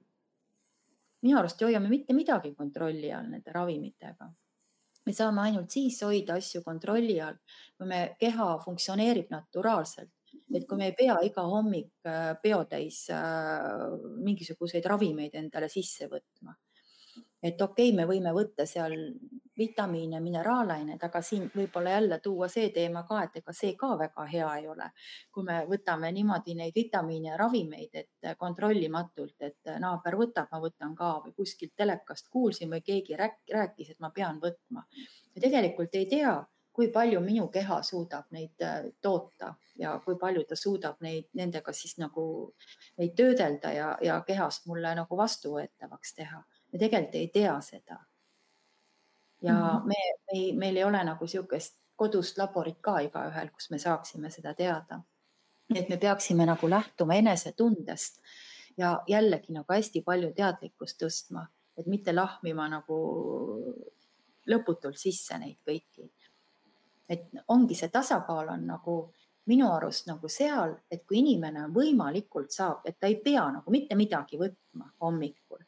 minu 1.22 1.38
arust 1.38 1.62
ei 1.62 1.70
hoia 1.70 1.80
me 1.80 1.89
mitte 1.89 2.14
midagi 2.14 2.53
kontrolli 2.55 3.12
all 3.14 3.30
nende 3.30 3.51
ravimitega. 3.51 4.30
me 5.05 5.14
saame 5.14 5.41
ainult 5.41 5.72
siis 5.72 6.01
hoida 6.03 6.38
asju 6.38 6.64
kontrolli 6.64 7.20
all, 7.22 7.38
kui 7.78 7.88
me 7.88 8.16
keha 8.20 8.57
funktsioneerib 8.66 9.30
naturaalselt 9.30 10.14
et 10.56 10.66
kui 10.68 10.78
me 10.78 10.89
ei 10.89 10.95
pea 10.97 11.20
iga 11.26 11.45
hommik 11.45 12.08
äh, 12.08 12.34
peotäis 12.41 13.06
äh, 13.14 13.86
mingisuguseid 14.26 14.86
ravimeid 14.89 15.36
endale 15.38 15.70
sisse 15.70 16.10
võtma 16.12 16.56
et 17.43 17.62
okei 17.62 17.89
okay,, 17.89 17.95
me 17.95 18.06
võime 18.08 18.34
võtta 18.36 18.66
seal 18.68 18.95
vitamiine, 19.60 20.20
mineraalaineid, 20.24 21.02
aga 21.04 21.22
siin 21.24 21.50
võib-olla 21.56 21.95
jälle 21.97 22.20
tuua 22.24 22.47
see 22.52 22.70
teema 22.76 23.04
ka, 23.08 23.24
et 23.26 23.39
ega 23.41 23.56
see 23.56 23.74
ka 23.80 23.89
väga 24.00 24.26
hea 24.32 24.50
ei 24.60 24.68
ole. 24.72 24.89
kui 25.32 25.43
me 25.47 25.60
võtame 25.68 26.12
niimoodi 26.16 26.56
neid 26.56 26.76
vitamiine 26.76 27.34
ja 27.34 27.39
ravimeid, 27.39 27.95
et 28.04 28.30
kontrollimatult, 28.39 29.36
et 29.50 29.74
naaber 29.80 30.16
võtab, 30.20 30.47
ma 30.52 30.62
võtan 30.64 30.95
ka 30.95 31.12
või 31.26 31.36
kuskilt 31.36 31.76
telekast 31.76 32.30
kuulsin 32.30 32.72
või 32.72 32.84
keegi 32.86 33.20
rääkis, 33.20 33.91
et 33.91 34.00
ma 34.00 34.12
pean 34.16 34.39
võtma. 34.43 34.86
tegelikult 35.39 35.95
ei 35.95 36.06
tea, 36.06 36.38
kui 36.80 36.88
palju 36.96 37.20
minu 37.20 37.48
keha 37.52 37.82
suudab 37.84 38.30
neid 38.32 38.64
äh, 38.64 38.86
toota 39.02 39.54
ja 39.76 39.98
kui 40.06 40.16
palju 40.16 40.46
ta 40.48 40.56
suudab 40.56 41.02
neid, 41.04 41.28
nendega 41.36 41.74
siis 41.76 41.98
nagu 42.00 42.24
neid 42.98 43.18
töödelda 43.20 43.74
ja, 43.76 43.90
ja 44.02 44.22
kehast 44.28 44.66
mulle 44.72 44.96
nagu 44.96 45.18
vastuvõetavaks 45.18 46.16
teha 46.16 46.40
me 46.72 46.80
tegelikult 46.80 47.16
ei 47.16 47.28
tea 47.28 47.62
seda. 47.62 48.00
ja 49.42 49.54
mm 49.54 49.60
-hmm. 49.60 49.88
me, 49.88 49.96
me, 50.32 50.58
meil 50.60 50.78
ei 50.78 50.84
ole 50.84 51.04
nagu 51.04 51.26
niisugust 51.26 51.76
kodust 51.96 52.38
laborit 52.38 52.78
ka 52.82 53.00
igaühel, 53.00 53.50
kus 53.52 53.70
me 53.72 53.80
saaksime 53.80 54.30
seda 54.30 54.54
teada. 54.54 55.02
et 55.76 55.90
me 55.90 55.98
peaksime 55.98 56.46
nagu 56.46 56.70
lähtuma 56.70 57.14
enesetundest 57.14 58.22
ja 58.78 59.04
jällegi 59.08 59.54
nagu 59.54 59.74
hästi 59.74 60.02
palju 60.02 60.34
teadlikkust 60.34 61.04
tõstma, 61.04 61.48
et 61.78 61.86
mitte 61.86 62.16
lahmima 62.16 62.70
nagu 62.70 62.96
lõputult 64.48 64.98
sisse 64.98 65.38
neid 65.38 65.58
kõiki. 65.68 66.12
Et 67.10 67.28
ongi 67.47 67.76
see 67.76 67.89
tasakaal 67.93 68.53
on 68.53 68.68
nagu 68.70 68.99
minu 69.49 69.72
arust 69.74 70.07
nagu 70.07 70.30
seal, 70.30 70.76
et 70.91 71.05
kui 71.07 71.24
inimene 71.24 71.66
võimalikult 71.74 72.53
saab, 72.53 72.86
et 72.86 72.99
ta 72.99 73.10
ei 73.10 73.18
pea 73.24 73.47
nagu 73.55 73.74
mitte 73.74 73.97
midagi 73.97 74.38
võtma 74.38 74.91
hommikul, 75.01 75.64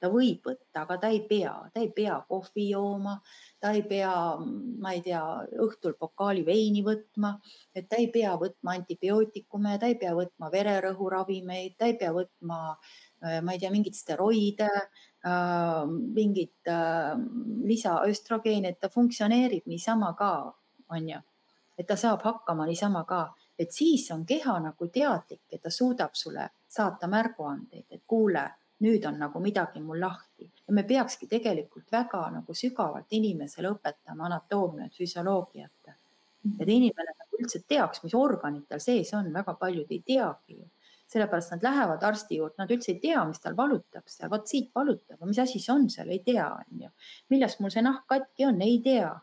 ta 0.00 0.10
võib 0.12 0.46
võtta, 0.46 0.84
aga 0.84 0.96
ta 1.02 1.10
ei 1.12 1.20
pea, 1.28 1.52
ta 1.74 1.82
ei 1.82 1.90
pea 1.94 2.16
kohvi 2.28 2.68
jooma, 2.70 3.16
ta 3.60 3.72
ei 3.76 3.82
pea, 3.90 4.12
ma 4.38 4.94
ei 4.94 5.02
tea, 5.04 5.22
õhtul 5.66 5.96
pokaali 6.00 6.44
veini 6.46 6.84
võtma, 6.86 7.34
et 7.74 7.88
ta 7.90 7.98
ei 8.00 8.08
pea 8.14 8.36
võtma 8.40 8.76
antibiootikume, 8.78 9.74
ta 9.82 9.90
ei 9.90 9.98
pea 10.00 10.14
võtma 10.16 10.52
vererõhuravimeid, 10.54 11.76
ta 11.78 11.90
ei 11.90 11.98
pea 12.00 12.14
võtma, 12.14 12.60
äh, 13.24 13.40
ma 13.42 13.56
ei 13.56 13.62
tea, 13.62 13.72
mingeid 13.74 13.98
steroide, 13.98 14.70
äh, 15.26 15.82
mingit 15.90 16.70
äh, 16.70 17.18
lisaöstrogeeni, 17.68 18.72
et 18.72 18.80
ta 18.80 18.92
funktsioneerib 18.94 19.66
niisama 19.66 20.14
ka, 20.18 20.32
on 20.88 21.08
ju, 21.08 21.18
et 21.78 21.86
ta 21.86 21.96
saab 21.96 22.22
hakkama 22.24 22.66
niisama 22.66 23.04
ka, 23.04 23.34
et 23.58 23.72
siis 23.72 24.10
on 24.10 24.24
keha 24.26 24.58
nagu 24.60 24.88
teadlik, 24.88 25.44
et 25.52 25.62
ta 25.62 25.70
suudab 25.70 26.14
sulle 26.14 26.48
saata 26.68 27.06
märguandeid, 27.06 27.86
et 27.90 28.02
kuule 28.06 28.44
nüüd 28.84 29.04
on 29.08 29.18
nagu 29.18 29.40
midagi 29.42 29.80
mul 29.82 30.00
lahti. 30.00 30.48
Ja 30.66 30.74
me 30.74 30.84
peakski 30.86 31.26
tegelikult 31.26 31.90
väga 31.92 32.22
nagu 32.34 32.54
sügavalt 32.54 33.12
inimesele 33.18 33.72
õpetama 33.74 34.28
anatoomiat, 34.28 34.94
füsioloogiat. 34.94 35.94
et 36.60 36.68
inimene 36.68 37.12
nagu 37.12 37.40
üldse 37.42 37.60
teaks, 37.68 38.02
mis 38.02 38.14
organid 38.14 38.64
tal 38.68 38.80
sees 38.80 39.10
on, 39.14 39.32
väga 39.34 39.54
paljud 39.54 39.90
ei 39.90 40.02
teagi 40.06 40.58
ju. 40.58 40.66
sellepärast 41.08 41.50
nad 41.54 41.62
lähevad 41.64 42.02
arsti 42.04 42.36
juurde, 42.36 42.54
nad 42.58 42.70
üldse 42.70 42.90
ei 42.92 42.98
tea, 43.00 43.22
mis 43.24 43.40
tal 43.40 43.54
valutab 43.56 44.04
seal, 44.06 44.28
vot 44.30 44.46
siit 44.46 44.68
valutab, 44.76 45.22
mis 45.24 45.38
asi 45.40 45.58
see 45.58 45.72
on 45.72 45.86
seal, 45.90 46.10
ei 46.12 46.18
tea, 46.24 46.44
on 46.52 46.82
ju. 46.82 46.90
millest 47.32 47.60
mul 47.60 47.72
see 47.72 47.82
nahk 47.82 48.04
katki 48.06 48.44
on, 48.44 48.60
ei 48.62 48.76
tea. 48.84 49.14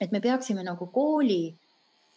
Et 0.00 0.12
me 0.12 0.20
peaksime 0.20 0.64
nagu 0.64 0.86
kooli 0.94 1.42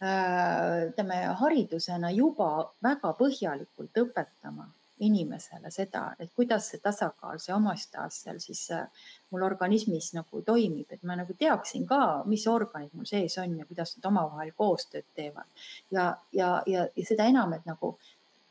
äh, 0.03 0.87
ütleme 0.89 1.19
haridusena 1.41 2.11
juba 2.11 2.69
väga 2.83 3.13
põhjalikult 3.19 4.01
õpetama 4.05 4.69
inimesele 5.03 5.71
seda, 5.73 6.03
et 6.19 6.31
kuidas 6.35 6.69
see 6.71 6.79
tasakaal, 6.83 7.39
see 7.41 7.53
omastaas 7.55 8.21
seal 8.23 8.39
siis 8.43 8.61
äh, 8.71 9.07
mul 9.33 9.43
organismis 9.45 10.11
nagu 10.15 10.43
toimib, 10.45 10.91
et 10.93 11.03
ma 11.03 11.17
nagu 11.19 11.35
teaksin 11.39 11.87
ka, 11.89 12.01
mis 12.29 12.45
organid 12.47 12.93
mul 12.93 13.07
sees 13.09 13.37
on 13.41 13.57
ja 13.59 13.67
kuidas 13.69 13.95
nad 13.97 14.11
omavahel 14.11 14.53
koostööd 14.57 15.07
teevad. 15.15 15.49
ja, 15.91 16.11
ja, 16.31 16.51
ja, 16.69 16.87
ja 16.95 17.07
seda 17.07 17.27
enam, 17.31 17.55
et 17.57 17.65
nagu 17.69 17.95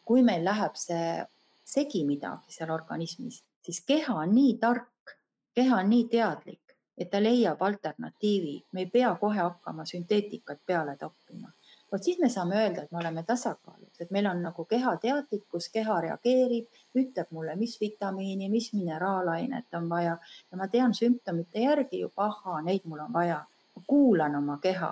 kui 0.05 0.25
meil 0.27 0.45
läheb 0.45 0.77
see 0.77 1.23
segi 1.65 2.03
midagi 2.05 2.53
seal 2.53 2.73
organismis, 2.75 3.41
siis 3.65 3.81
keha 3.87 4.19
on 4.25 4.35
nii 4.35 4.57
tark, 4.61 5.17
keha 5.55 5.79
on 5.79 5.91
nii 5.93 6.09
teadlik, 6.11 6.62
et 6.99 7.11
ta 7.11 7.23
leiab 7.23 7.63
alternatiivi, 7.63 8.57
me 8.73 8.81
ei 8.81 8.87
pea 8.87 9.15
kohe 9.21 9.39
hakkama 9.39 9.85
sünteetikat 9.89 10.61
peale 10.67 10.97
toppima 10.97 11.53
vot 11.93 12.03
siis 12.03 12.19
me 12.19 12.29
saame 12.29 12.57
öelda, 12.57 12.83
et 12.83 12.93
me 12.93 12.99
oleme 12.99 13.23
tasakaalus, 13.29 14.01
et 14.01 14.11
meil 14.11 14.27
on 14.27 14.43
nagu 14.43 14.65
keha 14.65 14.97
teadlikkus, 15.03 15.69
keha 15.75 16.01
reageerib, 16.07 16.83
ütleb 16.97 17.33
mulle, 17.37 17.57
mis 17.61 17.77
vitamiini, 17.81 18.49
mis 18.49 18.73
mineraalainet 18.73 19.79
on 19.79 19.89
vaja 19.91 20.17
ja 20.51 20.61
ma 20.61 20.69
tean 20.73 20.95
sümptomite 20.97 21.65
järgi 21.67 22.01
juba, 22.01 22.31
ahaa, 22.31 22.61
neid 22.69 22.85
mul 22.85 23.07
on 23.07 23.13
vaja. 23.13 23.43
ma 23.77 23.83
kuulan 23.87 24.35
oma 24.37 24.59
keha. 24.63 24.91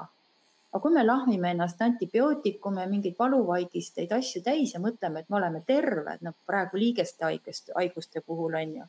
aga 0.73 0.81
kui 0.83 0.93
me 0.93 1.05
lahmime 1.05 1.51
ennast 1.51 1.83
antibiootikume, 1.83 2.87
mingeid 2.87 3.17
valuvaigisteid, 3.19 4.13
asju 4.13 4.43
täis 4.43 4.75
ja 4.75 4.81
mõtleme, 4.81 5.21
et 5.21 5.29
me 5.29 5.37
oleme 5.37 5.63
terved, 5.67 6.23
noh 6.23 6.37
praegu 6.47 6.79
liigeste 6.79 7.25
haigest, 7.25 7.73
haiguste 7.77 8.21
puhul 8.21 8.55
on 8.55 8.77
ju 8.77 8.87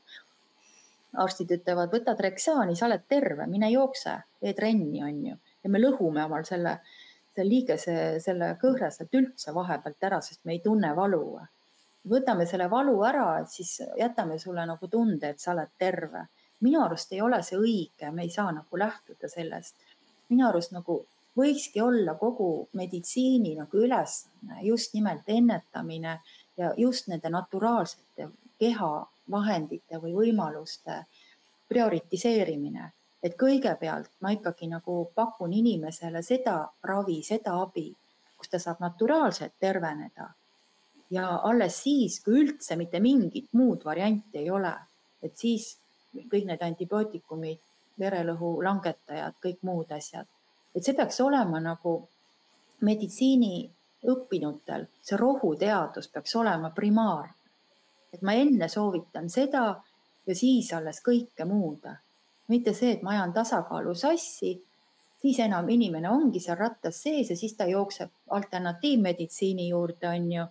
arstid 1.19 1.51
ütlevad, 1.51 1.91
võta 1.91 2.15
Trexaani, 2.15 2.75
sa 2.75 2.87
oled 2.87 3.03
terve, 3.09 3.47
mine 3.51 3.71
jookse, 3.71 4.15
tee 4.39 4.53
trenni, 4.55 5.01
on 5.03 5.23
ju, 5.25 5.37
ja 5.63 5.71
me 5.71 5.81
lõhume 5.81 6.23
omal 6.25 6.45
selle 6.47 6.77
see 7.35 7.47
liigese, 7.47 7.95
selle 8.23 8.53
kõhre 8.61 8.91
sealt 8.91 9.15
üldse 9.15 9.53
vahepealt 9.55 10.07
ära, 10.07 10.19
sest 10.23 10.43
me 10.45 10.57
ei 10.57 10.61
tunne 10.63 10.93
valu. 10.95 11.39
võtame 12.11 12.45
selle 12.49 12.67
valu 12.69 12.95
ära, 13.05 13.45
siis 13.45 13.81
jätame 13.97 14.39
sulle 14.39 14.65
nagu 14.65 14.87
tunde, 14.87 15.29
et 15.29 15.39
sa 15.39 15.51
oled 15.51 15.69
terve. 15.77 16.27
minu 16.59 16.81
arust 16.83 17.13
ei 17.13 17.21
ole 17.21 17.41
see 17.43 17.57
õige, 17.57 18.11
me 18.11 18.23
ei 18.23 18.29
saa 18.29 18.51
nagu 18.51 18.77
lähtuda 18.77 19.27
sellest. 19.27 19.75
minu 20.29 20.47
arust 20.47 20.71
nagu 20.71 21.05
võikski 21.37 21.81
olla 21.81 22.15
kogu 22.15 22.67
meditsiini 22.73 23.55
nagu 23.55 23.77
ülesanne 23.77 24.61
just 24.63 24.93
nimelt 24.93 25.23
ennetamine 25.27 26.19
ja 26.57 26.73
just 26.77 27.07
nende 27.07 27.29
naturaalsete 27.29 28.27
kehavahendite 29.31 29.97
või 30.03 30.11
võimaluste 30.13 31.05
prioritiseerimine 31.71 32.91
et 33.23 33.37
kõigepealt 33.37 34.09
ma 34.21 34.31
ikkagi 34.33 34.67
nagu 34.67 35.11
pakun 35.15 35.53
inimesele 35.53 36.21
seda 36.25 36.71
ravi, 36.83 37.23
seda 37.23 37.61
abi, 37.61 37.95
kus 38.37 38.49
ta 38.49 38.59
saab 38.59 38.77
naturaalselt 38.81 39.53
terveneda. 39.59 40.33
ja 41.11 41.39
alles 41.43 41.83
siis, 41.83 42.19
kui 42.23 42.39
üldse 42.39 42.75
mitte 42.79 42.99
mingit 42.99 43.53
muud 43.53 43.83
varianti 43.85 44.37
ei 44.39 44.49
ole, 44.49 44.73
et 45.21 45.37
siis 45.37 45.77
kõik 46.15 46.45
need 46.47 46.61
antibiootikumid, 46.63 47.59
verelõhu 47.99 48.63
langetajad, 48.63 49.33
kõik 49.43 49.57
muud 49.61 49.91
asjad, 49.91 50.25
et 50.75 50.83
see 50.83 50.93
peaks 50.95 51.21
olema 51.21 51.59
nagu 51.59 52.07
meditsiiniõppinutel, 52.81 54.87
see 55.03 55.17
rohuteadus 55.19 56.07
peaks 56.07 56.35
olema 56.35 56.69
primaarne. 56.71 57.40
Et 58.13 58.21
ma 58.21 58.33
enne 58.33 58.67
soovitan 58.67 59.29
seda 59.29 59.65
ja 60.27 60.35
siis 60.35 60.73
alles 60.73 61.01
kõike 61.05 61.45
muud 61.47 61.87
mitte 62.51 62.73
see, 62.75 62.95
et 62.95 63.03
ma 63.05 63.15
ajan 63.15 63.33
tasakaalu 63.35 63.93
sassi, 63.95 64.55
siis 65.21 65.39
enam 65.45 65.69
inimene 65.69 66.09
ongi 66.09 66.41
seal 66.43 66.59
rattas 66.59 67.01
sees 67.05 67.31
ja 67.31 67.37
siis 67.39 67.53
ta 67.57 67.67
jookseb 67.69 68.11
alternatiivmeditsiini 68.37 69.69
juurde, 69.69 70.09
on 70.09 70.31
ju. 70.31 70.47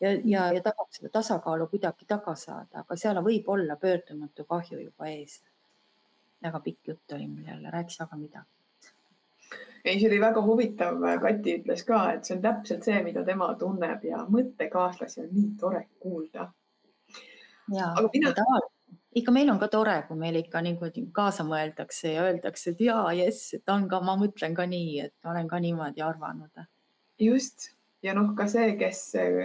ja, 0.00 0.12
ja, 0.34 0.44
ja 0.56 0.62
tahab 0.64 0.92
seda 0.94 1.12
tasakaalu 1.14 1.70
kuidagi 1.72 2.08
taga 2.08 2.34
saada, 2.34 2.84
aga 2.84 2.96
seal 2.96 3.22
võib 3.24 3.48
olla 3.54 3.78
pöördumatu 3.80 4.44
kahju 4.44 4.82
juba 4.82 5.10
ees. 5.14 5.40
väga 6.42 6.60
pikk 6.60 6.92
jutt 6.92 7.12
oli 7.16 7.26
mul 7.26 7.48
jälle, 7.48 7.70
rääkis 7.70 8.00
väga 8.04 8.16
midagi 8.16 8.54
ei, 9.84 10.00
see 10.00 10.08
oli 10.08 10.20
väga 10.20 10.42
huvitav. 10.44 10.98
Kati 11.22 11.52
ütles 11.60 11.84
ka, 11.86 11.98
et 12.12 12.26
see 12.26 12.34
on 12.36 12.42
täpselt 12.44 12.84
see, 12.84 12.98
mida 13.02 13.22
tema 13.24 13.46
tunneb 13.56 14.02
ja 14.04 14.24
mõttekaaslasi 14.28 15.22
on 15.22 15.30
nii 15.32 15.52
tore 15.60 15.86
kuulda. 16.02 16.50
Ja, 17.74 17.92
aga 17.94 18.08
mina 18.12 18.34
ikka 19.18 19.32
meil 19.34 19.50
on 19.50 19.58
ka 19.58 19.68
tore, 19.72 19.96
kui 20.08 20.18
meil 20.20 20.36
ikka 20.40 20.60
niimoodi 20.64 21.06
kaasa 21.16 21.44
mõeldakse 21.48 22.12
ja 22.14 22.26
öeldakse, 22.28 22.74
et 22.74 22.84
jaa, 22.88 23.06
jess, 23.16 23.54
et 23.56 23.72
on 23.72 23.88
ka, 23.90 24.00
ma 24.04 24.14
mõtlen 24.20 24.54
ka 24.56 24.66
nii, 24.68 25.00
et 25.08 25.30
olen 25.30 25.48
ka 25.48 25.60
niimoodi 25.64 26.04
arvanud. 26.04 26.66
just 27.18 27.70
ja 28.02 28.14
noh, 28.14 28.32
ka 28.38 28.46
see, 28.50 28.74
kes, 28.78 29.02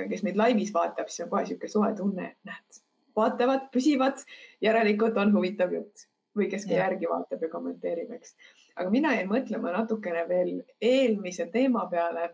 kes 0.09 0.24
meid 0.26 0.38
laivis 0.39 0.74
vaatab, 0.74 1.09
siis 1.09 1.26
on 1.26 1.32
kohe 1.32 1.45
niisugune 1.45 1.71
soe 1.71 1.91
tunne, 1.97 2.30
et 2.34 2.49
näed, 2.49 2.82
vaatavad, 3.17 3.69
püsivad, 3.74 4.21
järelikult 4.61 5.17
on 5.21 5.34
huvitav 5.36 5.74
jutt 5.74 6.07
või 6.38 6.49
kes 6.49 6.65
ka 6.65 6.78
järgi 6.78 7.09
vaatab 7.09 7.43
ja 7.45 7.49
kommenteerib, 7.49 8.13
eks. 8.15 8.36
aga 8.76 8.89
mina 8.93 9.13
jäin 9.13 9.30
mõtlema 9.30 9.74
natukene 9.76 10.24
veel 10.30 10.55
eelmise 10.82 11.45
teema 11.53 11.86
peale. 11.89 12.32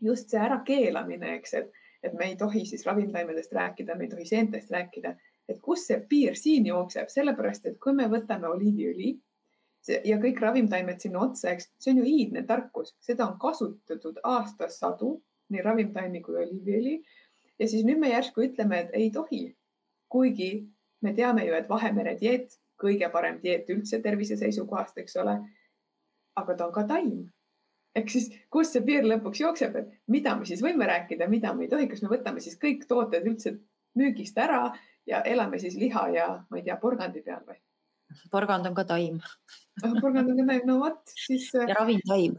just 0.00 0.30
see 0.30 0.38
ärakeelamine, 0.38 1.32
eks, 1.40 1.54
et, 1.58 1.72
et 2.02 2.14
me 2.14 2.30
ei 2.30 2.36
tohi 2.36 2.64
siis 2.66 2.86
ravimtaimedest 2.86 3.52
rääkida, 3.52 3.96
me 3.96 4.04
ei 4.06 4.10
tohi 4.10 4.24
seentest 4.26 4.70
rääkida 4.70 5.16
et 5.48 5.60
kus 5.64 5.86
see 5.88 6.00
piir 6.08 6.36
siin 6.36 6.66
jookseb, 6.68 7.08
sellepärast 7.12 7.66
et 7.70 7.78
kui 7.82 7.94
me 7.96 8.06
võtame 8.12 8.48
oliiviõli 8.50 9.14
ja 10.04 10.18
kõik 10.20 10.42
ravimtaimed 10.42 11.00
sinna 11.00 11.22
otsa, 11.24 11.54
eks 11.54 11.70
see 11.80 11.94
on 11.94 12.02
ju 12.02 12.08
iidne 12.10 12.42
tarkus, 12.48 12.92
seda 13.00 13.24
on 13.26 13.38
kasutatud 13.40 14.20
aastasadu, 14.28 15.14
nii 15.48 15.64
ravimtaimi 15.64 16.20
kui 16.24 16.36
oliiviõli. 16.42 16.98
ja 17.58 17.68
siis 17.68 17.86
nüüd 17.88 17.98
me 17.98 18.10
järsku 18.12 18.44
ütleme, 18.44 18.82
et 18.84 18.90
ei 18.92 19.10
tohi, 19.10 19.56
kuigi 20.12 20.68
me 21.02 21.14
teame 21.14 21.46
ju, 21.46 21.54
et 21.54 21.68
Vahemere 21.68 22.16
dieet, 22.20 22.58
kõige 22.78 23.08
parem 23.10 23.40
dieet 23.42 23.70
üldse 23.72 24.02
tervise 24.02 24.36
seisukohast, 24.36 24.98
eks 24.98 25.16
ole. 25.16 25.38
aga 26.36 26.54
ta 26.54 26.66
on 26.66 26.72
ka 26.72 26.84
taim 26.86 27.24
ehk 27.98 28.12
siis, 28.12 28.28
kus 28.52 28.72
see 28.74 28.84
piir 28.86 29.06
lõpuks 29.08 29.42
jookseb, 29.42 29.78
et 29.80 29.94
mida 30.14 30.34
me 30.38 30.48
siis 30.48 30.62
võime 30.64 30.88
rääkida, 30.88 31.28
mida 31.30 31.54
me 31.54 31.66
ei 31.66 31.72
tohi, 31.72 31.88
kas 31.90 32.02
me 32.04 32.12
võtame 32.12 32.42
siis 32.44 32.58
kõik 32.60 32.86
tooted 32.90 33.26
üldse 33.26 33.56
müügist 33.98 34.38
ära 34.38 34.68
ja 35.08 35.22
elame 35.26 35.60
siis 35.62 35.78
liha 35.80 36.08
ja 36.14 36.28
ma 36.50 36.60
ei 36.60 36.66
tea, 36.66 36.78
porgandi 36.80 37.24
peal 37.24 37.42
või? 37.46 37.58
porgand 38.32 38.64
on 38.64 38.76
ka 38.76 38.86
taim 38.88 39.18
porgand 40.00 40.30
on 40.30 40.38
ka 40.40 40.46
taim, 40.48 40.62
no 40.66 40.78
vot 40.80 41.12
siis. 41.12 41.48
Äh, 41.54 41.68
ja 41.68 41.76
ravimtaim. 41.78 42.38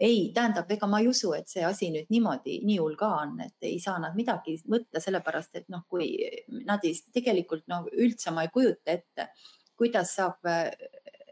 ei, 0.00 0.30
tähendab, 0.34 0.70
ega 0.70 0.86
ma 0.86 1.00
ei 1.02 1.08
usu, 1.10 1.32
et 1.36 1.50
see 1.50 1.64
asi 1.66 1.90
nüüd 1.94 2.08
niimoodi 2.12 2.60
nii 2.66 2.78
hull 2.80 2.96
ka 3.00 3.10
on, 3.22 3.34
et 3.44 3.68
ei 3.68 3.78
saa 3.82 3.98
nad 4.02 4.16
midagi 4.18 4.58
võtta, 4.62 5.02
sellepärast 5.02 5.60
et 5.60 5.68
noh, 5.74 5.84
kui 5.90 6.12
nad 6.68 6.84
ei, 6.86 6.94
tegelikult 7.14 7.66
no 7.70 7.84
üldse 7.92 8.34
ma 8.34 8.46
ei 8.46 8.52
kujuta 8.54 8.94
ette, 8.94 9.30
kuidas 9.78 10.14
saab 10.18 10.48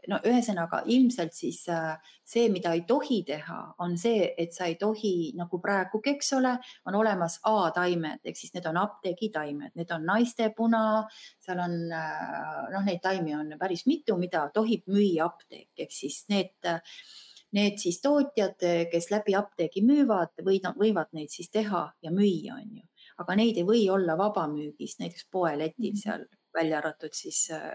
no 0.07 0.19
ühesõnaga 0.25 0.81
ilmselt 0.93 1.35
siis 1.35 1.63
äh, 1.71 1.95
see, 2.23 2.47
mida 2.53 2.73
ei 2.75 2.83
tohi 2.87 3.21
teha, 3.27 3.59
on 3.83 3.97
see, 3.99 4.31
et 4.39 4.55
sa 4.55 4.67
ei 4.69 4.77
tohi 4.79 5.33
nagu 5.37 5.59
praegugi, 5.63 6.15
eks 6.15 6.33
ole, 6.37 6.55
on 6.87 6.97
olemas 6.99 7.39
A-taimed 7.47 8.27
ehk 8.27 8.39
siis 8.39 8.55
need 8.55 8.67
on 8.69 8.79
apteegitaimed, 8.81 9.75
need 9.79 9.93
on 9.95 10.07
naistepuna, 10.07 10.83
seal 11.43 11.63
on 11.63 11.77
äh, 11.91 12.67
noh, 12.73 12.83
neid 12.87 13.03
taimi 13.03 13.35
on 13.37 13.55
päris 13.59 13.87
mitu, 13.89 14.17
mida 14.19 14.47
tohib 14.53 14.87
müüa 14.91 15.27
apteek. 15.27 15.71
Ehk 15.77 15.93
siis 15.93 16.23
need 16.31 16.55
need 17.55 17.77
siis 17.79 18.01
tootjad, 18.03 18.59
kes 18.91 19.07
läbi 19.07 19.35
apteegi 19.39 19.79
müüvad 19.87 20.43
või 20.43 20.59
võivad 20.59 21.13
neid 21.15 21.31
siis 21.31 21.47
teha 21.49 21.85
ja 22.03 22.11
müüa, 22.11 22.57
on 22.59 22.81
ju, 22.81 22.83
aga 23.23 23.37
neid 23.39 23.57
ei 23.57 23.63
või 23.67 23.85
olla 23.89 24.17
vabamüügis, 24.19 24.97
näiteks 24.99 25.29
poeletil 25.31 25.93
mhm. 25.93 26.01
seal 26.01 26.27
välja 26.57 26.81
arvatud 26.81 27.13
siis 27.15 27.47
äh, 27.55 27.71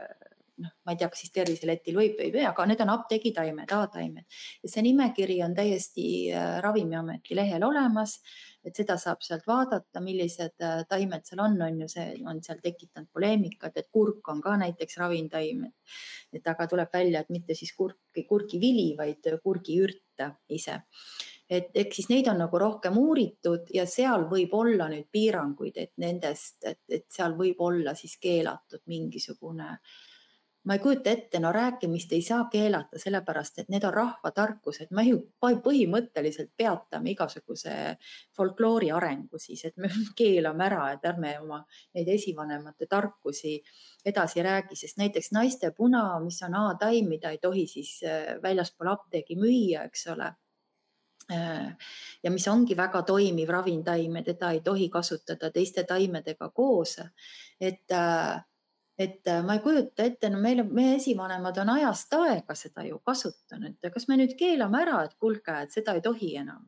noh, 0.60 0.72
ma 0.84 0.92
ei 0.92 0.98
tea, 1.00 1.08
kas 1.12 1.22
siis 1.24 1.32
terviseletil 1.34 1.96
võib 1.96 2.18
või 2.18 2.28
ei 2.28 2.34
või, 2.34 2.44
aga 2.48 2.66
need 2.68 2.82
on 2.84 2.92
apteegitaimed, 2.92 3.72
A-taimed. 3.72 4.38
Ja 4.62 4.70
see 4.70 4.84
nimekiri 4.86 5.38
on 5.46 5.56
täiesti 5.56 6.06
äh, 6.32 6.58
Ravimiameti 6.64 7.36
lehel 7.38 7.64
olemas, 7.66 8.18
et 8.62 8.76
seda 8.78 8.98
saab 9.00 9.24
sealt 9.24 9.46
vaadata, 9.48 10.02
millised 10.04 10.62
äh, 10.62 10.84
taimed 10.90 11.26
seal 11.28 11.42
on, 11.46 11.58
on 11.64 11.82
ju, 11.84 11.90
see 11.94 12.06
on 12.28 12.42
seal 12.44 12.60
tekitanud 12.62 13.08
poleemikat, 13.14 13.80
et 13.80 13.90
kurk 13.92 14.28
on 14.32 14.44
ka 14.44 14.56
näiteks 14.60 15.00
ravimtaim, 15.00 15.66
et 16.32 16.54
aga 16.54 16.68
tuleb 16.70 16.92
välja, 16.92 17.24
et 17.24 17.34
mitte 17.34 17.56
siis 17.58 17.74
kurki, 17.76 18.26
kurgivili, 18.28 18.92
vaid 18.98 19.32
kurgiürt 19.42 20.00
ise. 20.52 20.82
Et 21.52 21.74
ehk 21.76 21.92
siis 21.92 22.06
neid 22.08 22.28
on 22.30 22.38
nagu 22.40 22.58
rohkem 22.60 22.94
uuritud 22.96 23.72
ja 23.74 23.82
seal 23.90 24.28
võib 24.30 24.54
olla 24.56 24.86
nüüd 24.88 25.08
piiranguid, 25.12 25.76
et 25.76 25.92
nendest, 26.00 26.62
et, 26.64 26.80
et 26.88 27.04
seal 27.12 27.34
võib 27.36 27.60
olla 27.60 27.96
siis 27.98 28.14
keelatud 28.22 28.84
mingisugune 28.88 29.66
äh, 29.74 30.00
ma 30.64 30.74
ei 30.74 30.78
kujuta 30.78 31.10
ette, 31.10 31.40
no 31.40 31.50
rääkimist 31.52 32.12
ei 32.12 32.22
saa 32.22 32.44
keelata, 32.50 32.98
sellepärast 32.98 33.58
et 33.58 33.70
need 33.72 33.84
on 33.84 33.94
rahvatarkused, 33.94 34.92
me 34.94 35.04
ju 35.08 35.18
põhimõtteliselt 35.42 36.52
peatame 36.56 37.10
igasuguse 37.16 37.74
folkloori 38.36 38.92
arengu 38.94 39.40
siis, 39.42 39.64
et 39.66 39.76
me 39.82 39.90
keelame 40.18 40.66
ära, 40.68 40.84
et 40.94 41.08
ärme 41.10 41.34
oma 41.40 41.62
neid 41.94 42.12
esivanemate 42.14 42.86
tarkusi 42.86 43.56
edasi 44.06 44.42
räägi, 44.42 44.78
sest 44.78 45.02
näiteks 45.02 45.32
naiste 45.34 45.72
puna, 45.76 46.04
mis 46.22 46.38
on 46.46 46.54
A-taim, 46.58 47.10
mida 47.10 47.34
ei 47.34 47.42
tohi 47.42 47.66
siis 47.66 47.98
äh, 48.06 48.36
väljaspool 48.42 48.92
apteegi 48.94 49.38
müüa, 49.40 49.88
eks 49.90 50.06
ole 50.14 50.30
äh, 51.32 51.90
ja 52.22 52.30
mis 52.30 52.46
ongi 52.48 52.78
väga 52.78 53.02
toimiv 53.02 53.50
ravimtaim 53.50 54.22
ja 54.22 54.24
teda 54.30 54.54
ei 54.54 54.62
tohi 54.62 54.88
kasutada 54.94 55.50
teiste 55.50 55.82
taimedega 55.90 56.50
koos. 56.54 57.00
et 57.60 57.90
äh, 57.90 58.38
et 58.98 59.26
äh, 59.26 59.42
ma 59.44 59.56
ei 59.56 59.60
kujuta 59.64 60.04
ette, 60.04 60.30
no 60.30 60.40
meil, 60.40 60.64
meie 60.68 60.96
esivanemad 60.96 61.58
on 61.58 61.70
ajast 61.78 62.14
aega 62.14 62.54
seda 62.54 62.84
ju 62.84 62.98
kasutanud 63.06 63.78
ja 63.82 63.90
kas 63.90 64.08
me 64.08 64.16
nüüd 64.20 64.36
keelame 64.38 64.82
ära, 64.82 65.02
et 65.04 65.14
kuulge, 65.18 65.54
et 65.62 65.72
seda 65.72 65.94
ei 65.96 66.04
tohi 66.04 66.34
enam 66.36 66.66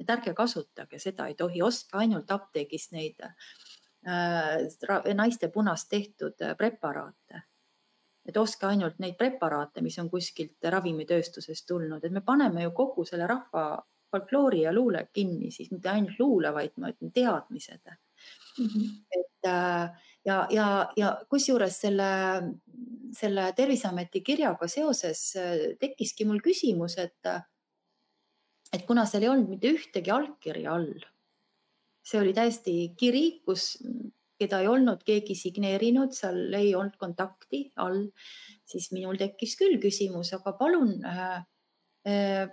et 0.00 0.10
ärge 0.10 0.34
kasutage, 0.36 1.00
seda 1.00 1.26
ei 1.30 1.34
tohi, 1.34 1.62
ostke 1.64 1.98
ainult 2.02 2.30
apteegist 2.32 2.92
neid 2.94 3.22
äh, 3.24 5.12
naiste 5.16 5.50
punast 5.52 5.88
tehtud 5.90 6.42
äh, 6.42 6.56
preparaate. 6.56 7.42
et 8.26 8.36
ostke 8.36 8.66
ainult 8.66 8.96
neid 8.98 9.14
preparaate, 9.14 9.82
mis 9.86 9.96
on 10.02 10.08
kuskilt 10.10 10.64
ravimitööstusest 10.66 11.66
tulnud, 11.68 12.04
et 12.04 12.12
me 12.12 12.24
paneme 12.26 12.64
ju 12.64 12.72
kogu 12.74 13.04
selle 13.06 13.26
rahva 13.30 13.84
folkloori 14.10 14.64
ja 14.64 14.72
luule 14.74 15.04
kinni, 15.12 15.52
siis 15.54 15.70
mitte 15.70 15.92
ainult 15.92 16.18
luule, 16.18 16.50
vaid 16.54 16.74
ma 16.82 16.90
ütlen 16.90 17.12
teadmised 17.14 17.86
mm. 17.86 18.66
-hmm. 18.66 18.90
et 19.20 19.48
äh, 19.50 20.10
ja, 20.26 20.38
ja, 20.50 20.66
ja 20.98 21.12
kusjuures 21.30 21.80
selle, 21.86 22.08
selle 23.16 23.50
Terviseameti 23.56 24.22
kirjaga 24.26 24.68
seoses 24.70 25.28
äh, 25.40 25.54
tekkiski 25.80 26.26
mul 26.28 26.42
küsimus, 26.44 26.98
et, 27.02 27.30
et 28.72 28.86
kuna 28.88 29.06
seal 29.08 29.26
ei 29.26 29.32
olnud 29.32 29.52
mitte 29.54 29.72
ühtegi 29.72 30.12
allkirja 30.12 30.74
all, 30.76 30.92
see 32.06 32.20
oli 32.22 32.34
täiesti 32.36 32.76
kiri, 32.98 33.26
kus, 33.46 33.74
keda 34.36 34.60
ei 34.62 34.68
olnud 34.68 35.02
keegi 35.06 35.34
signeerinud, 35.38 36.12
seal 36.14 36.54
ei 36.54 36.74
olnud 36.76 36.98
kontakti 37.00 37.64
all, 37.82 38.04
siis 38.68 38.90
minul 38.92 39.18
tekkis 39.20 39.56
küll 39.58 39.80
küsimus, 39.82 40.34
aga 40.36 40.52
palun 40.58 40.98
äh, 41.08 41.36
äh, 42.08 42.48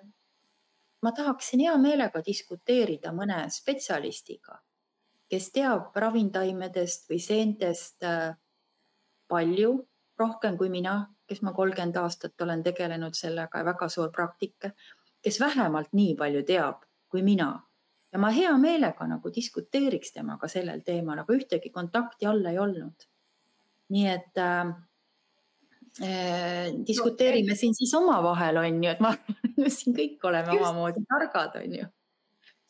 ma 1.03 1.11
tahaksin 1.11 1.65
hea 1.65 1.73
meelega 1.81 2.21
diskuteerida 2.25 3.11
mõne 3.15 3.43
spetsialistiga 3.51 4.61
kes 5.29 5.49
teab 5.55 5.95
ravimtaimedest 5.95 7.09
või 7.09 7.19
seentest 7.23 8.03
äh, 8.05 8.35
palju, 9.31 9.75
rohkem 10.19 10.57
kui 10.57 10.69
mina, 10.69 10.97
kes 11.27 11.41
ma 11.41 11.53
kolmkümmend 11.55 11.97
aastat 11.97 12.41
olen 12.45 12.63
tegelenud 12.63 13.15
sellega 13.17 13.61
ja 13.61 13.67
väga 13.67 13.89
suur 13.89 14.11
praktika, 14.13 14.73
kes 15.23 15.39
vähemalt 15.41 15.93
nii 15.93 16.15
palju 16.19 16.43
teab 16.47 16.83
kui 17.09 17.23
mina. 17.25 17.53
Ja 18.13 18.19
ma 18.21 18.29
hea 18.33 18.51
meelega 18.61 19.07
nagu 19.09 19.31
diskuteeriks 19.33 20.13
temaga 20.13 20.47
sellel 20.51 20.83
teemal, 20.85 21.23
aga 21.23 21.33
ühtegi 21.33 21.71
kontakti 21.73 22.29
all 22.29 22.45
ei 22.45 22.59
olnud. 22.61 23.09
nii 23.93 24.05
et 24.09 24.39
äh, 24.41 24.69
äh, 26.01 26.69
diskuteerime 26.87 27.51
no, 27.51 27.57
siin 27.57 27.75
siis 27.75 27.91
omavahel 27.93 28.57
on 28.57 28.79
ju, 28.83 28.89
et 28.89 29.01
ma 29.03 29.11
siin 29.77 29.97
kõik 29.97 30.23
oleme 30.29 30.55
just, 30.55 30.63
omamoodi 30.63 31.03
targad, 31.09 31.59
on 31.59 31.75
ju 31.77 31.89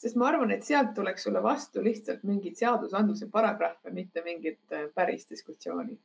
sest 0.04 0.18
ma 0.20 0.28
arvan, 0.28 0.52
et 0.52 0.66
sealt 0.68 0.92
tuleks 0.96 1.24
sulle 1.28 1.42
vastu 1.44 1.84
lihtsalt 1.84 2.26
mingid 2.28 2.58
seadusandluse 2.60 3.30
paragrahve, 3.32 3.94
mitte 3.96 4.24
mingit 4.26 4.76
äh, 4.76 4.90
päris 4.96 5.30
diskussiooni. 5.30 5.96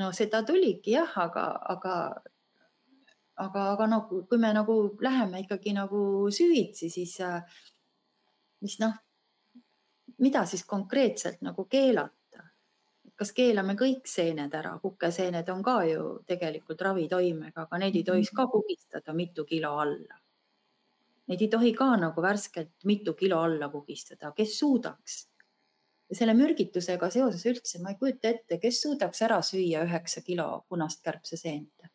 no 0.00 0.10
seda 0.12 0.42
tuligi 0.42 0.96
jah, 0.96 1.12
aga, 1.26 1.44
aga, 1.74 1.96
aga, 3.44 3.66
aga 3.74 3.86
no 3.90 4.00
kui 4.08 4.40
me 4.40 4.52
nagu 4.56 4.78
läheme 5.00 5.44
ikkagi 5.44 5.76
nagu 5.76 6.00
süvitsi, 6.32 6.90
siis 6.90 7.18
äh, 7.20 7.60
mis 8.64 8.78
noh, 8.80 8.96
mida 10.24 10.46
siis 10.48 10.64
konkreetselt 10.64 11.44
nagu 11.44 11.68
keelata? 11.68 12.48
kas 13.14 13.30
keelame 13.30 13.76
kõik 13.78 14.08
seened 14.10 14.54
ära, 14.58 14.72
kukeseened 14.82 15.48
on 15.52 15.60
ka 15.62 15.76
ju 15.86 16.06
tegelikult 16.26 16.80
ravitoimega, 16.82 17.68
aga 17.68 17.78
neid 17.78 17.94
ei 18.00 18.08
tohiks 18.08 18.32
ka 18.34 18.48
kugistada 18.50 19.14
mitu 19.14 19.44
kilo 19.46 19.76
alla 19.78 20.23
Neid 21.28 21.40
ei 21.40 21.48
tohi 21.48 21.72
ka 21.72 21.86
nagu 21.96 22.22
värskelt 22.22 22.84
mitu 22.84 23.14
kilo 23.16 23.38
alla 23.40 23.70
kugistada, 23.72 24.32
kes 24.36 24.58
suudaks. 24.58 25.22
selle 26.14 26.34
mürgitusega 26.36 27.08
seoses 27.10 27.42
üldse 27.48 27.80
ma 27.82 27.90
ei 27.90 27.96
kujuta 27.98 28.28
ette, 28.28 28.58
kes 28.62 28.82
suudaks 28.82 29.22
ära 29.24 29.40
süüa 29.42 29.80
üheksa 29.86 30.20
kilo 30.22 30.66
punast 30.68 31.02
kärbseseent. 31.02 31.88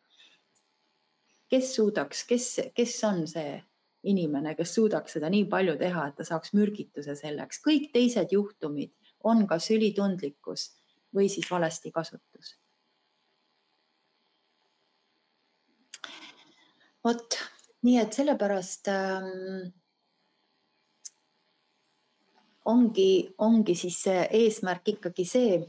kes 1.49 1.75
suudaks, 1.75 2.23
kes, 2.23 2.47
kes 2.75 3.03
on 3.03 3.27
see 3.27 3.61
inimene, 4.03 4.55
kes 4.55 4.73
suudaks 4.73 5.13
seda 5.17 5.29
nii 5.29 5.45
palju 5.49 5.75
teha, 5.77 6.07
et 6.07 6.15
ta 6.15 6.23
saaks 6.23 6.53
mürgituse 6.53 7.15
selleks. 7.15 7.61
kõik 7.67 7.91
teised 7.93 8.31
juhtumid 8.31 8.93
on 9.23 9.45
kas 9.47 9.69
ülitundlikkus 9.71 10.71
või 11.15 11.29
siis 11.29 11.51
valesti 11.51 11.91
kasutus. 11.91 12.57
vot 17.03 17.35
nii, 17.81 17.97
et 17.97 18.13
sellepärast 18.13 18.87
ähm, 18.91 19.69
ongi, 22.65 23.33
ongi 23.37 23.75
siis 23.75 23.99
see 24.03 24.23
eesmärk 24.43 24.95
ikkagi 24.95 25.25
see, 25.25 25.59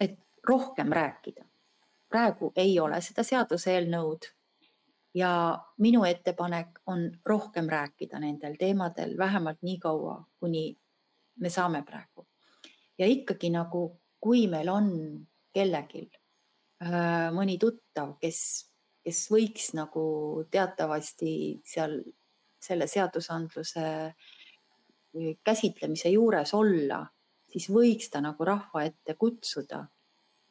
et 0.00 0.18
rohkem 0.48 0.92
rääkida. 0.92 1.44
praegu 2.14 2.52
ei 2.56 2.78
ole 2.80 3.00
seda 3.02 3.24
seaduseelnõud 3.26 4.26
ja 5.14 5.30
minu 5.78 6.04
ettepanek 6.04 6.78
on 6.86 7.08
rohkem 7.26 7.68
rääkida 7.68 8.20
nendel 8.20 8.54
teemadel, 8.58 9.16
vähemalt 9.18 9.62
nii 9.62 9.78
kaua, 9.78 10.24
kuni 10.40 10.76
me 11.40 11.50
saame 11.50 11.82
praegu. 11.82 12.26
ja 12.98 13.06
ikkagi 13.06 13.50
nagu, 13.50 14.00
kui 14.20 14.46
meil 14.46 14.68
on 14.68 14.90
kellelgi 15.54 16.10
äh, 16.82 17.30
mõni 17.34 17.58
tuttav, 17.58 18.16
kes, 18.20 18.70
kes 19.04 19.26
võiks 19.30 19.72
nagu 19.76 20.04
teatavasti 20.50 21.34
seal 21.64 22.00
selle 22.64 22.86
seadusandluse 22.88 24.14
käsitlemise 25.44 26.10
juures 26.14 26.54
olla, 26.56 27.02
siis 27.52 27.68
võiks 27.70 28.08
ta 28.10 28.22
nagu 28.24 28.46
rahva 28.48 28.86
ette 28.88 29.14
kutsuda 29.20 29.84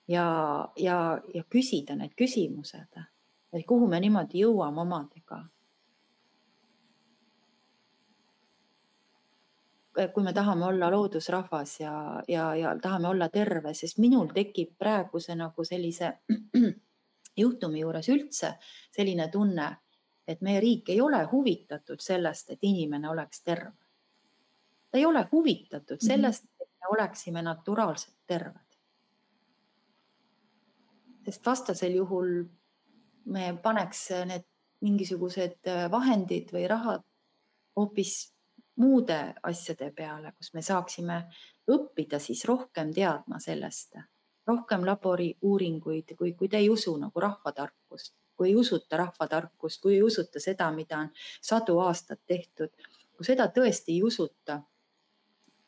ja, 0.07 0.27
ja, 0.77 0.97
ja 1.33 1.43
küsida 1.49 1.97
need 1.99 2.13
küsimused, 2.19 3.01
et 3.53 3.65
kuhu 3.67 3.89
me 3.89 3.99
niimoodi 4.03 4.45
jõuame 4.45 4.85
omadega. 4.85 5.43
kui 9.93 10.23
me 10.25 10.31
tahame 10.33 10.65
olla 10.65 10.87
loodusrahvas 10.89 11.75
ja, 11.79 11.91
ja, 12.27 12.47
ja 12.57 12.71
tahame 12.81 13.11
olla 13.11 13.27
terve, 13.29 13.75
sest 13.77 13.99
minul 14.01 14.31
tekib 14.33 14.71
praeguse 14.81 15.35
nagu 15.37 15.65
sellise 15.67 16.15
juhtumi 17.37 17.79
juures 17.79 18.09
üldse 18.09 18.53
selline 18.91 19.29
tunne, 19.31 19.69
et 20.27 20.41
meie 20.41 20.59
riik 20.63 20.89
ei 20.89 21.01
ole 21.01 21.23
huvitatud 21.31 21.99
sellest, 21.99 22.49
et 22.49 22.59
inimene 22.61 23.09
oleks 23.09 23.41
terve 23.43 23.83
ta 24.93 24.97
ei 24.97 25.05
ole 25.05 25.27
huvitatud 25.31 25.97
mhm. 25.97 26.07
sellest, 26.07 26.43
et 26.61 26.69
me 26.69 26.87
oleksime 26.89 27.41
naturaalselt 27.41 28.17
terved. 28.27 28.59
sest 31.25 31.45
vastasel 31.45 31.93
juhul 31.95 32.43
me 33.25 33.43
paneks 33.63 34.09
need 34.27 34.43
mingisugused 34.83 35.69
vahendid 35.91 36.49
või 36.51 36.65
rahad 36.67 37.05
hoopis 37.79 38.33
muude 38.75 39.19
asjade 39.43 39.87
peale, 39.95 40.33
kus 40.35 40.51
me 40.53 40.61
saaksime 40.61 41.21
õppida 41.71 42.19
siis 42.19 42.43
rohkem 42.45 42.91
teadma 42.93 43.39
sellest, 43.39 43.95
rohkem 44.47 44.85
laboriuuringuid, 44.85 46.15
kui, 46.17 46.33
kui 46.33 46.49
te 46.49 46.57
ei 46.57 46.69
usu 46.69 46.95
nagu 46.97 47.19
rahvatarkust, 47.19 48.13
kui 48.35 48.49
ei 48.49 48.55
usuta 48.55 48.97
rahvatarkust, 48.97 49.81
kui 49.81 49.95
ei 49.95 50.03
usuta 50.03 50.39
seda, 50.39 50.71
mida 50.71 50.99
on 51.05 51.09
sadu 51.41 51.79
aastaid 51.79 52.21
tehtud, 52.27 52.73
kui 53.15 53.25
seda 53.25 53.47
tõesti 53.55 53.95
ei 53.95 54.03
usuta 54.03 54.61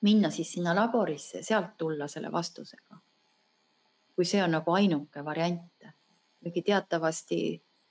minna 0.05 0.29
siis 0.29 0.51
sinna 0.53 0.75
laborisse 0.75 1.43
sealt 1.43 1.77
tulla 1.77 2.07
selle 2.07 2.31
vastusega. 2.31 2.97
kui 4.15 4.25
see 4.25 4.43
on 4.43 4.51
nagu 4.55 4.71
ainuke 4.71 5.25
variant. 5.25 5.87
kuigi 6.43 6.61
teatavasti 6.61 7.39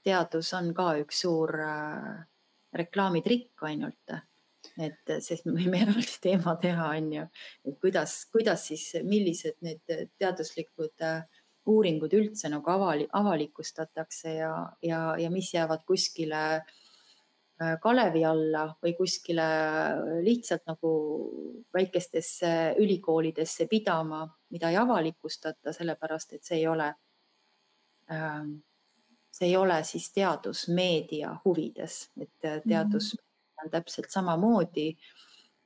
teadus 0.02 0.52
on 0.54 0.70
ka 0.74 0.94
üks 1.00 1.20
suur 1.24 1.60
äh, 1.60 2.26
reklaamitrikk 2.72 3.62
ainult, 3.62 4.14
et 4.78 5.14
sest 5.20 5.46
me 5.46 5.56
võime 5.56 5.82
eraldi 5.84 6.18
teema 6.26 6.56
teha, 6.60 6.90
on 6.98 7.12
ju, 7.18 7.26
et 7.64 7.80
kuidas, 7.80 8.24
kuidas 8.32 8.68
siis, 8.70 8.90
millised 9.04 9.58
need 9.64 9.96
teaduslikud 10.18 11.04
äh, 11.04 11.24
uuringud 11.66 12.12
üldse 12.12 12.50
nagu 12.52 12.70
avali, 12.70 13.06
avalikustatakse 13.12 14.34
ja, 14.36 14.54
ja, 14.84 15.04
ja 15.20 15.30
mis 15.32 15.54
jäävad 15.54 15.86
kuskile 15.88 16.42
äh, 16.56 16.74
Äh, 17.62 17.76
kalevi 17.78 18.24
alla 18.26 18.64
või 18.82 18.96
kuskile 18.98 19.44
lihtsalt 20.26 20.64
nagu 20.66 20.88
väikestesse 21.74 22.48
ülikoolidesse 22.82 23.68
pidama, 23.70 24.24
mida 24.50 24.72
ei 24.72 24.78
avalikustata, 24.80 25.70
sellepärast 25.76 26.34
et 26.34 26.42
see 26.42 26.58
ei 26.58 26.66
ole, 26.66 26.88
ähm, 28.10 28.56
see 29.30 29.52
ei 29.52 29.54
ole 29.56 29.76
siis 29.86 30.08
teadusmeedia 30.16 31.30
huvides, 31.44 32.00
et 32.18 32.34
äh, 32.42 32.56
mhm. 32.56 32.68
teadus 32.68 33.12
mm 33.14 33.20
-hmm. 33.20 33.30
On 33.64 33.72
täpselt 33.72 34.10
samamoodi 34.12 34.90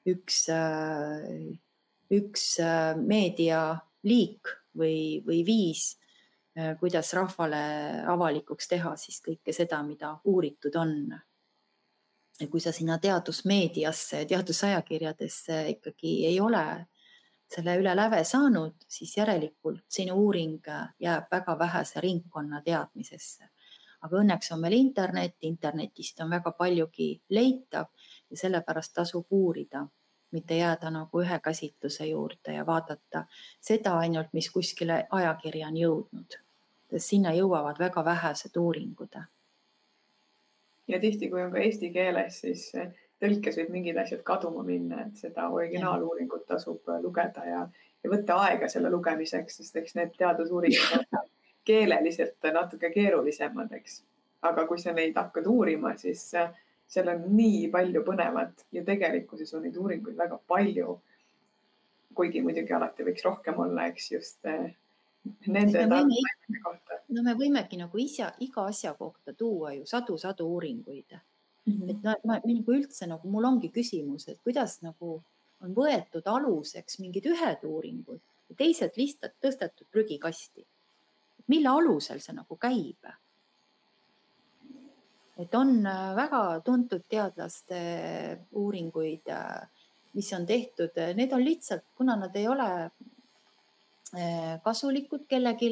üks, 0.09 0.45
äh, 0.55 1.29
üks 2.15 2.51
meedialiik 3.05 4.55
või, 4.79 4.99
või 5.27 5.43
viis, 5.47 5.91
kuidas 6.81 7.13
rahvale 7.15 7.59
avalikuks 8.11 8.71
teha 8.71 8.97
siis 8.99 9.21
kõike 9.23 9.53
seda, 9.55 9.79
mida 9.87 10.17
uuritud 10.27 10.75
on 10.81 10.95
ja 12.41 12.47
kui 12.49 12.61
sa 12.61 12.73
sinna 12.73 12.99
teadusmeediasse, 13.03 14.25
teadusajakirjadesse 14.31 15.59
ikkagi 15.75 16.15
ei 16.27 16.41
ole 16.41 16.65
selle 17.49 17.79
üle 17.81 17.95
läve 17.97 18.21
saanud, 18.29 18.77
siis 18.89 19.17
järelikult 19.17 19.85
sinu 19.89 20.19
uuring 20.27 20.67
jääb 21.01 21.31
väga 21.33 21.59
vähese 21.59 22.01
ringkonna 22.05 22.61
teadmisesse. 22.65 23.49
Aga 24.03 24.21
õnneks 24.23 24.53
on 24.55 24.61
meil 24.63 24.77
internet, 24.79 25.37
internetist 25.43 26.21
on 26.21 26.31
väga 26.31 26.53
paljugi 26.59 27.11
leitav 27.31 27.89
ja 28.31 28.37
sellepärast 28.37 28.95
tasub 28.95 29.27
uurida, 29.31 29.87
mitte 30.31 30.59
jääda 30.59 30.91
nagu 30.91 31.23
ühe 31.23 31.41
käsitluse 31.45 32.07
juurde 32.07 32.55
ja 32.59 32.67
vaadata 32.67 33.25
seda 33.61 33.97
ainult, 33.99 34.33
mis 34.33 34.51
kuskile 34.51 35.07
ajakirja 35.11 35.73
on 35.73 35.77
jõudnud. 35.77 36.39
sinna 36.97 37.33
jõuavad 37.37 37.79
väga 37.79 38.05
vähesed 38.05 38.57
uuringud 38.57 39.17
ja 40.89 41.01
tihti, 41.01 41.29
kui 41.31 41.43
on 41.43 41.53
ka 41.53 41.59
eesti 41.59 41.91
keeles, 41.93 42.41
siis 42.41 42.75
eh, 42.75 42.93
tõlkes 43.21 43.59
võib 43.61 43.75
mingid 43.77 43.97
asjad 44.01 44.23
kaduma 44.25 44.63
minna, 44.65 45.03
et 45.05 45.17
seda 45.21 45.49
originaaluuringut 45.53 46.47
tasub 46.47 46.89
lugeda 47.03 47.45
ja, 47.45 47.65
ja 48.05 48.11
võtta 48.11 48.39
aega 48.47 48.69
selle 48.73 48.91
lugemiseks, 48.91 49.61
sest 49.61 49.77
eks 49.77 49.99
need 49.99 50.17
teadusuuringud 50.19 51.13
keeleliselt 51.65 52.49
natuke 52.53 52.91
keerulisemad, 52.91 53.73
eks. 53.73 54.03
aga 54.43 54.67
kui 54.67 54.79
sa 54.79 54.93
neid 54.93 55.17
hakkad 55.19 55.47
uurima, 55.47 55.97
siis 55.99 56.23
eh, 56.35 56.51
seal 56.89 57.09
on 57.13 57.25
nii 57.37 57.69
palju 57.73 58.05
põnevat 58.07 58.67
ja 58.73 58.85
tegelikkuses 58.85 59.55
on 59.55 59.67
neid 59.67 59.77
uuringuid 59.77 60.17
väga 60.17 60.41
palju. 60.47 61.01
kuigi 62.19 62.41
muidugi 62.43 62.73
alati 62.75 63.05
võiks 63.07 63.23
rohkem 63.25 63.59
olla, 63.63 63.85
eks 63.87 64.11
just 64.11 64.47
nende 65.47 65.87
tarkade 65.89 66.61
kohta. 66.65 67.01
no 67.15 67.23
me 67.23 67.35
võimegi 67.39 67.79
nagu 67.81 67.99
ise 67.99 68.31
iga 68.45 68.65
asja 68.71 68.95
kohta 68.99 69.35
tuua 69.39 69.75
ju 69.77 69.87
sadu-sadu 69.87 70.47
uuringuid 70.47 71.15
mm. 71.15 71.73
-hmm. 71.73 71.91
et 71.91 72.03
no, 72.03 72.15
ma 72.25 72.41
nagu 72.45 72.75
üldse 72.75 73.07
nagu 73.07 73.29
mul 73.29 73.45
ongi 73.45 73.71
küsimus, 73.75 74.29
et 74.29 74.41
kuidas 74.45 74.81
nagu 74.83 75.21
on 75.61 75.75
võetud 75.75 76.27
aluseks 76.27 76.99
mingid 76.99 77.27
ühed 77.27 77.65
uuringud 77.65 78.21
ja 78.49 78.57
teised 78.57 78.97
lihtsalt 78.97 79.35
tõstetud 79.45 79.87
prügikasti. 79.93 80.67
Mille 81.49 81.69
alusel 81.69 82.21
see 82.21 82.37
nagu 82.37 82.57
käib? 82.61 83.09
et 85.39 85.55
on 85.55 85.87
äh, 85.87 86.17
väga 86.17 86.43
tuntud 86.67 87.05
teadlaste 87.09 87.79
uuringuid, 88.59 89.29
äh, 89.31 89.69
mis 90.19 90.33
on 90.35 90.47
tehtud, 90.47 90.97
need 91.15 91.33
on 91.33 91.45
lihtsalt, 91.45 91.85
kuna 91.95 92.17
nad 92.19 92.35
ei 92.37 92.49
ole 92.49 92.69
kasulikud 94.65 95.27
kellelegi, 95.29 95.69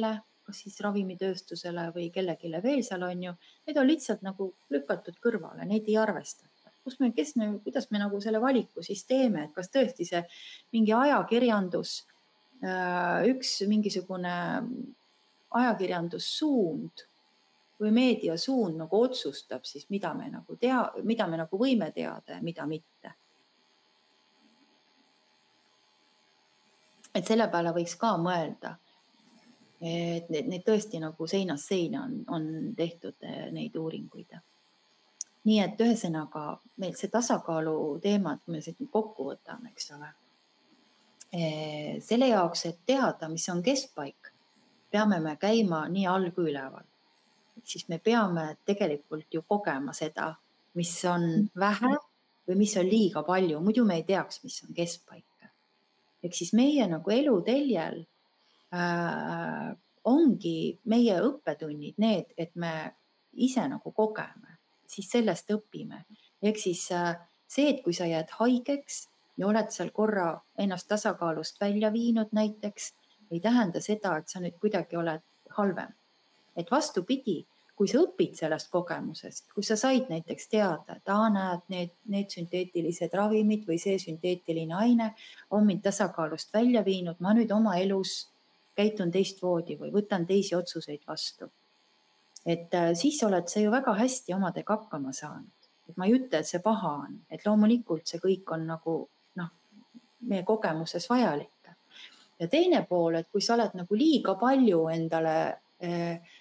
kas 0.47 0.61
siis 0.63 0.77
ravimitööstusele 0.85 1.89
või 1.95 2.11
kellelegi 2.15 2.53
veel 2.63 2.83
seal 2.87 3.03
on 3.07 3.23
ju, 3.29 3.33
need 3.67 3.79
on 3.81 3.89
lihtsalt 3.89 4.23
nagu 4.27 4.53
lükatud 4.71 5.19
kõrvale, 5.23 5.67
neid 5.67 5.89
ei 5.91 5.97
arvestata. 5.99 6.53
kus 6.87 7.01
me, 7.01 7.11
kes 7.11 7.35
me, 7.35 7.49
kuidas 7.65 7.89
me 7.91 7.99
nagu 7.99 8.21
selle 8.23 8.39
valiku 8.39 8.83
siis 8.87 9.03
teeme, 9.05 9.49
et 9.49 9.55
kas 9.55 9.73
tõesti 9.75 10.05
see 10.07 10.21
mingi 10.73 10.93
ajakirjandus, 10.95 11.97
äh, 12.63 13.27
üks 13.33 13.57
mingisugune 13.67 14.37
ajakirjandussuund 15.57 17.07
või 17.81 17.93
meediasuund 17.93 18.79
nagu 18.81 19.01
otsustab 19.05 19.65
siis, 19.69 19.89
mida 19.93 20.15
me 20.17 20.31
nagu 20.33 20.57
tea, 20.57 20.81
mida 21.05 21.27
me 21.29 21.43
nagu 21.43 21.61
võime 21.61 21.91
teada 21.93 22.39
ja 22.39 22.43
mida 22.43 22.67
mitte 22.67 23.13
et 27.17 27.29
selle 27.29 27.49
peale 27.53 27.73
võiks 27.77 27.97
ka 28.01 28.17
mõelda. 28.21 28.77
et 29.81 30.31
need, 30.33 30.47
need 30.49 30.63
tõesti 30.65 30.99
nagu 31.01 31.27
seinast 31.29 31.69
seina 31.69 32.07
on, 32.07 32.21
on 32.33 32.47
tehtud 32.77 33.17
eh, 33.21 33.49
neid 33.53 33.75
uuringuid. 33.77 34.39
nii 35.47 35.59
et 35.63 35.81
ühesõnaga 35.81 36.45
meil 36.83 36.95
see 36.99 37.11
tasakaalu 37.13 37.99
teema, 38.03 38.33
et 38.35 38.49
me 38.51 38.61
siit 38.61 38.81
kokku 38.91 39.29
võtame, 39.29 39.71
eks 39.71 39.93
ole. 39.95 40.09
Eh, 41.33 42.01
selle 42.03 42.31
jaoks, 42.33 42.65
et 42.67 42.81
teada, 42.87 43.29
mis 43.29 43.47
on 43.53 43.63
keskpaik, 43.63 44.33
peame 44.91 45.21
me 45.21 45.37
käima 45.41 45.87
nii 45.89 46.07
all 46.07 46.31
kui 46.35 46.51
üleval. 46.51 46.85
siis 47.65 47.89
me 47.89 47.99
peame 47.99 48.57
tegelikult 48.65 49.35
ju 49.35 49.43
kogema 49.43 49.93
seda, 49.93 50.35
mis 50.75 50.93
on 51.05 51.49
vähe 51.59 51.97
või 52.47 52.59
mis 52.61 52.77
on 52.77 52.87
liiga 52.87 53.23
palju, 53.27 53.61
muidu 53.61 53.85
me 53.85 53.97
ei 54.01 54.05
teaks, 54.05 54.43
mis 54.45 54.61
on 54.67 54.75
keskpaik. 54.75 55.25
ehk 56.23 56.35
siis 56.35 56.53
meie 56.53 56.87
nagu 56.87 57.11
eluteljel 57.11 58.05
äh, 58.75 59.73
ongi 60.05 60.79
meie 60.85 61.19
õppetunnid 61.23 61.99
need, 61.99 62.33
et 62.39 62.55
me 62.55 62.73
ise 63.33 63.67
nagu 63.69 63.93
kogeme, 63.93 64.59
siis 64.87 65.11
sellest 65.11 65.51
õpime. 65.51 66.05
ehk 66.43 66.59
siis 66.59 66.91
äh, 66.93 67.17
see, 67.47 67.71
et 67.71 67.83
kui 67.85 67.95
sa 67.95 68.07
jääd 68.07 68.31
haigeks 68.39 69.07
ja 69.37 69.49
oled 69.49 69.71
seal 69.71 69.91
korra 69.95 70.29
ennast 70.59 70.89
tasakaalust 70.89 71.61
välja 71.61 71.93
viinud 71.93 72.33
näiteks, 72.33 72.93
ei 73.31 73.41
tähenda 73.41 73.81
seda, 73.81 74.17
et 74.19 74.29
sa 74.29 74.41
nüüd 74.41 74.59
kuidagi 74.61 74.97
oled 74.97 75.23
halvem. 75.59 75.93
et 76.57 76.71
vastupidi, 76.71 77.45
kui 77.77 77.89
sa 77.91 77.99
õpid 78.01 78.39
sellest 78.39 78.71
kogemusest, 78.73 79.51
kui 79.53 79.65
sa 79.67 79.77
said 79.77 80.09
näiteks 80.09 80.49
teada, 80.49 80.97
et 80.97 81.11
aa, 81.13 81.27
näed, 81.33 81.67
need, 81.69 81.91
need 82.09 82.33
sünteetilised 82.33 83.13
ravimid 83.13 83.67
või 83.69 83.77
see 83.83 83.99
sünteetiline 84.01 84.73
aine 84.79 85.11
on 85.53 85.67
mind 85.69 85.85
tasakaalust 85.85 86.55
välja 86.57 86.81
viinud, 86.87 87.21
ma 87.21 87.35
nüüd 87.37 87.53
oma 87.53 87.77
elus 87.83 88.23
käitun 88.77 89.13
teistmoodi 89.13 89.77
või 89.81 89.93
võtan 89.93 90.25
teisi 90.29 90.57
otsuseid 90.57 91.05
vastu. 91.09 91.51
et 92.47 92.75
äh, 92.75 92.93
siis 92.95 93.23
oled 93.27 93.49
sa 93.51 93.61
ju 93.61 93.71
väga 93.71 93.93
hästi 93.99 94.33
omadega 94.33 94.77
hakkama 94.77 95.13
saanud, 95.13 95.69
et 95.89 95.97
ma 95.97 96.07
ei 96.07 96.15
ütle, 96.17 96.41
et 96.41 96.49
see 96.49 96.63
paha 96.63 96.93
on, 97.03 97.21
et 97.31 97.45
loomulikult 97.47 98.07
see 98.07 98.23
kõik 98.23 98.53
on 98.55 98.67
nagu 98.71 98.97
noh, 99.37 99.51
meie 100.31 100.45
kogemuses 100.47 101.09
vajalik. 101.11 101.56
Ja 102.41 102.49
teine 102.49 102.83
pool, 102.89 103.21
et 103.21 103.29
kui 103.33 103.43
sa 103.45 103.55
oled 103.57 103.77
nagu 103.79 103.97
liiga 103.97 104.35
palju 104.41 104.83
endale 104.93 105.37
eh, 105.81 106.35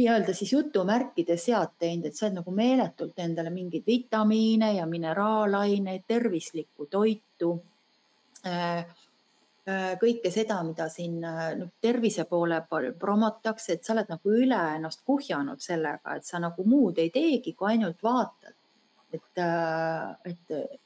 nii-öelda 0.00 0.34
siis 0.34 0.52
jutumärkides 0.52 1.44
sead 1.44 1.76
teinud, 1.78 2.08
et 2.08 2.16
sa 2.16 2.26
oled 2.26 2.40
nagu 2.40 2.54
meeletult 2.54 3.18
endale 3.20 3.52
mingeid 3.52 3.86
vitamiine 3.86 4.72
ja 4.76 4.86
mineraalaineid, 4.86 6.06
tervislikku 6.06 6.86
toitu 6.86 7.52
äh, 8.46 8.78
äh,. 8.78 9.92
kõike 10.00 10.32
seda, 10.32 10.60
mida 10.66 10.88
siin 10.88 11.20
noh, 11.20 11.72
tervise 11.80 12.24
poole 12.30 12.62
promotakse, 12.98 13.76
et 13.76 13.84
sa 13.84 13.94
oled 13.96 14.12
nagu 14.12 14.36
üle 14.36 14.60
ennast 14.76 15.04
kuhjanud 15.06 15.60
sellega, 15.62 16.16
et 16.16 16.28
sa 16.28 16.40
nagu 16.42 16.64
muud 16.64 16.98
ei 16.98 17.10
teegi, 17.14 17.54
kui 17.54 17.74
ainult 17.74 18.02
vaatad. 18.02 18.56
et, 19.12 19.38
äh, 19.42 20.10
et 20.24 20.80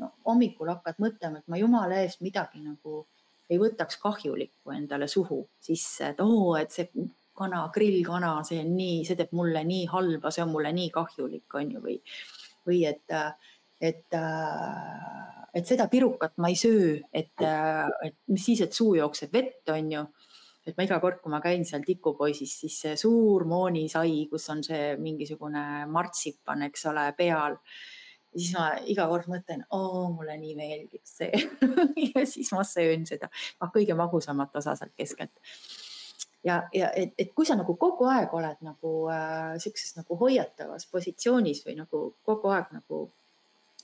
no, 0.00 0.08
hommikul 0.24 0.70
hakkad 0.72 1.00
mõtlema, 1.04 1.42
et 1.42 1.48
ma 1.52 1.58
jumala 1.60 1.98
eest 2.00 2.22
midagi 2.24 2.62
nagu 2.64 3.02
ei 3.50 3.58
võtaks 3.60 3.98
kahjulikku 4.02 4.74
endale 4.74 5.08
suhu 5.10 5.42
sisse, 5.60 6.12
et 6.12 6.22
oo, 6.24 6.54
et 6.56 6.70
see 6.74 6.88
kana, 7.36 7.64
grillkana, 7.74 8.34
see 8.46 8.60
on 8.62 8.74
nii, 8.76 9.02
see 9.08 9.18
teeb 9.18 9.32
mulle 9.36 9.64
nii 9.66 9.86
halba, 9.92 10.30
see 10.30 10.44
on 10.44 10.52
mulle 10.52 10.72
nii 10.76 10.90
kahjulik, 10.94 11.46
on 11.58 11.72
ju, 11.76 11.82
või, 11.84 11.96
või 12.68 12.82
et, 12.88 13.16
et, 13.80 14.18
et 15.54 15.72
seda 15.72 15.88
pirukat 15.92 16.36
ma 16.42 16.52
ei 16.52 16.58
söö, 16.60 16.98
et, 17.12 17.32
et 17.42 18.18
mis 18.32 18.44
siis, 18.50 18.62
et 18.66 18.76
suu 18.76 18.94
jookseb 19.00 19.32
vett, 19.34 19.64
on 19.72 19.96
ju 19.96 20.04
et 20.66 20.76
ma 20.78 20.86
iga 20.86 21.00
kord, 21.02 21.18
kui 21.22 21.32
ma 21.32 21.40
käin 21.42 21.64
seal 21.66 21.82
tikupoisis, 21.86 22.52
siis 22.62 22.76
see 22.84 22.98
suur 23.00 23.44
moonisai, 23.50 24.28
kus 24.30 24.46
on 24.54 24.62
see 24.62 24.92
mingisugune 25.02 25.64
martsipan, 25.90 26.68
eks 26.68 26.86
ole, 26.92 27.08
peal. 27.18 27.58
Siis 28.36 28.54
ma 28.56 28.70
iga 28.88 29.06
kord 29.10 29.28
mõtlen, 29.30 29.64
oo, 29.76 30.08
mulle 30.16 30.38
nii 30.40 30.56
meeldib 30.58 31.04
see 31.04 31.30
ja 32.12 32.26
siis 32.26 32.52
ma 32.56 32.64
söön 32.66 33.06
seda, 33.08 33.30
noh, 33.60 33.72
kõige 33.74 33.96
magusamat 33.98 34.60
osa 34.62 34.76
sealt 34.78 34.94
keskelt 34.96 35.36
ja, 36.44 36.62
ja 36.74 36.90
et, 36.96 37.14
et 37.18 37.32
kui 37.34 37.46
sa 37.46 37.56
nagu 37.58 37.74
kogu 37.80 38.08
aeg 38.10 38.32
oled 38.34 38.62
nagu 38.66 38.92
äh, 39.12 39.54
sihukeses 39.62 39.96
nagu 40.00 40.18
hoiatavas 40.18 40.88
positsioonis 40.90 41.64
või 41.66 41.78
nagu 41.78 42.04
kogu 42.26 42.52
aeg 42.54 42.72
nagu 42.74 43.04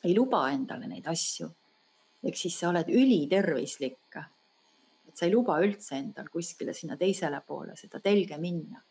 ei 0.06 0.14
luba 0.14 0.44
endale 0.54 0.86
neid 0.90 1.06
asju, 1.10 1.48
ehk 2.22 2.38
siis 2.38 2.58
sa 2.60 2.70
oled 2.70 2.90
ülitervislik. 2.90 4.18
et 5.08 5.16
sa 5.16 5.26
ei 5.26 5.32
luba 5.32 5.58
üldse 5.62 5.96
endal 5.98 6.28
kuskile 6.30 6.74
sinna 6.74 6.96
teisele 6.96 7.40
poole 7.46 7.74
seda 7.76 8.00
telge 8.00 8.38
minna, 8.38 8.82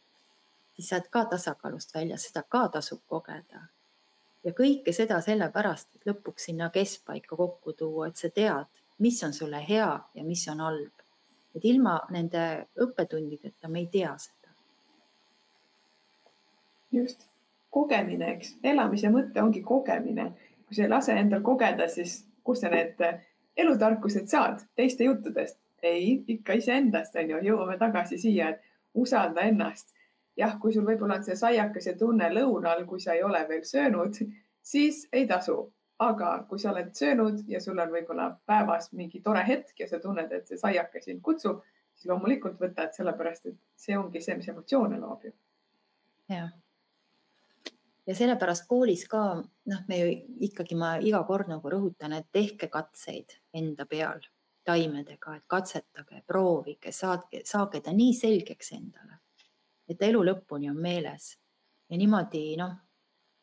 siis 0.75 0.89
sa 0.89 0.99
oled 0.99 1.09
ka 1.11 1.25
tasakaalust 1.31 1.95
väljas, 1.95 2.27
seda 2.27 2.43
ka 2.43 2.67
tasub 2.67 3.03
kogeda. 3.07 3.67
Ja 4.43 4.53
kõike 4.53 4.93
seda 4.93 5.21
sellepärast, 5.21 5.95
et 5.95 6.09
lõpuks 6.09 6.49
sinna 6.49 6.69
keskpaika 6.73 7.35
kokku 7.35 7.73
tuua, 7.73 8.07
et 8.07 8.17
sa 8.17 8.29
tead, 8.29 8.69
mis 8.99 9.23
on 9.23 9.33
sulle 9.33 9.61
hea 9.69 9.89
ja 10.13 10.23
mis 10.23 10.47
on 10.51 10.63
halb 10.65 11.07
et 11.57 11.65
ilma 11.65 11.97
nende 12.13 12.43
õppetundideta 12.83 13.69
me 13.71 13.83
ei 13.83 13.87
tea 13.91 14.13
seda. 14.21 14.53
just, 16.93 17.25
kogemine, 17.73 18.29
eks, 18.37 18.53
elamise 18.63 19.09
mõte 19.13 19.41
ongi 19.43 19.63
kogemine. 19.65 20.31
kui 20.67 20.75
sa 20.75 20.83
ei 20.83 20.91
lase 20.91 21.15
endal 21.15 21.41
kogeda, 21.41 21.87
siis 21.87 22.25
kust 22.43 22.61
sa 22.61 22.69
need 22.71 23.01
elutarkused 23.57 24.27
saad 24.27 24.63
teiste 24.75 25.07
juttudest? 25.07 25.59
ei, 25.83 26.23
ikka 26.27 26.57
iseendast 26.57 27.15
on 27.15 27.29
ju, 27.29 27.39
jõuame 27.51 27.77
tagasi 27.77 28.17
siia, 28.17 28.49
et 28.49 28.63
usalda 28.97 29.43
ennast. 29.45 29.93
Jah, 30.37 30.59
kui 30.61 30.73
sul 30.73 30.85
võib-olla 30.85 31.17
on 31.17 31.25
see 31.25 31.35
saiakese 31.35 31.95
tunne 31.97 32.29
lõunal, 32.33 32.85
kui 32.85 32.99
sa 33.01 33.15
ei 33.17 33.23
ole 33.23 33.41
veel 33.49 33.65
söönud, 33.65 34.19
siis 34.61 35.07
ei 35.11 35.27
tasu 35.27 35.63
aga 35.99 36.43
kui 36.49 36.59
sa 36.61 36.71
oled 36.71 36.93
söönud 36.93 37.41
ja 37.49 37.61
sul 37.61 37.79
on 37.81 37.89
võib-olla 37.93 38.29
päevas 38.45 38.91
mingi 38.93 39.21
tore 39.25 39.41
hetk 39.47 39.79
ja 39.81 39.87
sa 39.89 39.99
tunned, 40.01 40.31
et 40.31 40.47
see 40.47 40.59
saiake 40.61 41.01
sind 41.01 41.23
kutsub, 41.25 41.63
siis 41.97 42.11
loomulikult 42.11 42.59
võtad, 42.61 42.93
sellepärast 42.93 43.49
et 43.49 43.57
see 43.79 43.97
ongi 43.97 44.21
see, 44.21 44.37
mis 44.37 44.49
emotsioone 44.53 44.99
loob 45.01 45.25
ju. 45.25 45.33
jah. 46.29 46.51
ja 48.05 48.15
sellepärast 48.15 48.67
koolis 48.69 49.07
ka, 49.09 49.23
noh, 49.41 49.83
me 49.89 50.01
ju 50.03 50.15
ikkagi, 50.49 50.77
ma 50.77 50.97
iga 51.01 51.23
kord 51.25 51.49
nagu 51.49 51.73
rõhutan, 51.73 52.13
et 52.13 52.29
tehke 52.31 52.69
katseid 52.69 53.39
enda 53.53 53.89
peal 53.89 54.21
taimedega, 54.67 55.37
et 55.37 55.45
katsetage, 55.47 56.21
proovige, 56.27 56.91
saage, 56.91 57.41
saage 57.47 57.81
ta 57.81 57.93
nii 57.95 58.13
selgeks 58.13 58.73
endale, 58.75 59.16
et 59.89 60.01
elu 60.01 60.23
lõpuni 60.31 60.69
on 60.69 60.81
meeles 60.81 61.37
ja 61.89 61.97
niimoodi 61.97 62.43
noh 62.57 62.75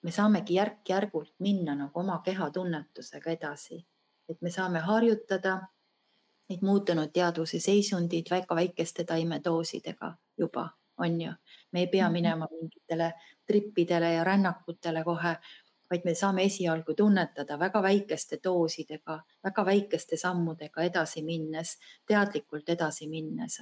me 0.05 0.11
saamegi 0.13 0.55
järk-järgult 0.55 1.33
minna 1.39 1.75
nagu 1.75 2.01
oma 2.01 2.19
kehatunnetusega 2.25 3.31
edasi, 3.31 3.79
et 4.29 4.43
me 4.43 4.51
saame 4.51 4.83
harjutada 4.85 5.55
neid 6.49 6.65
muutunud 6.69 7.13
teadvuse 7.13 7.61
seisundid 7.61 8.29
väga 8.31 8.57
väikeste 8.57 9.05
taimedoosidega 9.09 10.11
juba, 10.39 10.69
on 10.99 11.21
ju. 11.21 11.33
me 11.73 11.81
ei 11.81 11.87
pea 11.87 12.05
mhm. 12.05 12.13
minema 12.13 12.49
mingitele 12.51 13.13
trippidele 13.47 14.13
ja 14.15 14.25
rännakutele 14.25 15.05
kohe, 15.05 15.37
vaid 15.91 16.05
me 16.05 16.15
saame 16.15 16.45
esialgu 16.45 16.95
tunnetada 16.95 17.59
väga 17.59 17.83
väikeste 17.83 18.39
doosidega, 18.45 19.21
väga 19.45 19.65
väikeste 19.65 20.17
sammudega 20.17 20.83
edasi 20.83 21.23
minnes, 21.23 21.79
teadlikult 22.07 22.69
edasi 22.69 23.09
minnes. 23.09 23.61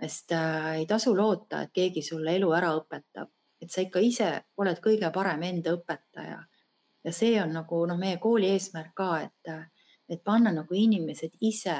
Sest 0.00 0.32
äh, 0.32 0.72
ei 0.78 0.86
tasu 0.86 1.16
loota, 1.16 1.62
et 1.62 1.72
keegi 1.72 2.02
sulle 2.02 2.34
elu 2.36 2.52
ära 2.56 2.72
õpetab 2.78 3.28
et 3.60 3.70
sa 3.70 3.84
ikka 3.84 4.00
ise 4.02 4.28
oled 4.60 4.80
kõige 4.82 5.10
parem 5.12 5.42
enda 5.48 5.74
õpetaja. 5.76 6.40
ja 7.04 7.12
see 7.12 7.36
on 7.40 7.52
nagu 7.56 7.84
noh, 7.88 7.98
meie 7.98 8.18
kooli 8.20 8.50
eesmärk 8.54 8.92
ka, 8.96 9.10
et, 9.24 9.72
et 10.08 10.22
panna 10.24 10.52
nagu 10.52 10.74
inimesed 10.74 11.36
ise 11.40 11.76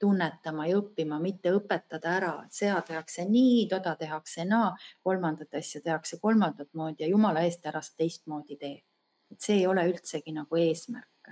tunnetama 0.00 0.66
ja 0.68 0.78
õppima, 0.80 1.18
mitte 1.20 1.52
õpetada 1.54 2.16
ära, 2.16 2.32
et 2.44 2.52
seda 2.52 2.80
tehakse 2.84 3.24
nii, 3.28 3.66
toda 3.68 3.94
tehakse 3.96 4.44
naa, 4.48 4.72
kolmandat 5.02 5.54
asja 5.60 5.80
tehakse 5.84 6.18
kolmandat 6.20 6.72
moodi 6.74 7.04
ja 7.04 7.08
jumala 7.08 7.44
eest 7.46 7.64
ära 7.66 7.82
sa 7.82 7.94
teistmoodi 7.96 8.56
tee. 8.60 8.82
et 9.30 9.40
see 9.40 9.62
ei 9.62 9.66
ole 9.66 9.86
üldsegi 9.88 10.32
nagu 10.32 10.56
eesmärk, 10.60 11.30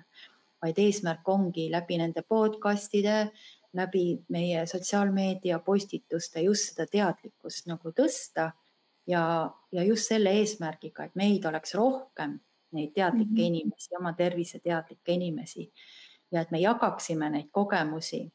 vaid 0.62 0.78
eesmärk 0.78 1.28
ongi 1.28 1.68
läbi 1.70 1.98
nende 2.00 2.22
podcast'ide, 2.22 3.30
läbi 3.72 4.24
meie 4.28 4.66
sotsiaalmeedia 4.66 5.58
postituste 5.58 6.40
just 6.40 6.72
seda 6.72 6.86
teadlikkust 6.86 7.66
nagu 7.66 7.92
tõsta 7.96 8.50
ja, 9.06 9.22
ja 9.72 9.84
just 9.84 10.08
selle 10.08 10.32
eesmärgiga, 10.40 11.04
et 11.04 11.14
meid 11.14 11.44
oleks 11.48 11.74
rohkem, 11.74 12.38
neid 12.72 12.92
teadlikke 12.94 13.32
mm 13.32 13.38
-hmm. 13.38 13.46
inimesi, 13.46 13.96
oma 13.98 14.12
tervise 14.12 14.60
teadlikke 14.60 15.12
inimesi 15.12 15.72
ja 16.32 16.40
et 16.40 16.50
me 16.50 16.60
jagaksime 16.60 17.30
neid 17.30 17.48
kogemusi. 17.50 18.32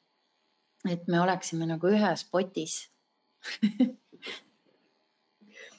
et 0.89 1.07
me 1.07 1.21
oleksime 1.21 1.65
nagu 1.65 1.87
ühes 1.87 2.29
potis 2.31 2.91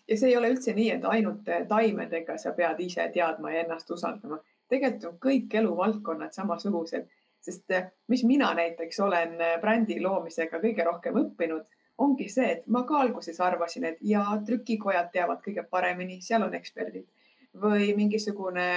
ja 0.09 0.16
see 0.16 0.28
ei 0.28 0.36
ole 0.36 0.50
üldse 0.54 0.74
nii, 0.74 0.90
et 0.90 1.04
ainult 1.04 1.48
taimedega 1.68 2.38
sa 2.38 2.52
pead 2.56 2.80
ise 2.80 3.11
teadma 3.14 3.52
ja 3.52 3.64
ennast 3.64 3.90
usaldama. 3.90 4.40
tegelikult 4.68 5.04
on 5.12 5.18
kõik 5.24 5.54
eluvaldkonnad 5.61 6.32
samasugused, 6.32 7.06
sest 7.49 7.72
mis 8.12 8.22
mina 8.28 8.53
näiteks 8.55 9.01
olen 9.01 9.36
brändi 9.62 9.99
loomisega 10.05 10.61
kõige 10.61 10.84
rohkem 10.84 11.16
õppinud 11.22 11.64
ongi 11.99 12.28
see, 12.30 12.46
et 12.55 12.66
ma 12.70 12.84
ka 12.86 13.01
alguses 13.03 13.40
arvasin, 13.42 13.88
et 13.90 14.03
ja 14.07 14.22
trükikojad 14.46 15.11
teavad 15.14 15.42
kõige 15.44 15.64
paremini, 15.70 16.20
seal 16.22 16.46
on 16.46 16.55
eksperdid. 16.55 17.07
Või 17.59 17.90
mingisugune 17.96 18.68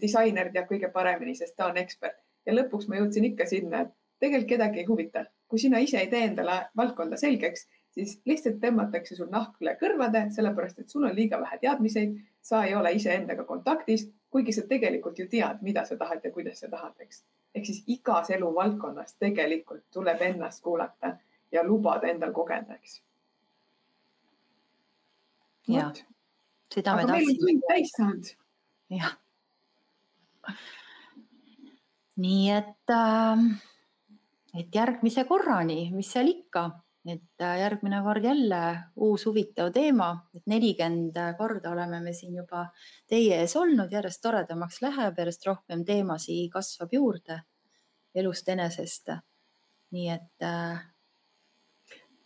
disainer 0.00 0.48
teab 0.54 0.70
kõige 0.70 0.88
paremini, 0.92 1.34
sest 1.36 1.56
ta 1.58 1.68
on 1.68 1.80
ekspert. 1.82 2.16
Ja 2.46 2.54
lõpuks 2.56 2.88
ma 2.88 2.98
jõudsin 2.98 3.28
ikka 3.28 3.46
sinna, 3.50 3.84
et 3.84 3.92
tegelikult 4.22 4.54
kedagi 4.54 4.82
ei 4.82 4.88
huvita, 4.88 5.26
kui 5.48 5.60
sina 5.60 5.82
ise 5.84 6.00
ei 6.00 6.08
tee 6.10 6.24
endale 6.30 6.56
valdkonda 6.78 7.18
selgeks, 7.20 7.66
siis 7.92 8.16
lihtsalt 8.26 8.56
tõmmatakse 8.62 9.18
sul 9.18 9.28
nahk 9.30 9.60
üle 9.60 9.76
kõrvade, 9.80 10.24
sellepärast 10.32 10.80
et 10.80 10.88
sul 10.88 11.04
on 11.04 11.14
liiga 11.16 11.40
vähe 11.42 11.60
teadmiseid, 11.60 12.16
sa 12.40 12.64
ei 12.64 12.74
ole 12.78 12.94
iseendaga 12.96 13.44
kontaktis, 13.44 14.08
kuigi 14.32 14.54
sa 14.56 14.64
tegelikult 14.68 15.18
ju 15.20 15.28
tead, 15.28 15.60
mida 15.66 15.84
sa 15.84 15.98
tahad 16.00 16.24
ja 16.24 16.32
kuidas 16.32 16.64
sa 16.64 16.72
tahad, 16.72 16.96
eks. 17.04 17.20
Ehk 17.54 17.66
siis 17.66 17.82
igas 17.86 18.30
eluvaldkonnas 18.30 19.16
tegelikult 19.20 19.84
tuleb 19.92 20.22
ennast 20.22 20.62
kuulata 20.62 21.16
ja 21.52 21.64
lubada 21.66 22.08
endal 22.08 22.32
kogeda, 22.32 22.74
eks. 22.74 23.02
jah, 25.68 25.92
seda 26.74 26.96
me 26.96 27.06
tahtsime. 27.06 27.58
täis 27.68 27.92
saanud. 27.96 28.32
jah. 28.90 29.12
nii 32.16 32.48
et 32.50 32.96
äh, 32.96 33.44
et 34.54 34.74
järgmise 34.74 35.24
korrani, 35.28 35.90
mis 35.94 36.10
seal 36.12 36.28
ikka, 36.32 36.66
et 37.06 37.42
äh, 37.42 37.58
järgmine 37.58 38.02
kord 38.02 38.24
jälle 38.24 38.60
uus 38.96 39.26
huvitav 39.26 39.72
teema, 39.74 40.10
et 40.34 40.42
nelikümmend 40.46 41.18
korda 41.38 41.72
oleme 41.72 42.00
me 42.00 42.12
siin 42.14 42.36
juba 42.38 42.66
teie 43.10 43.40
ees 43.42 43.56
olnud, 43.56 43.92
järjest 43.92 44.22
toredamaks 44.22 44.82
läheb, 44.82 45.18
järjest 45.18 45.46
rohkem 45.46 45.84
teemasid 45.84 46.50
kasvab 46.52 46.94
juurde 46.94 47.40
elust 48.14 48.48
enesest. 48.48 49.10
nii 49.92 50.08
et 50.08 50.44
äh.... 50.46 50.84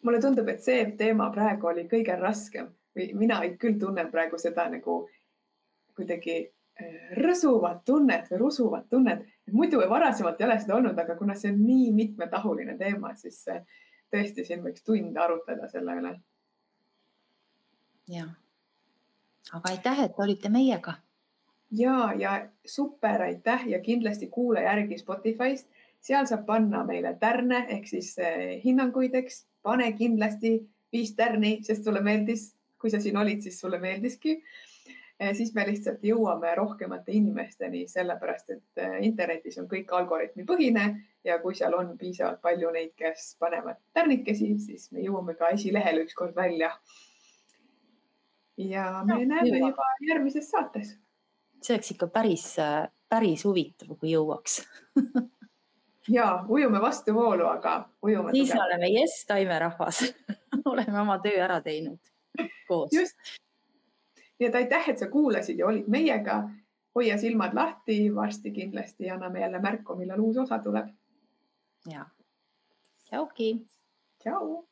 mulle 0.03 0.20
tundub, 0.20 0.49
et 0.49 0.62
see 0.62 0.85
teema 0.99 1.31
praegu 1.35 1.72
oli 1.72 1.89
kõige 1.91 2.18
raskem 2.20 2.68
või 2.97 3.09
mina 3.14 3.41
küll 3.59 3.81
tunnen 3.81 4.11
praegu 4.11 4.39
seda 4.39 4.68
nagu 4.70 5.01
kuidagi 5.97 6.37
äh, 6.45 7.16
rõsuvat 7.16 7.83
tunnet 7.85 8.29
või 8.31 8.45
rusuvat 8.45 8.89
tunnet 8.91 9.24
muidu 9.53 9.81
varasemalt 9.89 10.41
ei 10.41 10.47
ole 10.47 10.59
seda 10.61 10.77
olnud, 10.77 10.99
aga 10.99 11.16
kuna 11.16 11.35
see 11.35 11.53
on 11.53 11.61
nii 11.64 11.91
mitmetahuline 11.95 12.77
teema, 12.79 13.14
siis 13.14 13.45
tõesti 14.12 14.44
siin 14.44 14.62
võiks 14.64 14.84
tunde 14.86 15.20
arutleda 15.20 15.68
selle 15.68 15.96
üle. 16.00 16.12
ja, 18.09 18.28
aga 19.52 19.72
aitäh, 19.72 20.04
et 20.04 20.18
olite 20.18 20.48
meiega. 20.48 20.94
ja, 21.70 22.12
ja 22.18 22.36
super 22.64 23.22
aitäh 23.22 23.66
ja 23.68 23.80
kindlasti 23.80 24.28
kuula 24.28 24.61
järgi 24.61 24.98
Spotify'st, 24.98 25.66
seal 26.00 26.26
saab 26.26 26.46
panna 26.46 26.84
meile 26.86 27.16
tärne 27.20 27.64
ehk 27.68 27.88
siis 27.90 28.14
eh, 28.18 28.61
hinnanguid, 28.64 29.14
eks, 29.14 29.44
pane 29.62 29.90
kindlasti 29.98 30.59
viis 30.92 31.12
tärni, 31.18 31.59
sest 31.66 31.84
sulle 31.84 32.02
meeldis, 32.04 32.52
kui 32.80 32.92
sa 32.92 33.00
siin 33.02 33.16
olid, 33.18 33.42
siis 33.42 33.59
sulle 33.61 33.80
meeldiski. 33.82 34.36
Eh, 35.16 35.32
siis 35.34 35.54
me 35.57 35.64
lihtsalt 35.66 36.04
jõuame 36.04 36.52
rohkemate 36.59 37.14
inimesteni, 37.16 37.86
sellepärast 37.88 38.52
et 38.54 38.82
eh, 38.84 38.98
internetis 39.09 39.57
on 39.62 39.68
kõik 39.70 39.92
algoritmipõhine 39.98 40.86
ja 41.27 41.39
kui 41.43 41.55
seal 41.55 41.74
on 41.74 41.95
piisavalt 41.99 42.41
palju 42.43 42.70
neid, 42.74 42.93
kes 42.99 43.35
panevad 43.41 43.81
tärnikesi, 43.97 44.53
siis 44.62 44.91
me 44.93 45.05
jõuame 45.05 45.37
ka 45.39 45.51
esilehele 45.57 46.07
ükskord 46.07 46.37
välja. 46.37 46.72
ja 48.57 49.03
me 49.05 49.12
no, 49.12 49.35
näeme 49.35 49.59
juba, 49.59 49.72
juba 49.72 49.89
järgmises 50.09 50.51
saates. 50.51 50.97
see 51.62 51.77
oleks 51.77 51.91
ikka 51.97 52.07
päris, 52.07 52.49
päris 53.09 53.45
huvitav, 53.45 53.97
kui 54.01 54.12
jõuaks 54.14 54.61
ja 56.16 56.45
ujume 56.49 56.81
vastuvoolu, 56.81 57.47
aga 57.47 57.79
ujume. 58.03 58.33
siis 58.33 58.53
tugev. 58.53 58.66
oleme 58.66 58.93
jess, 58.95 59.24
taimerahvas 59.27 60.05
oleme 60.72 61.01
oma 61.01 61.18
töö 61.24 61.43
ära 61.49 61.61
teinud 61.61 62.14
koos. 62.68 62.93
just 62.93 63.37
nii 64.39 64.49
et 64.49 64.55
aitäh, 64.55 64.89
et 64.91 64.99
sa 64.99 65.09
kuulasid 65.11 65.59
ja 65.59 65.66
olid 65.66 65.89
meiega. 65.89 66.45
hoia 66.97 67.18
silmad 67.20 67.53
lahti, 67.55 68.14
varsti 68.14 68.51
kindlasti 68.51 69.11
anname 69.11 69.41
jälle 69.41 69.59
märku, 69.61 69.95
millal 69.97 70.20
uus 70.20 70.37
osa 70.37 70.59
tuleb. 70.59 70.87
Ja, 71.87 72.03
tšauki. 73.07 73.49
tšau. 74.20 74.66